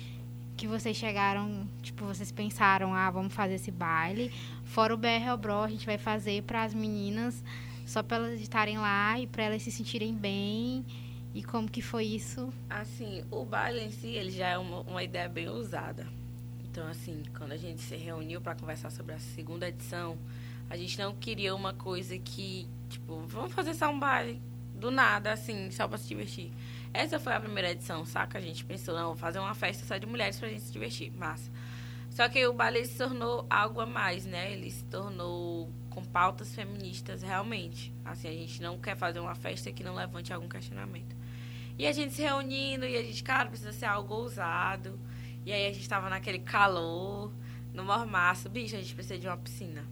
que 0.56 0.66
vocês 0.66 0.96
chegaram, 0.96 1.68
tipo, 1.82 2.06
vocês 2.06 2.32
pensaram, 2.32 2.94
ah, 2.94 3.10
vamos 3.10 3.34
fazer 3.34 3.56
esse 3.56 3.70
baile. 3.70 4.32
Fora 4.64 4.94
o 4.94 4.96
BR 4.96 5.36
Bro, 5.38 5.62
a 5.64 5.68
gente 5.68 5.84
vai 5.84 5.98
fazer 5.98 6.42
para 6.44 6.62
as 6.64 6.72
meninas, 6.72 7.44
só 7.84 8.02
para 8.02 8.16
elas 8.16 8.40
estarem 8.40 8.78
lá 8.78 9.20
e 9.20 9.26
para 9.26 9.44
elas 9.44 9.62
se 9.62 9.70
sentirem 9.70 10.14
bem. 10.14 10.82
E 11.34 11.42
como 11.42 11.70
que 11.70 11.82
foi 11.82 12.06
isso? 12.06 12.50
Assim, 12.70 13.22
o 13.30 13.44
baile 13.44 13.82
em 13.82 13.90
si, 13.90 14.08
ele 14.08 14.30
já 14.30 14.48
é 14.48 14.56
uma, 14.56 14.80
uma 14.80 15.04
ideia 15.04 15.28
bem 15.28 15.50
usada. 15.50 16.06
Então, 16.76 16.88
assim, 16.88 17.22
quando 17.38 17.52
a 17.52 17.56
gente 17.56 17.80
se 17.80 17.96
reuniu 17.96 18.38
para 18.38 18.54
conversar 18.54 18.90
sobre 18.90 19.14
a 19.14 19.18
segunda 19.18 19.66
edição, 19.66 20.18
a 20.68 20.76
gente 20.76 20.98
não 20.98 21.14
queria 21.14 21.54
uma 21.54 21.72
coisa 21.72 22.18
que, 22.18 22.68
tipo, 22.90 23.18
vamos 23.28 23.54
fazer 23.54 23.82
um 23.86 23.98
baile 23.98 24.42
do 24.74 24.90
nada, 24.90 25.32
assim, 25.32 25.70
só 25.70 25.88
para 25.88 25.96
se 25.96 26.06
divertir. 26.06 26.52
Essa 26.92 27.18
foi 27.18 27.32
a 27.32 27.40
primeira 27.40 27.70
edição, 27.70 28.04
saca? 28.04 28.36
A 28.36 28.42
gente 28.42 28.62
pensou, 28.62 28.94
não, 28.94 29.06
vou 29.06 29.16
fazer 29.16 29.38
uma 29.38 29.54
festa 29.54 29.86
só 29.86 29.96
de 29.96 30.04
mulheres 30.04 30.38
pra 30.38 30.50
gente 30.50 30.64
se 30.64 30.70
divertir. 30.70 31.10
Massa. 31.12 31.50
Só 32.10 32.28
que 32.28 32.46
o 32.46 32.52
baile 32.52 32.84
se 32.84 32.98
tornou 32.98 33.46
algo 33.48 33.80
a 33.80 33.86
mais, 33.86 34.26
né? 34.26 34.52
Ele 34.52 34.70
se 34.70 34.84
tornou 34.84 35.72
com 35.88 36.04
pautas 36.04 36.54
feministas 36.54 37.22
realmente. 37.22 37.90
Assim, 38.04 38.28
a 38.28 38.32
gente 38.32 38.60
não 38.60 38.78
quer 38.78 38.98
fazer 38.98 39.18
uma 39.18 39.34
festa 39.34 39.72
que 39.72 39.82
não 39.82 39.94
levante 39.94 40.30
algum 40.30 40.46
questionamento. 40.46 41.16
E 41.78 41.86
a 41.86 41.92
gente 41.92 42.12
se 42.12 42.20
reunindo 42.20 42.84
e 42.84 42.98
a 42.98 43.02
gente, 43.02 43.24
cara, 43.24 43.48
precisa 43.48 43.72
ser 43.72 43.86
algo 43.86 44.12
ousado. 44.12 45.00
E 45.46 45.52
aí 45.52 45.68
a 45.68 45.72
gente 45.72 45.88
tava 45.88 46.10
naquele 46.10 46.40
calor, 46.40 47.32
no 47.72 47.84
mormaço. 47.84 48.50
Bicho, 48.50 48.74
a 48.74 48.78
gente 48.78 48.94
precisa 48.94 49.18
de 49.18 49.28
uma 49.28 49.36
piscina. 49.36 49.84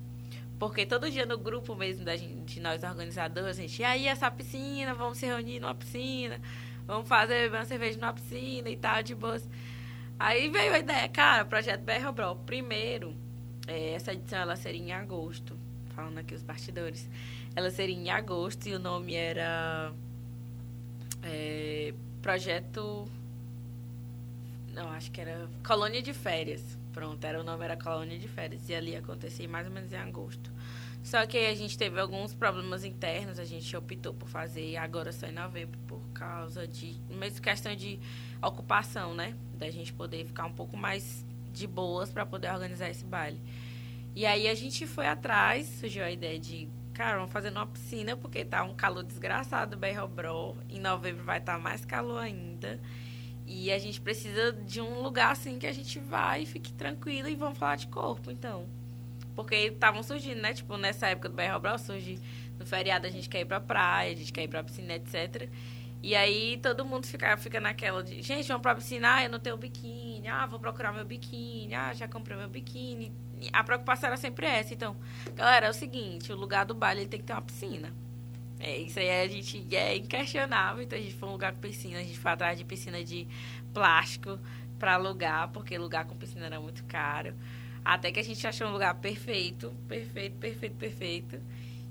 Porque 0.58 0.84
todo 0.84 1.10
dia 1.10 1.24
no 1.24 1.38
grupo 1.38 1.76
mesmo 1.76 2.04
da 2.04 2.16
gente, 2.16 2.54
de 2.54 2.60
nós 2.60 2.82
organizadores, 2.82 3.58
a 3.58 3.62
gente, 3.62 3.80
e 3.80 3.84
aí 3.84 4.08
essa 4.08 4.30
piscina, 4.30 4.94
vamos 4.94 5.18
se 5.18 5.26
reunir 5.26 5.60
numa 5.60 5.74
piscina, 5.74 6.40
vamos 6.86 7.08
fazer 7.08 7.50
uma 7.50 7.64
cerveja 7.64 7.98
numa 7.98 8.12
piscina 8.12 8.68
e 8.68 8.76
tal, 8.76 9.02
de 9.02 9.14
boas. 9.14 9.48
Aí 10.18 10.48
veio 10.48 10.74
a 10.74 10.78
ideia, 10.80 11.08
cara, 11.08 11.44
projeto 11.44 11.82
BR 11.82 12.12
Bro. 12.12 12.36
Primeiro, 12.46 13.14
eh, 13.66 13.92
essa 13.94 14.12
edição 14.12 14.40
ela 14.40 14.56
seria 14.56 14.80
em 14.80 14.92
agosto. 14.92 15.56
Falando 15.94 16.18
aqui 16.18 16.34
os 16.34 16.42
bastidores. 16.42 17.08
Ela 17.54 17.70
seria 17.70 17.94
em 17.94 18.10
agosto 18.10 18.68
e 18.68 18.74
o 18.74 18.78
nome 18.80 19.14
era 19.14 19.92
é, 21.22 21.94
Projeto. 22.20 23.08
Não, 24.74 24.90
acho 24.90 25.10
que 25.10 25.20
era 25.20 25.48
Colônia 25.64 26.02
de 26.02 26.12
Férias. 26.12 26.62
Pronto, 26.92 27.24
era 27.24 27.40
o 27.40 27.44
nome 27.44 27.64
era 27.64 27.76
Colônia 27.76 28.18
de 28.18 28.26
Férias. 28.26 28.68
E 28.68 28.74
ali 28.74 28.90
ia 28.92 28.98
acontecer 28.98 29.46
mais 29.46 29.66
ou 29.66 29.72
menos 29.72 29.92
em 29.92 29.96
agosto. 29.96 30.50
Só 31.02 31.24
que 31.26 31.36
a 31.36 31.54
gente 31.54 31.76
teve 31.76 32.00
alguns 32.00 32.34
problemas 32.34 32.82
internos, 32.82 33.38
a 33.38 33.44
gente 33.44 33.76
optou 33.76 34.14
por 34.14 34.28
fazer 34.28 34.76
agora 34.76 35.12
só 35.12 35.26
em 35.26 35.32
novembro 35.32 35.78
por 35.86 36.00
causa 36.14 36.66
de. 36.66 36.96
Mesmo 37.10 37.40
questão 37.40 37.76
de 37.76 38.00
ocupação, 38.42 39.14
né? 39.14 39.36
Da 39.54 39.70
gente 39.70 39.92
poder 39.92 40.24
ficar 40.24 40.46
um 40.46 40.52
pouco 40.52 40.76
mais 40.76 41.24
de 41.52 41.66
boas 41.66 42.10
para 42.10 42.26
poder 42.26 42.50
organizar 42.50 42.90
esse 42.90 43.04
baile. 43.04 43.40
E 44.16 44.26
aí 44.26 44.48
a 44.48 44.54
gente 44.54 44.86
foi 44.86 45.06
atrás, 45.06 45.66
surgiu 45.66 46.04
a 46.04 46.10
ideia 46.10 46.38
de, 46.38 46.68
cara, 46.94 47.18
vamos 47.18 47.32
fazer 47.32 47.50
numa 47.50 47.66
piscina, 47.66 48.16
porque 48.16 48.44
tá 48.44 48.64
um 48.64 48.74
calor 48.74 49.04
desgraçado, 49.04 49.76
BR 49.76 50.06
Bro. 50.08 50.56
Em 50.68 50.80
novembro 50.80 51.22
vai 51.22 51.38
estar 51.38 51.58
mais 51.58 51.84
calor 51.84 52.18
ainda. 52.18 52.80
E 53.46 53.70
a 53.70 53.78
gente 53.78 54.00
precisa 54.00 54.52
de 54.52 54.80
um 54.80 55.00
lugar 55.02 55.32
assim 55.32 55.58
que 55.58 55.66
a 55.66 55.72
gente 55.72 55.98
vai 55.98 56.42
e 56.42 56.46
fique 56.46 56.72
tranquilo 56.72 57.28
e 57.28 57.34
vamos 57.34 57.58
falar 57.58 57.76
de 57.76 57.86
corpo, 57.88 58.30
então. 58.30 58.66
Porque 59.34 59.54
estavam 59.54 60.02
surgindo, 60.02 60.40
né? 60.40 60.54
Tipo, 60.54 60.76
nessa 60.76 61.08
época 61.08 61.28
do 61.28 61.34
BR 61.34 61.58
Bro, 61.60 61.78
surge 61.78 62.18
no 62.58 62.64
feriado 62.64 63.06
a 63.06 63.10
gente 63.10 63.28
quer 63.28 63.40
ir 63.40 63.44
pra 63.44 63.60
praia, 63.60 64.12
a 64.12 64.16
gente 64.16 64.32
quer 64.32 64.44
ir 64.44 64.48
pra 64.48 64.62
piscina, 64.62 64.94
etc. 64.94 65.48
E 66.02 66.14
aí 66.14 66.58
todo 66.62 66.84
mundo 66.84 67.06
fica, 67.06 67.36
fica 67.36 67.60
naquela 67.60 68.02
de, 68.02 68.22
gente, 68.22 68.46
vamos 68.46 68.62
pra 68.62 68.74
piscina, 68.74 69.16
ah, 69.16 69.24
eu 69.24 69.30
não 69.30 69.38
tenho 69.38 69.56
biquíni, 69.56 70.28
ah, 70.28 70.46
vou 70.46 70.60
procurar 70.60 70.92
meu 70.92 71.04
biquíni, 71.04 71.74
ah, 71.74 71.92
já 71.94 72.06
comprei 72.06 72.36
meu 72.36 72.48
biquíni. 72.48 73.12
A 73.52 73.64
preocupação 73.64 74.08
era 74.08 74.16
sempre 74.16 74.46
essa. 74.46 74.72
Então, 74.72 74.96
galera, 75.34 75.66
é 75.66 75.70
o 75.70 75.74
seguinte, 75.74 76.32
o 76.32 76.36
lugar 76.36 76.64
do 76.64 76.74
baile 76.74 77.06
tem 77.06 77.20
que 77.20 77.26
ter 77.26 77.32
uma 77.32 77.42
piscina. 77.42 77.92
É, 78.64 78.78
isso 78.78 78.98
aí 78.98 79.10
a 79.10 79.28
gente 79.28 79.76
é 79.76 79.94
inquestionável, 79.94 80.82
então 80.82 80.98
a 80.98 81.02
gente 81.02 81.14
foi 81.14 81.28
um 81.28 81.32
lugar 81.32 81.52
com 81.52 81.60
piscina, 81.60 81.98
a 81.98 82.02
gente 82.02 82.18
foi 82.18 82.30
atrás 82.30 82.56
de 82.56 82.64
piscina 82.64 83.04
de 83.04 83.28
plástico 83.74 84.40
para 84.78 84.94
alugar, 84.94 85.50
porque 85.50 85.76
lugar 85.76 86.06
com 86.06 86.16
piscina 86.16 86.46
era 86.46 86.58
muito 86.58 86.82
caro. 86.84 87.34
Até 87.84 88.10
que 88.10 88.18
a 88.18 88.24
gente 88.24 88.46
achou 88.46 88.68
um 88.68 88.72
lugar 88.72 88.94
perfeito, 88.94 89.70
perfeito, 89.86 90.36
perfeito, 90.38 90.76
perfeito. 90.76 91.40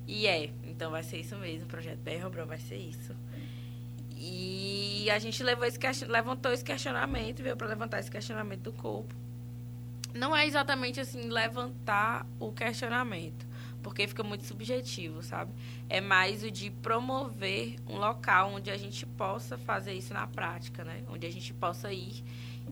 E 0.08 0.26
é, 0.26 0.50
então 0.64 0.90
vai 0.90 1.04
ser 1.04 1.20
isso 1.20 1.36
mesmo, 1.36 1.66
o 1.66 1.68
projeto 1.68 2.00
BR 2.00 2.44
vai 2.44 2.60
ser 2.60 2.78
isso. 2.78 3.16
E 4.18 5.08
a 5.12 5.20
gente 5.20 5.44
levou 5.44 5.66
esse 5.66 5.78
levantou 6.08 6.52
esse 6.52 6.64
questionamento, 6.64 7.44
veio 7.44 7.56
para 7.56 7.68
levantar 7.68 8.00
esse 8.00 8.10
questionamento 8.10 8.62
do 8.62 8.74
corpo. 8.74 9.14
Não 10.12 10.36
é 10.36 10.48
exatamente 10.48 11.00
assim 11.00 11.30
levantar 11.30 12.26
o 12.40 12.52
questionamento, 12.52 13.46
porque 13.84 14.08
fica 14.08 14.24
muito 14.24 14.46
subjetivo, 14.46 15.22
sabe? 15.22 15.52
É 15.90 16.00
mais 16.02 16.44
o 16.44 16.50
de 16.50 16.72
promover 16.72 17.76
um 17.88 17.98
local 17.98 18.54
onde 18.54 18.72
a 18.72 18.78
gente 18.78 19.06
possa 19.06 19.58
fazer 19.58 19.94
isso 19.94 20.14
na 20.14 20.26
prática, 20.26 20.84
né? 20.84 21.04
Onde 21.10 21.28
a 21.28 21.32
gente 21.32 21.54
possa 21.54 21.92
ir 21.92 22.24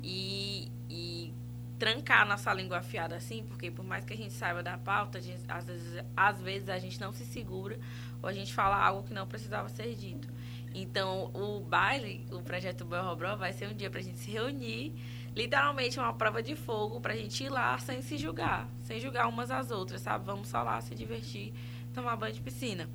e, 0.02 0.72
e 0.90 1.34
trancar 1.78 2.28
nossa 2.28 2.54
língua 2.54 2.78
afiada 2.78 3.16
assim, 3.16 3.44
porque 3.44 3.70
por 3.70 3.84
mais 3.84 4.06
que 4.06 4.14
a 4.14 4.18
gente 4.18 4.34
saiba 4.34 4.64
da 4.64 4.78
pauta, 4.78 5.18
a 5.18 5.22
gente- 5.22 5.44
às, 5.48 5.66
vezes, 5.66 6.04
às 6.16 6.42
vezes 6.42 6.70
a 6.70 6.80
gente 6.80 7.00
não 7.00 7.12
se 7.12 7.26
segura 7.26 7.78
ou 8.22 8.30
a 8.30 8.34
gente 8.34 8.54
fala 8.54 8.78
algo 8.78 9.08
que 9.08 9.14
não 9.14 9.28
precisava 9.28 9.68
ser 9.70 9.94
dito. 9.96 10.28
Então, 10.74 11.32
o 11.34 11.60
baile, 11.60 12.26
o 12.32 12.42
projeto 12.42 12.86
Bro 12.86 13.16
Bro, 13.18 13.38
vai 13.38 13.52
ser 13.52 13.68
um 13.68 13.74
dia 13.74 13.90
pra 13.90 14.02
gente 14.02 14.20
se 14.20 14.32
reunir, 14.32 14.94
literalmente 15.36 16.00
uma 16.00 16.14
prova 16.14 16.42
de 16.44 16.56
fogo 16.56 17.00
pra 17.00 17.16
gente 17.16 17.44
ir 17.44 17.50
lá 17.50 17.78
sem 17.80 18.02
se 18.02 18.18
julgar, 18.18 18.68
sem 18.84 19.00
julgar 19.00 19.28
umas 19.28 19.50
às 19.50 19.72
outras, 19.72 20.02
sabe? 20.02 20.26
Vamos 20.26 20.48
só 20.48 20.62
lá 20.62 20.80
se 20.82 20.94
divertir, 20.94 21.54
tomar 21.94 22.16
banho 22.16 22.34
de 22.34 22.42
piscina. 22.42 22.90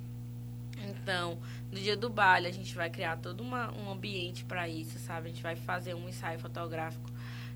Então, 0.77 1.39
no 1.71 1.79
dia 1.79 1.97
do 1.97 2.09
baile, 2.09 2.47
a 2.47 2.51
gente 2.51 2.75
vai 2.75 2.89
criar 2.89 3.17
todo 3.17 3.41
uma, 3.41 3.71
um 3.73 3.91
ambiente 3.91 4.45
para 4.45 4.67
isso, 4.69 4.99
sabe? 4.99 5.27
A 5.27 5.31
gente 5.31 5.41
vai 5.41 5.55
fazer 5.55 5.95
um 5.95 6.07
ensaio 6.07 6.39
fotográfico 6.39 7.09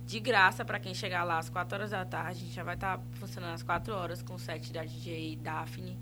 de 0.05 0.19
graça 0.19 0.65
para 0.65 0.79
quem 0.79 0.93
chegar 0.93 1.23
lá 1.23 1.37
às 1.37 1.49
4 1.49 1.75
horas 1.75 1.91
da 1.91 2.03
tarde. 2.03 2.31
A 2.31 2.45
gente 2.45 2.53
já 2.53 2.63
vai 2.63 2.75
estar 2.75 2.99
funcionando 3.13 3.53
às 3.53 3.63
4 3.63 3.93
horas 3.93 4.21
com 4.21 4.33
o 4.33 4.39
set 4.39 4.73
da 4.73 4.83
DJ 4.83 5.37
Daphne. 5.37 5.97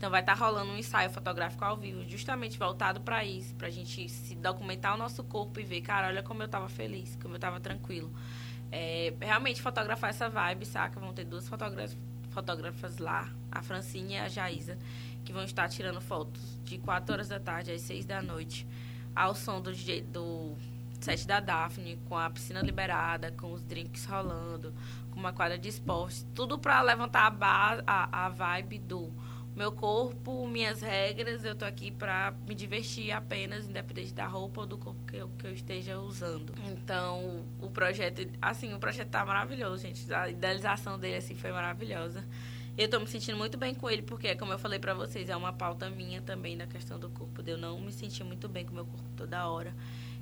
Então, 0.00 0.08
vai 0.08 0.20
estar 0.20 0.32
rolando 0.32 0.72
um 0.72 0.78
ensaio 0.78 1.10
fotográfico 1.10 1.62
ao 1.62 1.76
vivo, 1.76 2.08
justamente 2.08 2.58
voltado 2.58 3.02
para 3.02 3.22
isso, 3.22 3.54
para 3.54 3.66
a 3.66 3.70
gente 3.70 4.08
se 4.08 4.34
documentar 4.34 4.94
o 4.94 4.96
nosso 4.96 5.22
corpo 5.22 5.60
e 5.60 5.62
ver, 5.62 5.82
cara, 5.82 6.06
olha 6.06 6.22
como 6.22 6.42
eu 6.42 6.48
tava 6.48 6.70
feliz, 6.70 7.18
como 7.20 7.34
eu 7.34 7.38
tava 7.38 7.60
tranquilo. 7.60 8.10
É, 8.72 9.12
realmente 9.20 9.60
fotografar 9.60 10.08
essa 10.08 10.26
vibe, 10.26 10.64
saca? 10.64 10.98
Vão 10.98 11.12
ter 11.12 11.26
duas 11.26 11.46
fotógrafas, 11.46 12.96
lá, 12.96 13.28
a 13.52 13.62
Francine 13.62 14.14
e 14.14 14.16
a 14.16 14.26
Jaísa, 14.26 14.78
que 15.22 15.34
vão 15.34 15.44
estar 15.44 15.68
tirando 15.68 16.00
fotos 16.00 16.58
de 16.64 16.78
4 16.78 17.12
horas 17.12 17.28
da 17.28 17.38
tarde 17.38 17.70
às 17.70 17.82
6 17.82 18.06
da 18.06 18.22
noite, 18.22 18.66
ao 19.14 19.34
som 19.34 19.60
do, 19.60 19.70
do 20.10 20.56
set 20.98 21.26
da 21.26 21.40
Daphne, 21.40 21.98
com 22.08 22.16
a 22.16 22.30
piscina 22.30 22.62
liberada, 22.62 23.32
com 23.32 23.52
os 23.52 23.62
drinks 23.62 24.06
rolando, 24.06 24.72
com 25.10 25.20
uma 25.20 25.34
quadra 25.34 25.58
de 25.58 25.68
esporte, 25.68 26.24
tudo 26.34 26.58
para 26.58 26.80
levantar 26.80 27.36
a, 27.38 27.82
a, 27.86 28.24
a 28.24 28.28
vibe 28.30 28.78
do 28.78 29.12
meu 29.54 29.72
corpo, 29.72 30.46
minhas 30.46 30.80
regras, 30.80 31.44
eu 31.44 31.54
tô 31.54 31.64
aqui 31.64 31.90
pra 31.90 32.34
me 32.46 32.54
divertir 32.54 33.10
apenas, 33.10 33.68
independente 33.68 34.14
da 34.14 34.26
roupa 34.26 34.62
ou 34.62 34.66
do 34.66 34.78
corpo 34.78 35.04
que 35.04 35.16
eu, 35.16 35.28
que 35.38 35.46
eu 35.46 35.52
esteja 35.52 35.98
usando. 35.98 36.54
Então, 36.70 37.44
o 37.60 37.68
projeto, 37.70 38.26
assim, 38.40 38.72
o 38.72 38.78
projeto 38.78 39.08
tá 39.08 39.24
maravilhoso, 39.24 39.82
gente. 39.82 40.12
A 40.12 40.30
idealização 40.30 40.98
dele, 40.98 41.16
assim, 41.16 41.34
foi 41.34 41.50
maravilhosa. 41.52 42.24
Eu 42.78 42.88
tô 42.88 43.00
me 43.00 43.06
sentindo 43.06 43.36
muito 43.36 43.58
bem 43.58 43.74
com 43.74 43.90
ele, 43.90 44.02
porque, 44.02 44.34
como 44.36 44.52
eu 44.52 44.58
falei 44.58 44.78
pra 44.78 44.94
vocês, 44.94 45.28
é 45.28 45.36
uma 45.36 45.52
pauta 45.52 45.90
minha 45.90 46.22
também 46.22 46.56
da 46.56 46.66
questão 46.66 46.98
do 46.98 47.10
corpo, 47.10 47.42
de 47.42 47.50
eu 47.50 47.58
não 47.58 47.80
me 47.80 47.92
sentir 47.92 48.24
muito 48.24 48.48
bem 48.48 48.64
com 48.64 48.70
o 48.70 48.74
meu 48.74 48.86
corpo 48.86 49.10
toda 49.16 49.48
hora. 49.48 49.74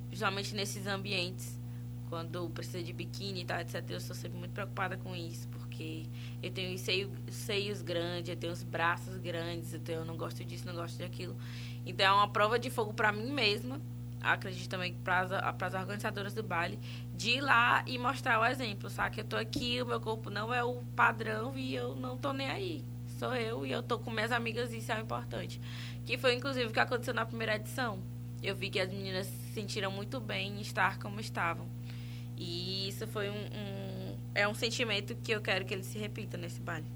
Principalmente 0.09 0.55
nesses 0.55 0.87
ambientes, 0.87 1.61
quando 2.09 2.49
precisa 2.51 2.83
de 2.83 2.93
biquíni 2.93 3.43
e 3.43 3.45
tal, 3.45 3.61
etc. 3.61 3.85
Eu 3.91 4.01
sou 4.01 4.17
sempre 4.17 4.39
muito 4.39 4.53
preocupada 4.53 4.97
com 4.97 5.15
isso, 5.15 5.47
porque 5.49 5.68
eu 6.43 6.51
tenho 6.51 6.75
os 6.75 6.81
seio, 6.81 7.11
seios 7.31 7.83
grandes, 7.83 8.29
eu 8.29 8.37
tenho 8.37 8.53
os 8.53 8.63
braços 8.63 9.17
grandes, 9.19 9.73
eu, 9.73 9.81
tenho, 9.81 10.01
eu 10.01 10.05
não 10.05 10.17
gosto 10.17 10.45
disso, 10.45 10.67
não 10.67 10.75
gosto 10.75 10.99
daquilo. 10.99 11.37
Então 11.85 12.07
é 12.07 12.13
uma 12.13 12.29
prova 12.29 12.59
de 12.59 12.71
fogo 12.71 12.93
pra 12.93 13.13
mim 13.13 13.33
mesma, 13.33 13.81
acredito 14.21 14.69
também 14.69 14.95
para 14.95 15.21
as 15.61 15.75
organizadoras 15.75 16.35
do 16.35 16.43
baile, 16.43 16.79
de 17.15 17.31
ir 17.33 17.41
lá 17.41 17.83
e 17.87 17.99
mostrar 17.99 18.41
o 18.41 18.45
exemplo, 18.45 18.91
sabe? 18.91 19.17
Que 19.17 19.21
eu 19.21 19.25
tô 19.25 19.37
aqui, 19.37 19.81
o 19.83 19.87
meu 19.87 20.01
corpo 20.01 20.31
não 20.31 20.53
é 20.53 20.63
o 20.63 20.83
padrão 20.95 21.57
e 21.57 21.75
eu 21.75 21.95
não 21.95 22.17
tô 22.17 22.33
nem 22.33 22.49
aí. 22.49 22.85
sou 23.19 23.35
eu 23.35 23.67
e 23.67 23.73
eu 23.73 23.83
tô 23.83 23.99
com 23.99 24.11
minhas 24.11 24.33
amigas 24.33 24.73
e 24.73 24.79
isso 24.79 24.93
é 24.93 24.97
o 24.97 25.01
importante. 25.01 25.61
Que 26.05 26.17
foi 26.17 26.35
inclusive 26.35 26.67
o 26.67 26.73
que 26.73 26.81
aconteceu 26.81 27.15
na 27.15 27.27
primeira 27.27 27.57
edição. 27.57 27.99
Eu 28.43 28.55
vi 28.55 28.71
que 28.71 28.79
as 28.79 28.89
meninas 28.89 29.27
se 29.27 29.53
sentiram 29.55 29.91
muito 29.91 30.21
bem 30.21 30.59
em 30.59 30.61
estar 30.61 30.99
como 30.99 31.19
estavam. 31.19 31.67
E 32.37 32.89
isso 32.89 33.05
foi 33.09 33.29
um, 33.29 33.35
um 33.35 33.98
é 34.39 34.47
um 34.47 34.55
sentimento 34.55 35.17
que 35.17 35.33
eu 35.33 35.41
quero 35.41 35.65
que 35.65 35.75
ele 35.75 35.83
se 35.83 35.99
repita 35.99 36.37
nesse 36.37 36.61
baile. 36.61 36.87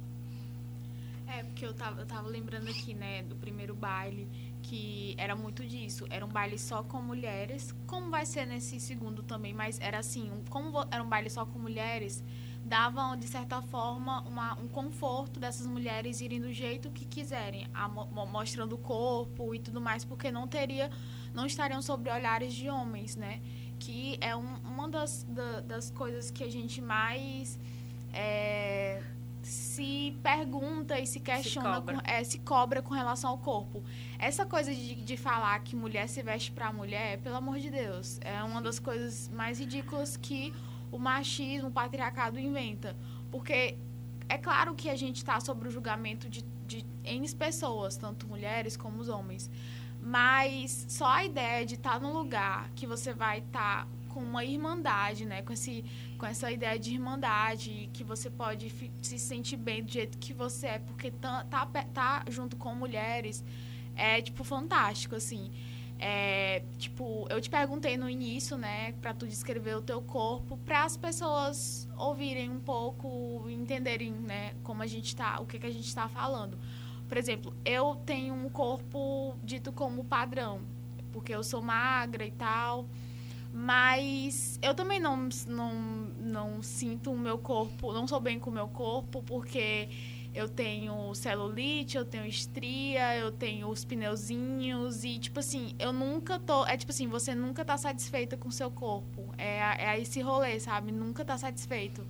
É, 1.27 1.43
porque 1.43 1.67
eu 1.67 1.75
tava, 1.75 2.01
eu 2.01 2.07
tava 2.07 2.29
lembrando 2.29 2.71
aqui, 2.71 2.95
né, 2.95 3.25
do 3.25 3.35
primeiro 3.35 3.75
baile, 3.75 4.29
que 4.63 5.15
era 5.19 5.35
muito 5.35 5.67
disso. 5.67 6.07
Era 6.09 6.25
um 6.25 6.29
baile 6.29 6.57
só 6.57 6.85
com 6.85 7.03
mulheres, 7.03 7.75
como 7.85 8.11
vai 8.11 8.25
ser 8.25 8.47
nesse 8.47 8.79
segundo 8.79 9.25
também, 9.25 9.53
mas 9.53 9.81
era 9.81 9.99
assim, 9.99 10.31
um, 10.31 10.45
como 10.49 10.87
era 10.89 11.03
um 11.03 11.09
baile 11.09 11.29
só 11.29 11.45
com 11.45 11.59
mulheres, 11.59 12.23
davam, 12.65 13.17
de 13.17 13.27
certa 13.27 13.61
forma, 13.61 14.21
uma, 14.21 14.57
um 14.61 14.69
conforto 14.69 15.41
dessas 15.41 15.67
mulheres 15.67 16.21
irem 16.21 16.41
do 16.41 16.53
jeito 16.53 16.91
que 16.91 17.05
quiserem, 17.05 17.67
a, 17.75 17.89
mostrando 17.89 18.75
o 18.75 18.79
corpo 18.79 19.53
e 19.53 19.59
tudo 19.59 19.81
mais, 19.81 20.05
porque 20.05 20.31
não 20.31 20.47
teria, 20.47 20.91
não 21.35 21.45
estariam 21.45 21.83
sobre 21.83 22.09
olhares 22.09 22.55
de 22.55 22.71
homens, 22.71 23.17
né? 23.17 23.41
Que 23.85 24.17
é 24.21 24.35
um, 24.37 24.55
uma 24.73 24.89
das, 24.89 25.25
da, 25.29 25.61
das 25.61 25.91
coisas 25.91 26.31
que 26.31 26.45
a 26.45 26.51
gente 26.57 26.81
mais 26.81 27.59
é, 28.13 29.03
se 29.43 30.17
pergunta 30.23 31.01
e 31.01 31.07
se 31.07 31.19
questiona, 31.19 31.69
se 31.69 31.81
cobra. 31.81 31.95
Com, 31.95 32.01
é, 32.05 32.25
se 32.25 32.39
cobra 32.39 32.83
com 32.83 32.95
relação 32.95 33.31
ao 33.31 33.39
corpo. 33.39 33.83
Essa 34.21 34.47
coisa 34.47 34.73
de, 34.73 34.95
de 34.95 35.17
falar 35.17 35.59
que 35.65 35.75
mulher 35.75 36.09
se 36.09 36.23
veste 36.23 36.53
para 36.53 36.73
mulher, 36.73 37.19
pelo 37.19 37.37
amor 37.37 37.59
de 37.59 37.71
Deus, 37.71 38.21
é 38.21 38.41
uma 38.45 38.63
das 38.63 38.79
coisas 38.79 39.29
mais 39.35 39.59
ridículas 39.59 40.17
que 40.17 40.55
o 40.93 40.99
machismo, 40.99 41.69
o 41.69 41.73
patriarcado 41.73 42.39
inventa. 42.39 42.97
Porque 43.33 43.77
é 44.29 44.39
claro 44.39 44.77
que 44.77 44.89
a 44.89 44.97
gente 44.97 45.17
está 45.17 45.41
sobre 45.41 45.69
o 45.69 45.73
julgamento 45.73 46.29
de, 46.29 46.45
de 46.67 46.87
N 47.05 47.29
pessoas, 47.35 47.97
tanto 47.97 48.29
mulheres 48.29 48.77
como 48.77 49.01
os 49.01 49.09
homens. 49.09 49.51
Mas 50.03 50.85
só 50.89 51.07
a 51.07 51.25
ideia 51.25 51.65
de 51.65 51.77
estar 51.77 51.93
tá 51.93 52.01
num 52.01 52.13
lugar 52.13 52.69
que 52.75 52.87
você 52.87 53.15
vai 53.15 53.39
estar 53.39 53.87
tá 53.87 53.89
com 54.09 54.21
uma 54.21 54.45
irmandade, 54.45 55.25
né? 55.25 55.43
Com, 55.43 55.53
esse, 55.53 55.85
com 56.19 56.27
essa 56.27 56.51
ideia 56.51 56.79
de 56.79 56.93
irmandade, 56.93 57.89
que 57.93 58.03
você 58.03 58.29
pode 58.29 58.73
se 59.01 59.19
sentir 59.19 59.57
bem 59.57 59.85
do 59.85 59.91
jeito 59.91 60.19
que 60.19 60.33
você 60.33 60.67
é, 60.67 60.79
porque 60.81 61.11
tá, 61.13 61.45
tá, 61.45 61.67
tá 61.95 62.25
junto 62.29 62.57
com 62.57 62.75
mulheres 62.75 63.45
é, 63.97 64.21
tipo, 64.21 64.43
fantástico, 64.45 65.15
assim. 65.15 65.51
É, 65.99 66.65
tipo, 66.79 67.29
eu 67.31 67.41
te 67.41 67.49
perguntei 67.49 67.97
no 67.97 68.11
início, 68.11 68.59
né, 68.59 68.93
para 69.01 69.15
tu 69.15 69.25
descrever 69.25 69.77
o 69.77 69.83
teu 69.83 70.03
corpo, 70.03 70.57
para 70.59 70.83
as 70.83 70.97
pessoas 70.97 71.89
ouvirem 71.97 72.51
um 72.51 72.59
pouco, 72.59 73.49
entenderem, 73.49 74.11
né, 74.11 74.53
como 74.65 74.83
a 74.83 74.87
gente 74.89 75.15
tá, 75.15 75.39
o 75.41 75.47
que 75.47 75.61
que 75.61 75.67
a 75.67 75.71
gente 75.71 75.87
está 75.87 76.09
falando. 76.09 76.59
Por 77.13 77.19
exemplo, 77.19 77.55
eu 77.63 77.95
tenho 78.07 78.33
um 78.33 78.49
corpo 78.49 79.37
dito 79.45 79.71
como 79.71 80.03
padrão, 80.03 80.63
porque 81.13 81.35
eu 81.35 81.45
sou 81.45 81.61
magra 81.61 82.25
e 82.25 82.31
tal, 82.31 82.89
mas 83.53 84.59
eu 84.63 84.75
também 84.75 84.99
não, 84.99 85.29
não, 85.47 85.75
não 86.19 86.63
sinto 86.63 87.13
o 87.13 87.19
meu 87.19 87.37
corpo, 87.37 87.93
não 87.93 88.09
sou 88.09 88.19
bem 88.19 88.41
com 88.41 88.49
o 88.49 88.53
meu 88.55 88.67
corpo, 88.67 89.23
porque 89.25 89.91
eu 90.35 90.49
tenho 90.49 91.15
celulite, 91.15 91.99
eu 91.99 92.07
tenho 92.07 92.25
estria, 92.25 93.15
eu 93.19 93.31
tenho 93.31 93.69
os 93.69 93.85
pneuzinhos 93.85 95.05
e, 95.05 95.19
tipo 95.19 95.39
assim, 95.39 95.75
eu 95.79 95.93
nunca 95.93 96.39
tô... 96.39 96.65
É 96.65 96.79
tipo 96.79 96.93
assim, 96.93 97.09
você 97.09 97.35
nunca 97.35 97.63
tá 97.63 97.77
satisfeita 97.77 98.39
com 98.39 98.49
o 98.49 98.53
seu 98.53 98.71
corpo. 98.71 99.35
É, 99.37 99.97
é 99.97 100.01
esse 100.01 100.23
rolê, 100.23 100.59
sabe? 100.59 100.91
Nunca 100.91 101.27
tá 101.27 101.37
satisfeito. 101.37 102.07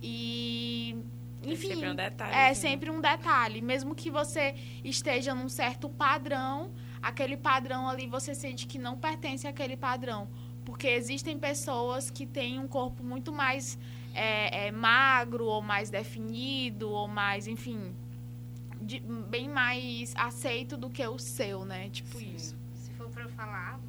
E... 0.00 0.96
Enfim, 1.42 1.68
é 1.68 1.74
sempre 1.74 1.90
um 1.90 1.94
detalhe. 1.94 2.34
É 2.34 2.48
assim, 2.48 2.48
né? 2.48 2.54
sempre 2.54 2.90
um 2.90 3.00
detalhe. 3.00 3.62
Mesmo 3.62 3.94
que 3.94 4.10
você 4.10 4.54
esteja 4.84 5.34
num 5.34 5.48
certo 5.48 5.88
padrão, 5.88 6.72
aquele 7.00 7.36
padrão 7.36 7.88
ali 7.88 8.06
você 8.06 8.34
sente 8.34 8.66
que 8.66 8.78
não 8.78 8.96
pertence 8.96 9.46
àquele 9.46 9.76
padrão. 9.76 10.28
Porque 10.64 10.88
existem 10.88 11.38
pessoas 11.38 12.10
que 12.10 12.26
têm 12.26 12.58
um 12.58 12.68
corpo 12.68 13.02
muito 13.02 13.32
mais 13.32 13.78
é, 14.14 14.66
é, 14.66 14.70
magro 14.70 15.46
ou 15.46 15.62
mais 15.62 15.90
definido 15.90 16.90
ou 16.90 17.08
mais, 17.08 17.46
enfim, 17.46 17.94
de, 18.80 19.00
bem 19.00 19.48
mais 19.48 20.14
aceito 20.16 20.76
do 20.76 20.90
que 20.90 21.06
o 21.06 21.18
seu, 21.18 21.64
né? 21.64 21.88
Tipo 21.90 22.18
Sim. 22.18 22.34
isso. 22.34 22.56
Se 22.74 22.90
for 22.92 23.08
para 23.08 23.22
eu 23.22 23.28
falar, 23.30 23.80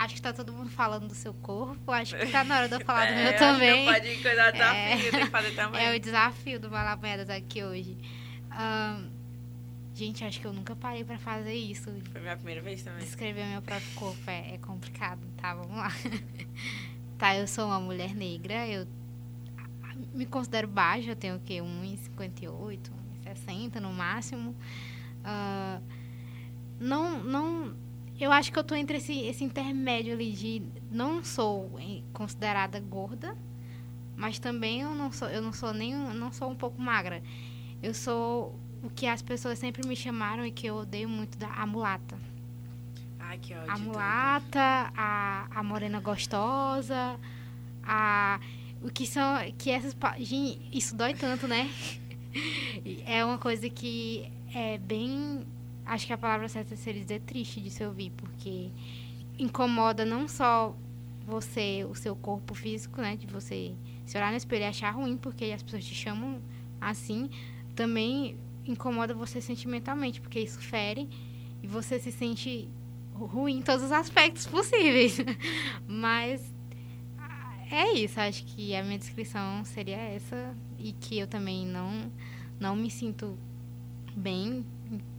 acho 0.00 0.14
que 0.14 0.22
tá 0.22 0.32
todo 0.32 0.50
mundo 0.50 0.70
falando 0.70 1.08
do 1.08 1.14
seu 1.14 1.34
corpo, 1.34 1.92
acho 1.92 2.16
que 2.16 2.26
tá 2.28 2.42
na 2.42 2.56
hora 2.56 2.68
de 2.68 2.74
eu 2.74 2.80
falar 2.80 3.06
do 3.06 3.14
meu 3.20 3.36
também. 3.36 3.84
Não 3.84 3.92
pode 3.92 4.16
cuidar 4.22 4.50
do 4.50 4.52
desafio, 4.54 4.78
é, 4.78 5.10
tem 5.10 5.20
que 5.20 5.30
fazer 5.30 5.54
também. 5.54 5.84
É 5.84 5.94
o 5.94 6.00
desafio 6.00 6.58
do 6.58 6.70
Malamedas 6.70 7.28
aqui 7.28 7.62
hoje. 7.62 7.98
Um, 8.50 9.10
gente, 9.94 10.24
acho 10.24 10.40
que 10.40 10.46
eu 10.46 10.54
nunca 10.54 10.74
parei 10.74 11.04
para 11.04 11.18
fazer 11.18 11.52
isso. 11.52 11.92
Foi 12.10 12.20
minha 12.22 12.34
primeira 12.34 12.62
vez 12.62 12.82
também. 12.82 13.00
Descrever 13.00 13.44
meu 13.44 13.60
próprio 13.60 13.90
corpo 13.94 14.22
é, 14.30 14.54
é 14.54 14.58
complicado, 14.58 15.20
tá? 15.36 15.54
Vamos 15.54 15.76
lá. 15.76 15.92
tá, 17.18 17.36
eu 17.36 17.46
sou 17.46 17.66
uma 17.66 17.78
mulher 17.78 18.14
negra, 18.14 18.66
eu 18.66 18.88
me 20.14 20.24
considero 20.24 20.66
baixa, 20.66 21.10
eu 21.10 21.16
tenho 21.16 21.36
o 21.36 21.40
quê? 21.40 21.56
1,58, 21.56 22.90
1,60 23.26 23.80
no 23.80 23.92
máximo. 23.92 24.56
Uh, 25.20 25.82
não, 26.80 27.22
não, 27.22 27.76
eu 28.20 28.30
acho 28.30 28.52
que 28.52 28.58
eu 28.58 28.64
tô 28.64 28.74
entre 28.74 28.98
esse, 28.98 29.18
esse 29.20 29.42
intermédio 29.42 30.12
ali 30.12 30.30
de 30.32 30.62
não 30.90 31.24
sou 31.24 31.70
considerada 32.12 32.78
gorda, 32.78 33.34
mas 34.14 34.38
também 34.38 34.82
eu 34.82 34.94
não 34.94 35.10
sou, 35.10 35.28
eu 35.28 35.40
não 35.40 35.54
sou 35.54 35.72
nem, 35.72 35.94
não 35.94 36.30
sou 36.30 36.50
um 36.50 36.54
pouco 36.54 36.80
magra. 36.80 37.22
Eu 37.82 37.94
sou 37.94 38.54
o 38.82 38.90
que 38.90 39.06
as 39.06 39.22
pessoas 39.22 39.58
sempre 39.58 39.86
me 39.88 39.96
chamaram 39.96 40.44
e 40.44 40.52
que 40.52 40.66
eu 40.66 40.76
odeio 40.76 41.08
muito 41.08 41.38
da 41.38 41.48
a 41.48 41.66
mulata. 41.66 42.18
Ai, 43.18 43.38
que 43.38 43.54
ódio. 43.54 43.72
A 43.72 43.78
mulata, 43.78 44.92
a, 44.94 45.46
a 45.50 45.62
morena 45.62 45.98
gostosa, 46.00 47.18
a 47.82 48.38
o 48.82 48.90
que 48.90 49.06
são 49.06 49.36
que 49.56 49.70
essas 49.70 49.96
gente, 50.18 50.60
isso 50.72 50.94
dói 50.94 51.14
tanto, 51.14 51.48
né? 51.48 51.70
é 53.06 53.24
uma 53.24 53.38
coisa 53.38 53.68
que 53.70 54.30
é 54.54 54.76
bem 54.76 55.46
acho 55.90 56.06
que 56.06 56.12
a 56.12 56.18
palavra 56.18 56.48
certa 56.48 56.76
seria 56.76 57.02
dizer 57.02 57.20
triste 57.22 57.60
de 57.60 57.68
se 57.68 57.84
ouvir, 57.84 58.12
porque 58.16 58.70
incomoda 59.36 60.04
não 60.04 60.28
só 60.28 60.72
você, 61.26 61.84
o 61.90 61.96
seu 61.96 62.14
corpo 62.14 62.54
físico, 62.54 63.00
né, 63.00 63.16
de 63.16 63.26
você 63.26 63.74
se 64.06 64.16
olhar 64.16 64.30
no 64.30 64.36
espelho 64.36 64.62
e 64.62 64.66
achar 64.66 64.92
ruim 64.92 65.16
porque 65.16 65.46
as 65.46 65.64
pessoas 65.64 65.84
te 65.84 65.94
chamam 65.94 66.40
assim, 66.80 67.28
também 67.74 68.36
incomoda 68.64 69.12
você 69.12 69.40
sentimentalmente, 69.40 70.20
porque 70.20 70.38
isso 70.38 70.60
fere 70.60 71.08
e 71.60 71.66
você 71.66 71.98
se 71.98 72.12
sente 72.12 72.68
ruim 73.12 73.58
em 73.58 73.62
todos 73.62 73.84
os 73.84 73.92
aspectos 73.92 74.46
possíveis. 74.46 75.18
Mas 75.88 76.40
é 77.68 77.92
isso, 77.94 78.20
acho 78.20 78.44
que 78.44 78.76
a 78.76 78.84
minha 78.84 78.98
descrição 78.98 79.64
seria 79.64 79.96
essa 79.96 80.54
e 80.78 80.92
que 80.92 81.18
eu 81.18 81.26
também 81.26 81.66
não 81.66 82.12
não 82.60 82.76
me 82.76 82.90
sinto 82.90 83.36
bem 84.14 84.64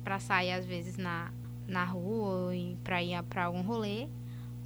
para 0.03 0.19
sair 0.19 0.51
às 0.51 0.65
vezes 0.65 0.97
na 0.97 1.31
na 1.67 1.85
rua 1.85 2.51
ou 2.51 2.77
para 2.83 3.01
ir 3.01 3.21
para 3.23 3.45
algum 3.45 3.61
rolê, 3.61 4.07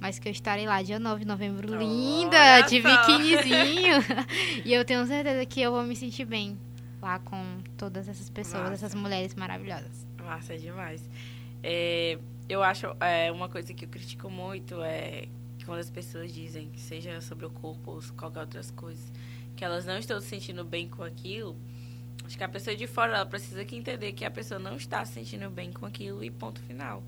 mas 0.00 0.18
que 0.18 0.28
eu 0.28 0.32
estarei 0.32 0.66
lá 0.66 0.82
dia 0.82 0.98
9 0.98 1.20
de 1.20 1.26
novembro 1.26 1.72
oh, 1.72 1.76
linda, 1.76 2.62
de 2.62 2.82
biquinizinho. 2.82 3.96
e 4.64 4.72
eu 4.72 4.84
tenho 4.84 5.06
certeza 5.06 5.46
que 5.46 5.60
eu 5.60 5.70
vou 5.70 5.84
me 5.84 5.94
sentir 5.94 6.24
bem 6.24 6.58
lá 7.00 7.18
com 7.20 7.58
todas 7.76 8.08
essas 8.08 8.28
pessoas, 8.28 8.70
Massa. 8.70 8.86
essas 8.86 8.94
mulheres 8.94 9.34
maravilhosas. 9.34 10.06
Massa 10.22 10.58
demais. 10.58 11.08
É, 11.62 12.18
eu 12.48 12.62
acho 12.62 12.88
é, 13.00 13.30
uma 13.30 13.48
coisa 13.48 13.72
que 13.72 13.84
eu 13.84 13.88
critico 13.88 14.28
muito 14.28 14.82
é 14.82 15.28
quando 15.64 15.80
as 15.80 15.90
pessoas 15.90 16.32
dizem, 16.32 16.70
seja 16.76 17.20
sobre 17.20 17.44
o 17.44 17.50
corpo 17.50 17.92
ou 17.92 18.02
qualquer 18.16 18.40
outras 18.40 18.70
coisas, 18.70 19.12
que 19.56 19.64
elas 19.64 19.84
não 19.84 19.98
estão 19.98 20.20
se 20.20 20.28
sentindo 20.28 20.64
bem 20.64 20.88
com 20.88 21.02
aquilo, 21.02 21.56
acho 22.26 22.36
que 22.36 22.44
a 22.44 22.48
pessoa 22.48 22.74
de 22.74 22.86
fora 22.86 23.14
ela 23.16 23.26
precisa 23.26 23.64
que 23.64 23.76
entender 23.76 24.12
que 24.12 24.24
a 24.24 24.30
pessoa 24.30 24.58
não 24.58 24.76
está 24.76 25.04
se 25.04 25.14
sentindo 25.14 25.48
bem 25.48 25.72
com 25.72 25.86
aquilo 25.86 26.24
e 26.24 26.30
ponto 26.30 26.60
final. 26.62 27.02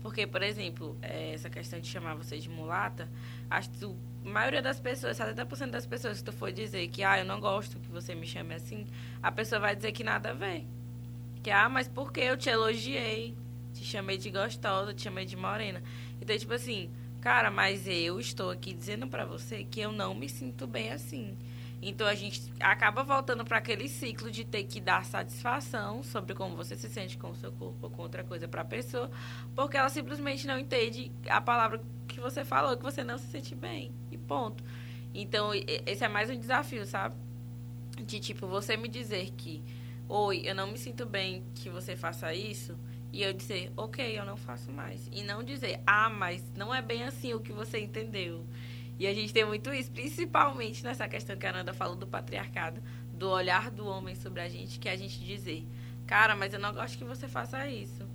Porque, 0.00 0.26
por 0.26 0.42
exemplo, 0.42 0.96
é, 1.02 1.34
essa 1.34 1.50
questão 1.50 1.78
de 1.78 1.86
chamar 1.86 2.14
você 2.14 2.38
de 2.38 2.48
mulata, 2.48 3.06
acho 3.50 3.68
que 3.70 3.84
a 3.84 4.28
maioria 4.28 4.62
das 4.62 4.80
pessoas, 4.80 5.18
70% 5.18 5.70
das 5.70 5.84
pessoas 5.84 6.18
que 6.18 6.24
tu 6.24 6.32
for 6.32 6.50
dizer 6.50 6.88
que, 6.88 7.02
ah, 7.02 7.18
eu 7.18 7.24
não 7.24 7.38
gosto 7.38 7.78
que 7.78 7.88
você 7.88 8.14
me 8.14 8.26
chame 8.26 8.54
assim, 8.54 8.86
a 9.22 9.30
pessoa 9.30 9.60
vai 9.60 9.76
dizer 9.76 9.92
que 9.92 10.02
nada 10.02 10.30
a 10.30 10.34
ver. 10.34 10.64
Que, 11.42 11.50
ah, 11.50 11.68
mas 11.68 11.86
por 11.86 12.12
que 12.12 12.20
eu 12.20 12.36
te 12.36 12.48
elogiei? 12.48 13.36
Te 13.74 13.84
chamei 13.84 14.16
de 14.16 14.30
gostosa, 14.30 14.94
te 14.94 15.02
chamei 15.02 15.26
de 15.26 15.36
morena. 15.36 15.82
Então, 16.20 16.36
tipo 16.36 16.54
assim, 16.54 16.90
Cara, 17.20 17.50
mas 17.50 17.86
eu 17.86 18.18
estou 18.18 18.50
aqui 18.50 18.72
dizendo 18.72 19.06
para 19.06 19.26
você 19.26 19.62
que 19.62 19.78
eu 19.78 19.92
não 19.92 20.14
me 20.14 20.26
sinto 20.26 20.66
bem 20.66 20.90
assim. 20.90 21.36
Então 21.82 22.06
a 22.06 22.14
gente 22.14 22.52
acaba 22.60 23.02
voltando 23.02 23.44
para 23.44 23.58
aquele 23.58 23.88
ciclo 23.88 24.30
de 24.30 24.44
ter 24.44 24.64
que 24.64 24.80
dar 24.80 25.04
satisfação 25.04 26.02
sobre 26.02 26.34
como 26.34 26.54
você 26.54 26.76
se 26.76 26.88
sente 26.88 27.16
com 27.16 27.30
o 27.30 27.34
seu 27.34 27.50
corpo 27.52 27.78
ou 27.82 27.90
com 27.90 28.02
outra 28.02 28.22
coisa 28.22 28.46
para 28.46 28.62
a 28.62 28.64
pessoa, 28.64 29.10
porque 29.54 29.76
ela 29.76 29.88
simplesmente 29.88 30.46
não 30.46 30.58
entende 30.58 31.10
a 31.28 31.40
palavra 31.40 31.82
que 32.06 32.20
você 32.20 32.44
falou, 32.44 32.76
que 32.76 32.82
você 32.82 33.02
não 33.02 33.16
se 33.16 33.26
sente 33.28 33.54
bem. 33.54 33.92
E 34.10 34.18
ponto. 34.18 34.62
Então 35.14 35.52
esse 35.54 36.04
é 36.04 36.08
mais 36.08 36.28
um 36.28 36.38
desafio, 36.38 36.84
sabe? 36.84 37.16
De 37.98 38.20
tipo, 38.20 38.46
você 38.46 38.76
me 38.76 38.88
dizer 38.88 39.30
que 39.32 39.62
oi, 40.08 40.42
eu 40.44 40.54
não 40.54 40.66
me 40.66 40.76
sinto 40.76 41.06
bem 41.06 41.44
que 41.54 41.70
você 41.70 41.94
faça 41.94 42.34
isso, 42.34 42.76
e 43.12 43.22
eu 43.22 43.32
dizer, 43.32 43.72
ok, 43.76 44.18
eu 44.18 44.24
não 44.24 44.36
faço 44.36 44.70
mais. 44.70 45.08
E 45.12 45.22
não 45.22 45.42
dizer, 45.42 45.80
ah, 45.86 46.08
mas 46.08 46.44
não 46.56 46.74
é 46.74 46.80
bem 46.82 47.04
assim 47.04 47.32
o 47.34 47.40
que 47.40 47.52
você 47.52 47.80
entendeu. 47.80 48.44
E 49.00 49.06
a 49.06 49.14
gente 49.14 49.32
tem 49.32 49.46
muito 49.46 49.72
isso, 49.72 49.90
principalmente 49.90 50.84
nessa 50.84 51.08
questão 51.08 51.34
que 51.34 51.46
a 51.46 51.48
Ananda 51.48 51.72
falou 51.72 51.96
do 51.96 52.06
patriarcado, 52.06 52.82
do 53.14 53.30
olhar 53.30 53.70
do 53.70 53.86
homem 53.86 54.14
sobre 54.14 54.42
a 54.42 54.48
gente, 54.48 54.78
que 54.78 54.90
é 54.90 54.92
a 54.92 54.96
gente 54.96 55.18
dizer, 55.24 55.66
cara, 56.06 56.36
mas 56.36 56.52
eu 56.52 56.60
não 56.60 56.70
gosto 56.74 56.98
que 56.98 57.04
você 57.04 57.26
faça 57.26 57.66
isso. 57.66 58.06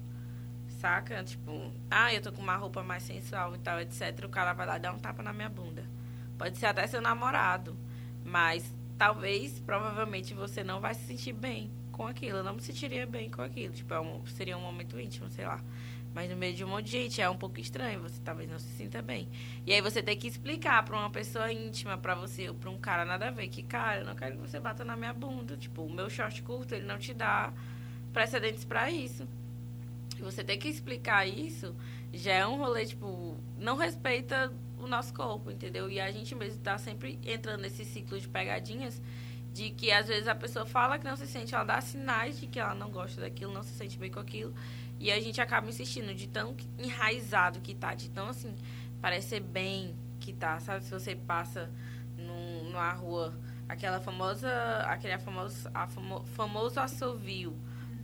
Saca? 0.80 1.24
Tipo, 1.24 1.74
ah, 1.90 2.14
eu 2.14 2.22
tô 2.22 2.32
com 2.32 2.40
uma 2.40 2.56
roupa 2.56 2.84
mais 2.84 3.02
sensual 3.02 3.56
e 3.56 3.58
tal, 3.58 3.82
etc. 3.82 4.26
O 4.26 4.30
cara 4.30 4.54
vai 4.54 4.68
lá 4.68 4.78
dar 4.78 4.94
um 4.94 5.00
tapa 5.00 5.24
na 5.24 5.34
minha 5.34 5.50
bunda. 5.50 5.84
Pode 6.38 6.60
ser 6.60 6.68
até 6.68 6.86
seu 6.86 7.02
namorado. 7.02 7.76
Mas 8.24 8.72
talvez, 8.96 9.58
provavelmente, 9.62 10.36
você 10.36 10.64
não 10.64 10.80
vai 10.80 10.94
se 10.94 11.08
sentir 11.08 11.34
bem 11.34 11.72
com 11.92 12.06
aquilo. 12.06 12.38
Eu 12.38 12.44
não 12.44 12.54
me 12.54 12.62
sentiria 12.62 13.08
bem 13.08 13.32
com 13.32 13.42
aquilo. 13.42 13.74
Tipo, 13.74 13.92
é 13.92 14.00
um, 14.00 14.24
seria 14.28 14.56
um 14.56 14.62
momento 14.62 15.00
íntimo, 15.00 15.32
sei 15.32 15.48
lá. 15.48 15.60
Mas 16.16 16.30
no 16.30 16.38
meio 16.38 16.56
de 16.56 16.64
um 16.64 16.70
monte 16.70 16.86
de 16.86 16.92
gente 16.92 17.22
é 17.22 17.30
um 17.30 17.36
pouco 17.36 17.60
estranho, 17.60 18.00
você 18.00 18.22
talvez 18.24 18.50
não 18.50 18.58
se 18.58 18.70
sinta 18.70 19.02
bem. 19.02 19.28
E 19.66 19.74
aí 19.74 19.82
você 19.82 20.02
tem 20.02 20.18
que 20.18 20.26
explicar 20.26 20.82
para 20.86 20.98
uma 20.98 21.10
pessoa 21.10 21.52
íntima, 21.52 21.98
para 21.98 22.16
você 22.16 22.48
ou 22.48 22.56
para 22.56 22.70
um 22.70 22.80
cara 22.80 23.04
nada 23.04 23.28
a 23.28 23.32
ver, 23.32 23.50
que 23.50 23.62
cara, 23.62 24.00
eu 24.00 24.06
não 24.06 24.16
quero 24.16 24.38
que 24.38 24.50
você 24.50 24.58
bata 24.58 24.86
na 24.86 24.96
minha 24.96 25.14
bunda, 25.14 25.58
tipo, 25.58 25.82
o 25.82 25.94
meu 25.94 26.10
short 26.10 26.42
curto, 26.42 26.74
ele 26.74 26.86
não 26.86 26.98
te 26.98 27.14
dá 27.14 27.52
precedentes 28.14 28.64
para 28.64 28.90
isso. 28.90 29.28
E 30.18 30.22
você 30.22 30.42
tem 30.42 30.58
que 30.58 30.70
explicar 30.70 31.28
isso, 31.28 31.76
já 32.14 32.32
é 32.32 32.48
um 32.48 32.56
rolê 32.56 32.86
tipo, 32.86 33.36
não 33.60 33.76
respeita 33.76 34.54
o 34.80 34.88
nosso 34.88 35.14
corpo, 35.14 35.52
entendeu? 35.52 35.90
E 35.90 36.00
a 36.00 36.10
gente 36.14 36.34
mesmo 36.34 36.62
tá 36.62 36.78
sempre 36.78 37.20
entrando 37.26 37.60
nesse 37.60 37.84
ciclo 37.84 38.18
de 38.18 38.30
pegadinhas 38.30 39.02
de 39.56 39.70
que 39.70 39.90
às 39.90 40.08
vezes 40.08 40.28
a 40.28 40.36
pessoa 40.36 40.66
fala 40.66 41.00
que 41.00 41.06
não 41.06 41.16
se 41.16 41.26
sente, 41.26 41.56
ela 41.56 41.64
dá 41.64 41.80
sinais 41.80 42.38
de 42.38 42.46
que 42.46 42.60
ela 42.60 42.76
não 42.76 42.92
gosta 42.92 43.22
daquilo, 43.22 43.54
não 43.54 43.64
se 43.64 43.74
sente 43.74 43.98
bem 43.98 44.12
com 44.12 44.20
aquilo, 44.20 44.54
e 45.00 45.12
a 45.12 45.20
gente 45.20 45.42
acaba 45.42 45.68
insistindo 45.68 46.14
de 46.14 46.28
tão 46.28 46.56
enraizado 46.78 47.60
que 47.60 47.74
tá, 47.74 47.94
de 47.94 48.10
tão 48.10 48.30
assim, 48.30 48.56
parecer 49.02 49.40
bem 49.40 49.96
que 50.20 50.34
tá, 50.34 50.60
sabe? 50.60 50.84
Se 50.84 50.92
você 50.92 51.16
passa 51.16 51.72
num, 52.18 52.64
numa 52.66 52.92
rua, 52.92 53.38
aquela 53.68 54.00
famosa, 54.00 54.50
aquele 54.88 55.18
famoso, 55.18 55.70
a 55.74 55.88
famo, 55.88 56.26
famoso 56.28 56.80
assovio 56.80 57.56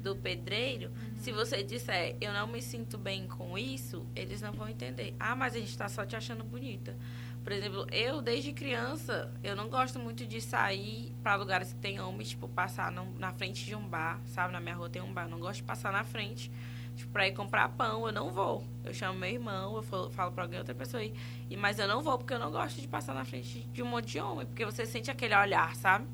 do 0.01 0.15
pedreiro, 0.15 0.89
uhum. 0.89 1.19
se 1.19 1.31
você 1.31 1.63
disser 1.63 2.15
eu 2.19 2.33
não 2.33 2.47
me 2.47 2.61
sinto 2.61 2.97
bem 2.97 3.27
com 3.27 3.57
isso, 3.57 4.05
eles 4.15 4.41
não 4.41 4.51
vão 4.51 4.67
entender. 4.67 5.15
Ah, 5.19 5.35
mas 5.35 5.55
a 5.55 5.59
gente 5.59 5.77
tá 5.77 5.87
só 5.87 6.05
te 6.05 6.15
achando 6.15 6.43
bonita. 6.43 6.97
Por 7.43 7.51
exemplo, 7.51 7.87
eu, 7.91 8.21
desde 8.21 8.53
criança, 8.53 9.33
eu 9.43 9.55
não 9.55 9.67
gosto 9.67 9.97
muito 9.97 10.27
de 10.27 10.39
sair 10.39 11.11
para 11.23 11.35
lugares 11.35 11.73
que 11.73 11.79
tem 11.79 11.99
homens, 11.99 12.29
tipo, 12.29 12.47
passar 12.47 12.91
no, 12.91 13.17
na 13.17 13.31
frente 13.33 13.65
de 13.65 13.75
um 13.75 13.87
bar, 13.87 14.21
sabe? 14.25 14.53
Na 14.53 14.59
minha 14.59 14.75
rua 14.75 14.89
tem 14.89 15.01
um 15.01 15.11
bar. 15.11 15.23
Eu 15.23 15.29
não 15.29 15.39
gosto 15.39 15.57
de 15.57 15.63
passar 15.63 15.91
na 15.91 16.03
frente, 16.03 16.51
tipo, 16.95 17.11
pra 17.11 17.27
ir 17.27 17.33
comprar 17.33 17.69
pão. 17.69 18.05
Eu 18.05 18.13
não 18.13 18.31
vou. 18.31 18.63
Eu 18.83 18.93
chamo 18.93 19.17
meu 19.19 19.29
irmão, 19.29 19.75
eu 19.75 19.83
falo, 19.83 20.09
falo 20.11 20.31
pra 20.31 20.43
alguém, 20.43 20.59
outra 20.59 20.75
pessoa 20.75 21.01
aí. 21.01 21.13
E, 21.49 21.57
mas 21.57 21.79
eu 21.79 21.87
não 21.87 22.01
vou, 22.01 22.17
porque 22.17 22.33
eu 22.33 22.39
não 22.39 22.51
gosto 22.51 22.79
de 22.79 22.87
passar 22.87 23.13
na 23.13 23.25
frente 23.25 23.61
de 23.67 23.83
um 23.83 23.85
monte 23.85 24.07
de 24.07 24.19
homem. 24.19 24.45
Porque 24.45 24.65
você 24.65 24.85
sente 24.85 25.09
aquele 25.11 25.35
olhar, 25.35 25.75
sabe? 25.75 26.07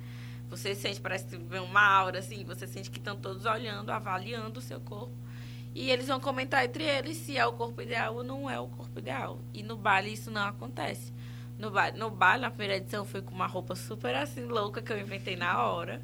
Você 0.50 0.74
sente, 0.76 1.02
parece 1.02 1.26
que 1.26 1.38
vê 1.38 1.60
uma 1.60 1.82
aura, 1.82 2.20
assim. 2.20 2.44
Você 2.46 2.66
sente 2.68 2.90
que 2.90 3.00
estão 3.00 3.16
todos 3.16 3.46
olhando, 3.46 3.90
avaliando 3.90 4.60
o 4.60 4.62
seu 4.62 4.80
corpo. 4.80 5.14
E 5.76 5.92
eles 5.92 6.08
vão 6.08 6.20
comentar 6.20 6.66
entre 6.66 6.84
eles 6.84 7.18
se 7.18 7.38
é 7.38 7.46
o 7.46 7.54
corpo 7.54 7.82
ideal 7.82 8.16
ou 8.16 8.24
não 8.24 8.50
é 8.50 8.60
o 8.60 8.68
corpo 8.68 8.98
ideal. 8.98 9.40
E 9.54 9.62
no 9.62 9.78
baile 9.78 10.12
isso 10.12 10.32
não 10.32 10.44
acontece. 10.44 11.14
No 11.60 11.70
baile, 11.70 11.98
no 11.98 12.10
baile, 12.10 12.42
na 12.42 12.50
primeira 12.50 12.78
edição, 12.78 13.02
eu 13.02 13.06
fui 13.06 13.22
com 13.22 13.34
uma 13.34 13.46
roupa 13.46 13.76
super 13.76 14.16
assim 14.16 14.46
louca 14.46 14.82
que 14.82 14.92
eu 14.92 15.00
inventei 15.00 15.36
na 15.36 15.62
hora. 15.62 16.02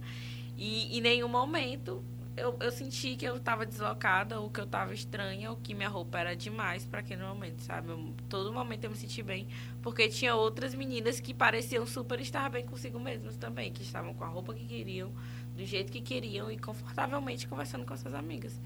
E 0.56 0.96
em 0.96 1.02
nenhum 1.02 1.28
momento 1.28 2.04
eu, 2.36 2.58
eu 2.60 2.72
senti 2.72 3.16
que 3.16 3.26
eu 3.26 3.38
estava 3.38 3.66
deslocada 3.66 4.40
ou 4.40 4.50
que 4.50 4.60
eu 4.60 4.66
estava 4.66 4.94
estranha 4.94 5.52
ou 5.52 5.58
que 5.58 5.74
minha 5.74 5.90
roupa 5.90 6.20
era 6.20 6.36
demais 6.36 6.86
para 6.86 7.00
aquele 7.00 7.22
momento, 7.24 7.62
sabe? 7.62 7.90
Eu, 7.90 8.14
todo 8.28 8.52
momento 8.52 8.86
eu 8.86 8.90
me 8.90 8.96
senti 8.96 9.22
bem, 9.22 9.48
porque 9.82 10.08
tinha 10.10 10.36
outras 10.36 10.74
meninas 10.74 11.20
que 11.20 11.34
pareciam 11.34 11.86
super 11.86 12.20
estar 12.20 12.50
bem 12.50 12.66
consigo 12.66 13.00
mesmas 13.00 13.38
também, 13.38 13.72
que 13.72 13.84
estavam 13.84 14.14
com 14.14 14.24
a 14.24 14.28
roupa 14.28 14.54
que 14.54 14.66
queriam, 14.66 15.12
do 15.56 15.64
jeito 15.64 15.92
que 15.92 16.02
queriam 16.02 16.52
e 16.52 16.58
confortavelmente 16.58 17.48
conversando 17.48 17.86
com 17.86 17.96
suas 17.96 18.16
amigas. 18.16 18.60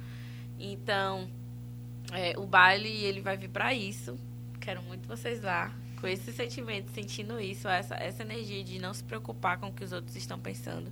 Então, 0.58 1.30
é, 2.14 2.38
o 2.38 2.46
baile 2.46 2.90
ele 2.90 3.20
vai 3.20 3.36
vir 3.36 3.50
para 3.50 3.74
isso. 3.74 4.18
Quero 4.62 4.82
muito 4.82 5.08
vocês 5.08 5.42
lá 5.42 5.74
com 6.00 6.08
esse 6.08 6.32
sentimento, 6.32 6.92
sentindo 6.92 7.40
isso, 7.40 7.68
essa, 7.68 7.96
essa 7.96 8.22
energia 8.22 8.64
de 8.64 8.80
não 8.80 8.94
se 8.94 9.04
preocupar 9.04 9.58
com 9.60 9.68
o 9.68 9.74
que 9.74 9.84
os 9.84 9.92
outros 9.92 10.16
estão 10.16 10.40
pensando. 10.40 10.92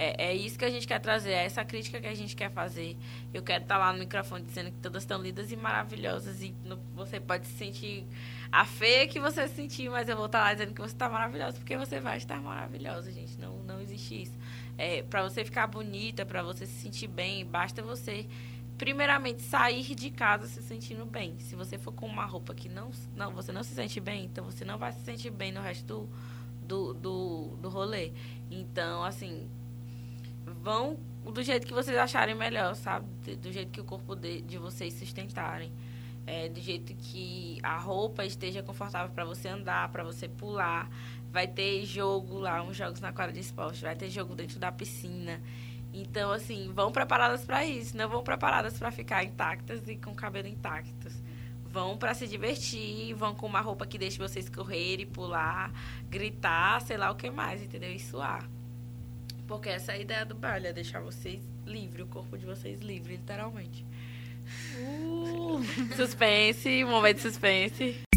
É, 0.00 0.28
é 0.28 0.34
isso 0.34 0.56
que 0.56 0.64
a 0.64 0.70
gente 0.70 0.86
quer 0.86 1.00
trazer, 1.00 1.32
é 1.32 1.44
essa 1.44 1.64
crítica 1.64 2.00
que 2.00 2.06
a 2.06 2.14
gente 2.14 2.36
quer 2.36 2.52
fazer. 2.52 2.96
Eu 3.34 3.42
quero 3.42 3.64
estar 3.64 3.76
lá 3.76 3.92
no 3.92 3.98
microfone 3.98 4.44
dizendo 4.44 4.70
que 4.70 4.78
todas 4.78 5.02
estão 5.02 5.20
lindas 5.20 5.50
e 5.50 5.56
maravilhosas 5.56 6.40
e 6.40 6.54
no, 6.64 6.76
você 6.94 7.18
pode 7.18 7.48
se 7.48 7.54
sentir 7.54 8.06
a 8.52 8.64
feia 8.64 9.08
que 9.08 9.18
você 9.18 9.48
sentir, 9.48 9.90
mas 9.90 10.08
eu 10.08 10.16
vou 10.16 10.26
estar 10.26 10.38
lá 10.38 10.52
dizendo 10.54 10.72
que 10.72 10.80
você 10.80 10.94
está 10.94 11.08
maravilhosa, 11.08 11.58
porque 11.58 11.76
você 11.76 11.98
vai 11.98 12.16
estar 12.16 12.40
maravilhosa, 12.40 13.10
gente. 13.10 13.40
Não, 13.40 13.58
não 13.64 13.80
existe 13.80 14.22
isso. 14.22 14.38
É, 14.78 15.02
para 15.02 15.28
você 15.28 15.44
ficar 15.44 15.66
bonita, 15.66 16.24
para 16.24 16.44
você 16.44 16.64
se 16.64 16.80
sentir 16.80 17.08
bem, 17.08 17.44
basta 17.44 17.82
você 17.82 18.24
primeiramente 18.78 19.42
sair 19.42 19.96
de 19.96 20.10
casa 20.10 20.46
se 20.46 20.62
sentindo 20.62 21.04
bem. 21.06 21.40
Se 21.40 21.56
você 21.56 21.76
for 21.76 21.90
com 21.90 22.06
uma 22.06 22.24
roupa 22.24 22.54
que 22.54 22.68
não, 22.68 22.92
não 23.16 23.32
você 23.32 23.50
não 23.50 23.64
se 23.64 23.74
sente 23.74 23.98
bem, 23.98 24.26
então 24.26 24.44
você 24.44 24.64
não 24.64 24.78
vai 24.78 24.92
se 24.92 25.00
sentir 25.00 25.30
bem 25.30 25.50
no 25.50 25.60
resto 25.60 25.84
do, 25.84 26.08
do, 26.62 26.94
do, 26.94 27.56
do 27.56 27.68
rolê. 27.68 28.12
Então, 28.48 29.02
assim, 29.02 29.50
vão 30.68 30.98
do 31.32 31.42
jeito 31.42 31.66
que 31.66 31.72
vocês 31.72 31.96
acharem 31.96 32.34
melhor, 32.34 32.74
sabe? 32.74 33.06
Do 33.36 33.50
jeito 33.50 33.70
que 33.70 33.80
o 33.80 33.84
corpo 33.84 34.14
de, 34.14 34.42
de 34.42 34.58
vocês 34.58 34.92
sustentarem. 34.92 35.72
É, 36.26 36.46
do 36.46 36.60
jeito 36.60 36.94
que 36.94 37.58
a 37.62 37.78
roupa 37.78 38.22
esteja 38.22 38.62
confortável 38.62 39.10
para 39.14 39.24
você 39.24 39.48
andar, 39.48 39.88
para 39.88 40.04
você 40.04 40.28
pular. 40.28 40.90
Vai 41.32 41.46
ter 41.46 41.86
jogo 41.86 42.38
lá, 42.38 42.62
uns 42.62 42.76
jogos 42.76 43.00
na 43.00 43.12
quadra 43.12 43.32
de 43.32 43.40
esporte, 43.40 43.80
vai 43.80 43.96
ter 43.96 44.10
jogo 44.10 44.34
dentro 44.34 44.58
da 44.58 44.70
piscina. 44.70 45.40
Então, 45.92 46.30
assim, 46.32 46.70
vão 46.74 46.92
preparadas 46.92 47.44
para 47.46 47.64
isso, 47.64 47.96
não 47.96 48.08
vão 48.08 48.22
preparadas 48.22 48.78
para 48.78 48.90
ficar 48.90 49.24
intactas 49.24 49.88
e 49.88 49.96
com 49.96 50.10
o 50.10 50.14
cabelo 50.14 50.48
intactos. 50.48 51.14
Vão 51.64 51.96
para 51.96 52.12
se 52.12 52.26
divertir, 52.26 53.14
vão 53.14 53.34
com 53.34 53.46
uma 53.46 53.62
roupa 53.62 53.86
que 53.86 53.96
deixe 53.96 54.18
vocês 54.18 54.50
correr 54.50 55.00
e 55.00 55.06
pular, 55.06 55.72
gritar, 56.10 56.82
sei 56.82 56.98
lá 56.98 57.10
o 57.10 57.14
que 57.14 57.30
mais, 57.30 57.62
entendeu? 57.62 57.90
E 57.90 57.98
suar. 57.98 58.57
Porque 59.48 59.70
essa 59.70 59.92
é 59.92 59.94
a 59.96 59.98
ideia 59.98 60.26
do 60.26 60.34
baile, 60.34 60.66
é 60.68 60.72
deixar 60.72 61.00
vocês 61.00 61.42
livre, 61.64 62.02
o 62.02 62.06
corpo 62.06 62.36
de 62.36 62.44
vocês 62.44 62.80
livre, 62.80 63.16
literalmente. 63.16 63.84
Uh. 64.78 65.60
suspense, 65.96 66.84
momento 66.84 67.16
de 67.16 67.22
suspense. 67.22 68.08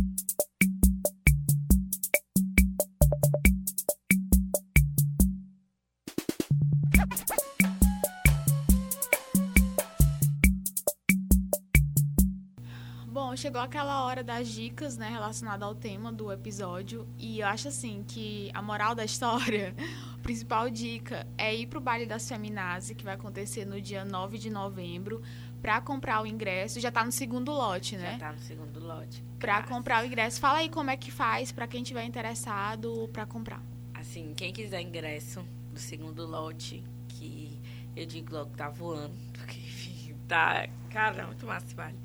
chegou 13.41 13.59
aquela 13.59 14.05
hora 14.05 14.23
das 14.23 14.47
dicas, 14.47 14.97
né, 14.97 15.09
relacionada 15.09 15.65
ao 15.65 15.73
tema 15.73 16.11
do 16.11 16.32
episódio. 16.32 17.07
E 17.17 17.39
eu 17.39 17.47
acho 17.47 17.69
assim 17.69 18.03
que 18.07 18.51
a 18.53 18.61
moral 18.61 18.93
da 18.93 19.03
história, 19.03 19.75
principal 20.22 20.69
dica 20.69 21.28
é 21.38 21.53
ir 21.53 21.67
pro 21.67 21.82
baile 21.82 22.05
das 22.05 22.28
feminazes, 22.28 22.95
que 22.95 23.03
vai 23.03 23.15
acontecer 23.15 23.65
no 23.65 23.82
dia 23.82 24.05
9 24.05 24.38
de 24.38 24.49
novembro, 24.49 25.22
para 25.61 25.80
comprar 25.82 26.22
o 26.22 26.28
ingresso. 26.28 26.80
Já 26.80 26.91
tá 26.91 27.03
no 27.03 27.11
segundo 27.11 27.51
lote, 27.51 27.97
né? 27.97 28.13
Já 28.13 28.17
tá 28.17 28.32
no 28.34 28.39
segundo 28.39 28.80
lote. 28.80 29.24
Para 29.39 29.63
comprar 29.63 30.03
o 30.03 30.05
ingresso. 30.05 30.39
Fala 30.39 30.59
aí 30.59 30.69
como 30.69 30.89
é 30.89 30.97
que 30.97 31.11
faz 31.11 31.51
para 31.51 31.67
quem 31.67 31.84
tiver 31.84 32.03
interessado 32.03 33.09
para 33.11 33.26
comprar. 33.26 33.61
Assim, 33.93 34.34
quem 34.36 34.51
quiser 34.53 34.82
ingresso 34.82 35.45
do 35.72 35.80
segundo 35.80 36.26
lote, 36.26 36.84
que 37.07 37.59
eu 37.95 38.05
digo 38.05 38.34
logo 38.34 38.51
que 38.51 38.57
tá 38.57 38.69
voando, 38.69 39.13
porque 39.34 39.57
enfim, 39.59 40.15
tá, 40.28 40.67
cara, 40.89 41.28
muito 41.28 41.45
massa 41.45 41.65
esse 41.65 41.76
baile 41.76 41.99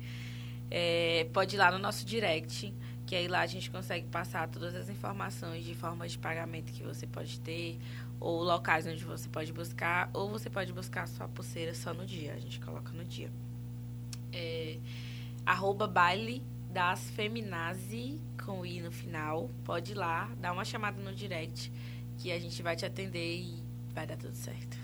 é, 0.69 1.27
pode 1.33 1.55
ir 1.55 1.59
lá 1.59 1.71
no 1.71 1.79
nosso 1.79 2.05
direct, 2.05 2.73
que 3.05 3.15
aí 3.15 3.27
lá 3.27 3.41
a 3.41 3.45
gente 3.45 3.71
consegue 3.71 4.07
passar 4.07 4.47
todas 4.49 4.75
as 4.75 4.89
informações 4.89 5.63
de 5.63 5.73
formas 5.73 6.11
de 6.11 6.17
pagamento 6.17 6.71
que 6.73 6.83
você 6.83 7.07
pode 7.07 7.39
ter, 7.39 7.79
ou 8.19 8.43
locais 8.43 8.87
onde 8.87 9.03
você 9.03 9.29
pode 9.29 9.53
buscar, 9.53 10.09
ou 10.13 10.29
você 10.29 10.49
pode 10.49 10.73
buscar 10.73 11.07
sua 11.07 11.27
pulseira 11.27 11.73
só 11.73 11.93
no 11.93 12.05
dia, 12.05 12.33
a 12.33 12.39
gente 12.39 12.59
coloca 12.59 12.91
no 12.91 13.05
dia. 13.05 13.31
É, 14.31 14.77
arroba 15.45 15.87
baile 15.87 16.43
das 16.69 17.09
feminazi, 17.11 18.19
com 18.43 18.65
i 18.65 18.81
no 18.81 18.91
final, 18.91 19.49
pode 19.63 19.91
ir 19.91 19.95
lá, 19.95 20.29
dá 20.39 20.51
uma 20.51 20.65
chamada 20.65 21.01
no 21.01 21.13
direct, 21.13 21.71
que 22.17 22.31
a 22.31 22.39
gente 22.39 22.61
vai 22.61 22.75
te 22.75 22.85
atender 22.85 23.39
e 23.39 23.63
vai 23.93 24.05
dar 24.05 24.17
tudo 24.17 24.35
certo. 24.35 24.77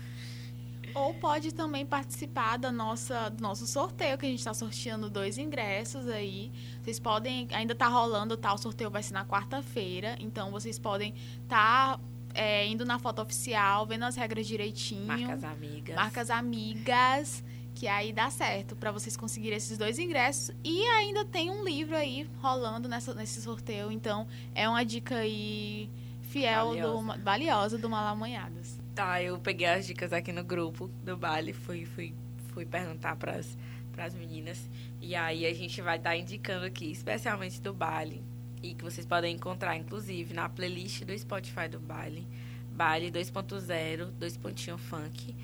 Ou 0.94 1.12
pode 1.14 1.52
também 1.52 1.84
participar 1.84 2.56
da 2.56 2.70
nossa, 2.70 3.28
do 3.28 3.42
nosso 3.42 3.66
sorteio, 3.66 4.16
que 4.16 4.26
a 4.26 4.28
gente 4.28 4.38
está 4.38 4.54
sorteando 4.54 5.10
dois 5.10 5.38
ingressos 5.38 6.06
aí. 6.06 6.52
Vocês 6.82 7.00
podem, 7.00 7.48
ainda 7.50 7.72
está 7.72 7.88
rolando, 7.88 8.36
tá? 8.36 8.54
O 8.54 8.58
sorteio 8.58 8.90
vai 8.90 9.02
ser 9.02 9.12
na 9.12 9.24
quarta-feira, 9.24 10.16
então 10.20 10.52
vocês 10.52 10.78
podem 10.78 11.12
estar 11.42 11.98
tá, 11.98 12.00
é, 12.34 12.66
indo 12.66 12.84
na 12.84 12.98
foto 12.98 13.22
oficial, 13.22 13.86
vendo 13.86 14.04
as 14.04 14.16
regras 14.16 14.46
direitinho. 14.46 15.06
Marcas 15.06 15.44
amigas. 15.44 15.96
Marcas 15.96 16.30
amigas, 16.30 17.44
que 17.74 17.86
aí 17.86 18.12
dá 18.12 18.28
certo 18.28 18.74
para 18.74 18.90
vocês 18.90 19.16
conseguirem 19.16 19.56
esses 19.56 19.78
dois 19.78 19.98
ingressos. 19.98 20.54
E 20.64 20.82
ainda 20.88 21.24
tem 21.24 21.50
um 21.50 21.64
livro 21.64 21.96
aí 21.96 22.28
rolando 22.42 22.88
nessa, 22.88 23.14
nesse 23.14 23.40
sorteio. 23.40 23.90
Então, 23.90 24.26
é 24.54 24.68
uma 24.68 24.84
dica 24.84 25.16
aí 25.16 25.88
fiel, 26.22 26.70
Valiosa. 26.70 27.18
Do, 27.18 27.22
valiosa 27.22 27.78
do 27.78 27.88
Malamanhadas. 27.88 28.80
Tá, 28.94 29.22
eu 29.22 29.38
peguei 29.38 29.68
as 29.68 29.86
dicas 29.86 30.12
aqui 30.12 30.32
no 30.32 30.44
grupo 30.44 30.88
do 31.04 31.16
baile, 31.16 31.52
fui, 31.52 31.84
fui, 31.84 32.14
fui 32.52 32.66
perguntar 32.66 33.16
pras, 33.16 33.56
pras 33.92 34.14
meninas. 34.14 34.68
E 35.00 35.14
aí 35.14 35.46
a 35.46 35.54
gente 35.54 35.80
vai 35.80 35.96
estar 35.96 36.16
indicando 36.16 36.64
aqui, 36.64 36.90
especialmente 36.90 37.60
do 37.60 37.72
baile. 37.72 38.22
E 38.64 38.72
que 38.72 38.82
vocês 38.82 39.06
podem 39.06 39.34
encontrar, 39.34 39.76
inclusive, 39.76 40.32
na 40.32 40.48
playlist 40.48 41.04
do 41.04 41.16
Spotify 41.18 41.68
do 41.68 41.78
baile. 41.78 42.26
Baile 42.72 43.10
2.0, 43.10 44.06
2 44.18 44.36
pontinho 44.38 44.78
funk. 44.78 45.36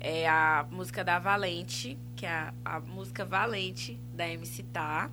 É 0.00 0.26
a 0.26 0.66
música 0.70 1.04
da 1.04 1.18
Valente, 1.18 1.98
que 2.16 2.24
é 2.24 2.30
a, 2.30 2.54
a 2.64 2.80
música 2.80 3.26
Valente 3.26 4.00
da 4.14 4.26
MC 4.26 4.62
Tá. 4.62 5.10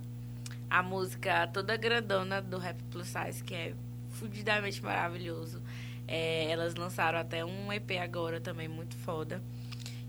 A 0.69 0.81
música 0.81 1.47
toda 1.47 1.75
grandona 1.75 2.41
do 2.41 2.57
Rap 2.57 2.81
Plus 2.91 3.07
Size, 3.07 3.43
que 3.43 3.53
é 3.53 3.73
fudidamente 4.11 4.81
maravilhoso. 4.81 5.61
É, 6.07 6.49
elas 6.49 6.75
lançaram 6.75 7.19
até 7.19 7.43
um 7.43 7.73
EP 7.73 7.91
agora 8.01 8.39
também 8.39 8.69
muito 8.69 8.95
foda. 8.95 9.43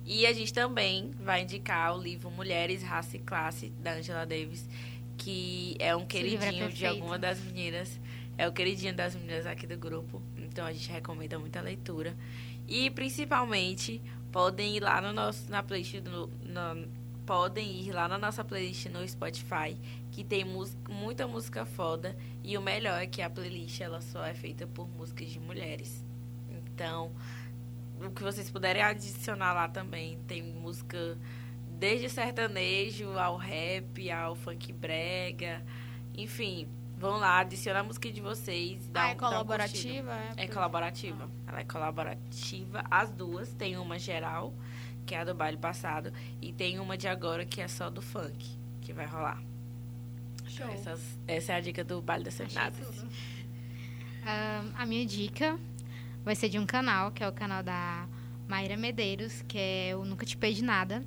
E 0.07 0.25
a 0.25 0.33
gente 0.33 0.55
também 0.55 1.11
vai 1.19 1.43
indicar 1.43 1.97
o 1.97 2.01
livro 2.01 2.31
Mulheres, 2.31 2.81
Raça 2.85 3.17
e 3.17 3.21
Classe, 3.21 3.71
da 3.81 3.95
Angela 3.95 4.25
Davis, 4.25 4.69
que 5.23 5.77
é 5.79 5.95
um 5.95 6.03
é 6.03 6.07
queridinho 6.07 6.51
de 6.51 6.81
perfeito. 6.81 6.87
alguma 6.87 7.19
das 7.19 7.39
meninas. 7.41 8.01
É 8.39 8.49
o 8.49 8.53
queridinho 8.53 8.95
das 8.95 9.15
meninas 9.15 9.45
aqui 9.47 9.67
do 9.67 9.77
grupo. 9.77 10.23
Então 10.37 10.65
a 10.65 10.73
gente 10.73 10.91
recomenda 10.91 11.39
muita 11.39 11.61
leitura. 11.61 12.17
E 12.67 12.89
principalmente, 12.91 14.01
podem 14.33 14.77
ir 14.77 14.81
lá 14.81 15.01
no 15.01 15.13
nosso, 15.13 15.51
na 15.51 15.63
playlist 15.63 15.97
do. 16.01 16.27
no- 16.43 16.89
podem 17.27 17.83
ir 17.83 17.93
lá 17.93 18.09
na 18.09 18.19
nossa 18.19 18.43
playlist 18.43 18.87
no 18.87 19.07
Spotify, 19.07 19.77
que 20.11 20.25
tem 20.25 20.43
mus- 20.45 20.77
muita 20.89 21.29
música 21.29 21.65
foda. 21.65 22.17
E 22.43 22.57
o 22.59 22.63
melhor 22.63 23.01
é 23.01 23.07
que 23.07 23.21
a 23.23 23.29
playlist 23.31 23.81
ela 23.81 24.01
só 24.01 24.25
é 24.25 24.35
feita 24.35 24.67
por 24.67 24.89
músicas 24.89 25.29
de 25.29 25.39
mulheres. 25.39 26.05
Então, 26.51 27.13
o 28.05 28.11
que 28.11 28.23
vocês 28.23 28.51
puderem 28.51 28.83
adicionar 28.83 29.53
lá 29.53 29.69
também. 29.69 30.19
Tem 30.27 30.43
música 30.43 31.17
desde 31.81 32.09
sertanejo 32.11 33.19
ao 33.19 33.37
rap, 33.39 34.11
ao 34.11 34.37
funk 34.37 34.71
brega. 34.73 35.65
Enfim, 36.17 36.69
vão 36.99 37.17
lá, 37.17 37.39
adiciona 37.41 37.81
a 37.81 37.83
música 37.83 38.13
de 38.13 38.21
vocês. 38.21 38.87
Dá 38.89 39.05
Ah, 39.05 39.07
um- 39.07 39.11
é 39.11 39.15
dá 39.15 39.21
uma 39.27 39.31
colaborativa? 39.33 40.19
é 40.37 40.47
colaborativa. 40.47 41.31
Ela 41.47 41.61
é 41.61 41.65
colaborativa, 41.65 42.85
as 42.91 43.11
duas. 43.11 43.55
Tem 43.55 43.79
uma 43.79 43.99
geral, 43.99 44.53
que 45.07 45.15
é 45.15 45.21
a 45.21 45.25
do 45.25 45.35
baile 45.35 45.57
passado, 45.57 46.13
e 46.41 46.53
tem 46.53 46.79
uma 46.79 46.97
de 46.99 47.09
agora, 47.09 47.47
que 47.47 47.61
é 47.63 47.67
só 47.69 47.89
do 47.89 48.03
funk, 48.03 48.59
que 48.83 48.93
vai 48.93 49.07
rolar. 49.07 49.43
Show. 50.47 50.69
Essas- 50.69 51.19
essa 51.27 51.53
é 51.53 51.57
a 51.57 51.61
dica 51.61 51.83
do 51.83 52.03
baile 52.03 52.25
das 52.25 52.35
seminadas. 52.35 53.07
Ah, 54.25 54.63
a 54.77 54.85
minha 54.85 55.07
dica 55.07 55.59
vai 56.23 56.35
ser 56.37 56.51
de 56.51 56.59
um 56.59 56.67
canal, 56.67 57.11
que 57.11 57.25
é 57.25 57.29
o 57.29 57.33
canal 57.33 57.63
da 57.63 58.07
Mayra 58.47 58.77
Medeiros, 58.77 59.43
que 59.49 59.57
é 59.59 59.97
o 59.97 60.05
Nunca 60.05 60.27
Te 60.27 60.37
Pedi 60.37 60.63
Nada. 60.63 61.03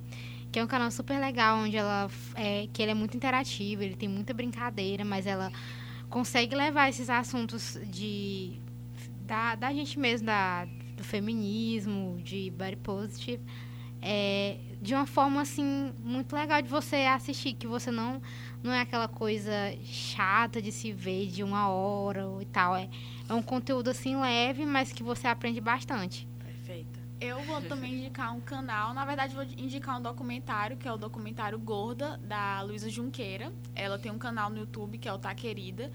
Que 0.54 0.60
é 0.60 0.62
um 0.62 0.68
canal 0.68 0.88
super 0.88 1.18
legal, 1.18 1.58
onde 1.58 1.76
ela 1.76 2.08
é, 2.36 2.68
que 2.72 2.80
ele 2.80 2.92
é 2.92 2.94
muito 2.94 3.16
interativo, 3.16 3.82
ele 3.82 3.96
tem 3.96 4.08
muita 4.08 4.32
brincadeira, 4.32 5.04
mas 5.04 5.26
ela 5.26 5.50
consegue 6.08 6.54
levar 6.54 6.88
esses 6.88 7.10
assuntos 7.10 7.76
de 7.86 8.60
da, 9.22 9.56
da 9.56 9.72
gente 9.72 9.98
mesmo, 9.98 10.28
da, 10.28 10.64
do 10.96 11.02
feminismo, 11.02 12.20
de 12.22 12.52
body 12.52 12.76
positive, 12.76 13.42
é, 14.00 14.58
de 14.80 14.94
uma 14.94 15.06
forma 15.06 15.40
assim 15.40 15.92
muito 15.98 16.36
legal 16.36 16.62
de 16.62 16.68
você 16.68 16.98
assistir, 16.98 17.54
que 17.54 17.66
você 17.66 17.90
não 17.90 18.22
não 18.62 18.72
é 18.72 18.82
aquela 18.82 19.08
coisa 19.08 19.50
chata 19.82 20.62
de 20.62 20.70
se 20.70 20.92
ver 20.92 21.26
de 21.26 21.42
uma 21.42 21.68
hora 21.68 22.28
e 22.40 22.44
tal. 22.44 22.76
É, 22.76 22.88
é 23.28 23.34
um 23.34 23.42
conteúdo 23.42 23.90
assim 23.90 24.14
leve, 24.20 24.64
mas 24.64 24.92
que 24.92 25.02
você 25.02 25.26
aprende 25.26 25.60
bastante. 25.60 26.28
Eu 27.20 27.40
vou 27.42 27.60
também 27.62 27.94
indicar 28.00 28.34
um 28.34 28.40
canal. 28.40 28.92
Na 28.94 29.04
verdade, 29.04 29.34
vou 29.34 29.44
indicar 29.44 29.98
um 29.98 30.02
documentário, 30.02 30.76
que 30.76 30.86
é 30.86 30.92
o 30.92 30.96
documentário 30.96 31.58
Gorda, 31.58 32.18
da 32.18 32.60
Luísa 32.62 32.88
Junqueira. 32.88 33.52
Ela 33.74 33.98
tem 33.98 34.10
um 34.12 34.18
canal 34.18 34.50
no 34.50 34.58
YouTube, 34.58 34.98
que 34.98 35.08
é 35.08 35.12
o 35.12 35.18
Tá 35.18 35.34
Querida. 35.34 35.90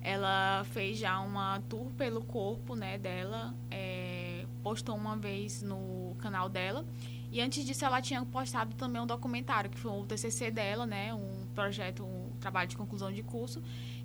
Ela 0.00 0.64
fez 0.72 0.98
já 0.98 1.20
uma 1.20 1.60
tour 1.68 1.92
pelo 1.92 2.24
corpo 2.24 2.74
né, 2.74 2.98
dela. 2.98 3.54
é, 3.70 4.46
postou 4.62 4.96
uma 4.96 5.16
vez 5.16 5.62
no 5.62 6.14
canal 6.18 6.48
dela. 6.48 6.84
E 7.30 7.40
antes 7.40 7.64
disso, 7.64 7.84
ela 7.84 8.00
tinha 8.00 8.22
postado 8.24 8.74
também 8.76 9.00
um 9.00 9.06
documentário, 9.06 9.70
que 9.70 9.78
foi 9.78 9.90
o 9.90 10.04
TCC 10.04 10.50
dela, 10.50 10.86
né? 10.86 11.14
Um 11.14 11.46
projeto, 11.54 12.04
um 12.04 12.30
trabalho 12.38 12.68
de 12.68 12.76
conclusão 12.76 13.10
de 13.10 13.22
curso. 13.22 13.62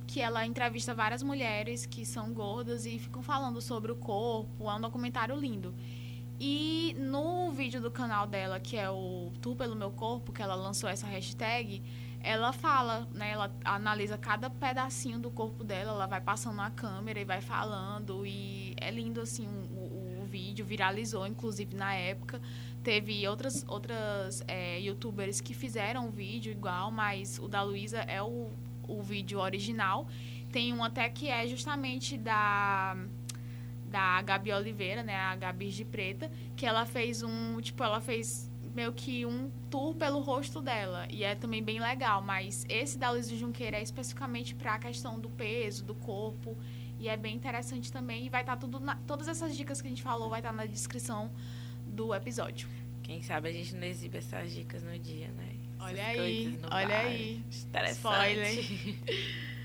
Que 0.07 0.21
ela 0.21 0.45
entrevista 0.45 0.93
várias 0.93 1.21
mulheres 1.21 1.85
que 1.85 2.05
são 2.05 2.33
gordas 2.33 2.85
e 2.85 2.97
ficam 2.97 3.21
falando 3.21 3.61
sobre 3.61 3.91
o 3.91 3.95
corpo. 3.97 4.69
É 4.69 4.73
um 4.73 4.79
documentário 4.79 5.35
lindo. 5.35 5.75
E 6.39 6.95
no 6.99 7.51
vídeo 7.51 7.81
do 7.81 7.89
canal 7.89 8.27
dela, 8.27 8.59
que 8.59 8.77
é 8.77 8.89
o 8.89 9.31
Tour 9.41 9.55
pelo 9.55 9.75
Meu 9.75 9.89
Corpo, 9.89 10.31
que 10.31 10.41
ela 10.41 10.53
lançou 10.53 10.87
essa 10.87 11.07
hashtag, 11.07 11.81
ela 12.21 12.51
fala, 12.51 13.07
né? 13.13 13.31
Ela 13.31 13.51
analisa 13.63 14.17
cada 14.17 14.49
pedacinho 14.49 15.19
do 15.19 15.31
corpo 15.31 15.63
dela, 15.63 15.91
ela 15.91 16.05
vai 16.05 16.21
passando 16.21 16.59
a 16.61 16.69
câmera 16.69 17.19
e 17.19 17.25
vai 17.25 17.41
falando. 17.41 18.25
E 18.25 18.75
é 18.77 18.91
lindo, 18.91 19.21
assim, 19.21 19.47
o, 19.47 20.21
o 20.21 20.25
vídeo 20.25 20.65
viralizou, 20.65 21.25
inclusive 21.25 21.75
na 21.75 21.93
época. 21.93 22.41
Teve 22.83 23.27
outras, 23.27 23.65
outras 23.67 24.43
é, 24.47 24.79
youtubers 24.79 25.41
que 25.41 25.53
fizeram 25.53 26.07
o 26.07 26.11
vídeo 26.11 26.51
igual, 26.51 26.91
mas 26.91 27.39
o 27.39 27.47
da 27.47 27.61
Luísa 27.63 27.99
é 27.99 28.21
o, 28.21 28.49
o 28.87 29.01
vídeo 29.01 29.39
original. 29.39 30.07
Tem 30.51 30.73
um 30.73 30.83
até 30.83 31.09
que 31.09 31.27
é 31.27 31.47
justamente 31.47 32.17
da 32.17 32.95
da 33.89 34.21
Gabi 34.21 34.51
Oliveira, 34.51 35.03
né, 35.03 35.15
a 35.15 35.35
Gabi 35.35 35.69
de 35.69 35.85
Preta, 35.85 36.29
que 36.55 36.65
ela 36.65 36.85
fez 36.85 37.23
um, 37.23 37.59
tipo, 37.61 37.83
ela 37.83 38.01
fez 38.01 38.49
meio 38.75 38.93
que 38.93 39.25
um 39.25 39.49
tour 39.71 39.95
pelo 39.95 40.19
rosto 40.19 40.61
dela, 40.61 41.07
e 41.09 41.23
é 41.23 41.33
também 41.33 41.63
bem 41.63 41.79
legal, 41.79 42.21
mas 42.21 42.65
esse 42.69 42.97
da 42.97 43.09
Luísa 43.09 43.35
Junqueira 43.35 43.77
é 43.77 43.81
especificamente 43.81 44.53
para 44.53 44.75
a 44.75 44.79
questão 44.79 45.19
do 45.19 45.29
peso, 45.29 45.83
do 45.83 45.95
corpo, 45.95 46.55
e 46.99 47.09
é 47.09 47.17
bem 47.17 47.35
interessante 47.35 47.91
também, 47.91 48.25
e 48.25 48.29
vai 48.29 48.41
estar 48.41 48.57
tudo, 48.57 48.79
na, 48.79 48.95
todas 49.07 49.27
essas 49.27 49.57
dicas 49.57 49.81
que 49.81 49.87
a 49.87 49.89
gente 49.89 50.03
falou 50.03 50.29
vai 50.29 50.39
estar 50.39 50.53
na 50.53 50.65
descrição 50.65 51.31
do 51.87 52.13
episódio. 52.13 52.67
Quem 53.01 53.23
sabe 53.23 53.49
a 53.49 53.51
gente 53.51 53.73
não 53.75 53.87
exibe 53.87 54.17
essas 54.17 54.51
dicas 54.51 54.83
no 54.83 54.97
dia, 54.99 55.29
né? 55.29 55.55
Essas 55.77 55.89
Olha 55.89 56.05
aí, 56.05 56.59
olha 56.69 56.87
baile. 56.87 57.15
aí. 57.15 57.43
Interessante. 57.65 57.95
Spoiler. 57.95 59.47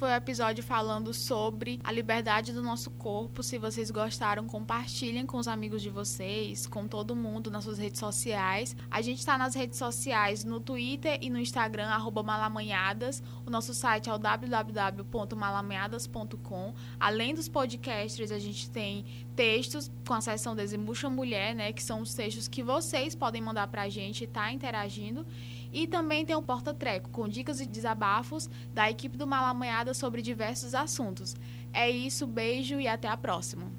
foi 0.00 0.10
o 0.12 0.14
episódio 0.14 0.64
falando 0.64 1.12
sobre 1.12 1.78
a 1.84 1.92
liberdade 1.92 2.54
do 2.54 2.62
nosso 2.62 2.90
corpo. 2.92 3.42
Se 3.42 3.58
vocês 3.58 3.90
gostaram, 3.90 4.46
compartilhem 4.46 5.26
com 5.26 5.36
os 5.36 5.46
amigos 5.46 5.82
de 5.82 5.90
vocês, 5.90 6.66
com 6.66 6.88
todo 6.88 7.14
mundo 7.14 7.50
nas 7.50 7.64
suas 7.64 7.76
redes 7.76 8.00
sociais. 8.00 8.74
A 8.90 9.02
gente 9.02 9.18
está 9.18 9.36
nas 9.36 9.54
redes 9.54 9.76
sociais 9.76 10.42
no 10.42 10.58
Twitter 10.58 11.18
e 11.20 11.28
no 11.28 11.38
Instagram, 11.38 11.90
malamanhadas. 12.24 13.22
O 13.44 13.50
nosso 13.50 13.74
site 13.74 14.08
é 14.08 14.14
o 14.14 14.18
www.malamanhadas.com. 14.18 16.72
Além 16.98 17.34
dos 17.34 17.46
podcasts, 17.46 18.32
a 18.32 18.38
gente 18.38 18.70
tem 18.70 19.04
textos 19.36 19.92
com 20.06 20.14
a 20.14 20.22
seção 20.22 20.56
Desembucha 20.56 21.10
Mulher, 21.10 21.54
né? 21.54 21.74
Que 21.74 21.82
são 21.82 22.00
os 22.00 22.14
textos 22.14 22.48
que 22.48 22.62
vocês 22.62 23.14
podem 23.14 23.42
mandar 23.42 23.66
pra 23.66 23.86
gente 23.90 24.24
e 24.24 24.26
tá 24.26 24.50
interagindo. 24.50 25.26
E 25.72 25.86
também 25.86 26.26
tem 26.26 26.34
o 26.34 26.42
Porta 26.42 26.74
Treco, 26.74 27.10
com 27.10 27.28
dicas 27.28 27.60
e 27.60 27.66
desabafos 27.66 28.50
da 28.74 28.90
equipe 28.90 29.16
do 29.16 29.26
Malamanhada 29.26 29.94
sobre 29.94 30.22
diversos 30.22 30.74
assuntos. 30.74 31.36
É 31.72 31.88
isso, 31.88 32.26
beijo 32.26 32.80
e 32.80 32.88
até 32.88 33.08
a 33.08 33.16
próxima. 33.16 33.70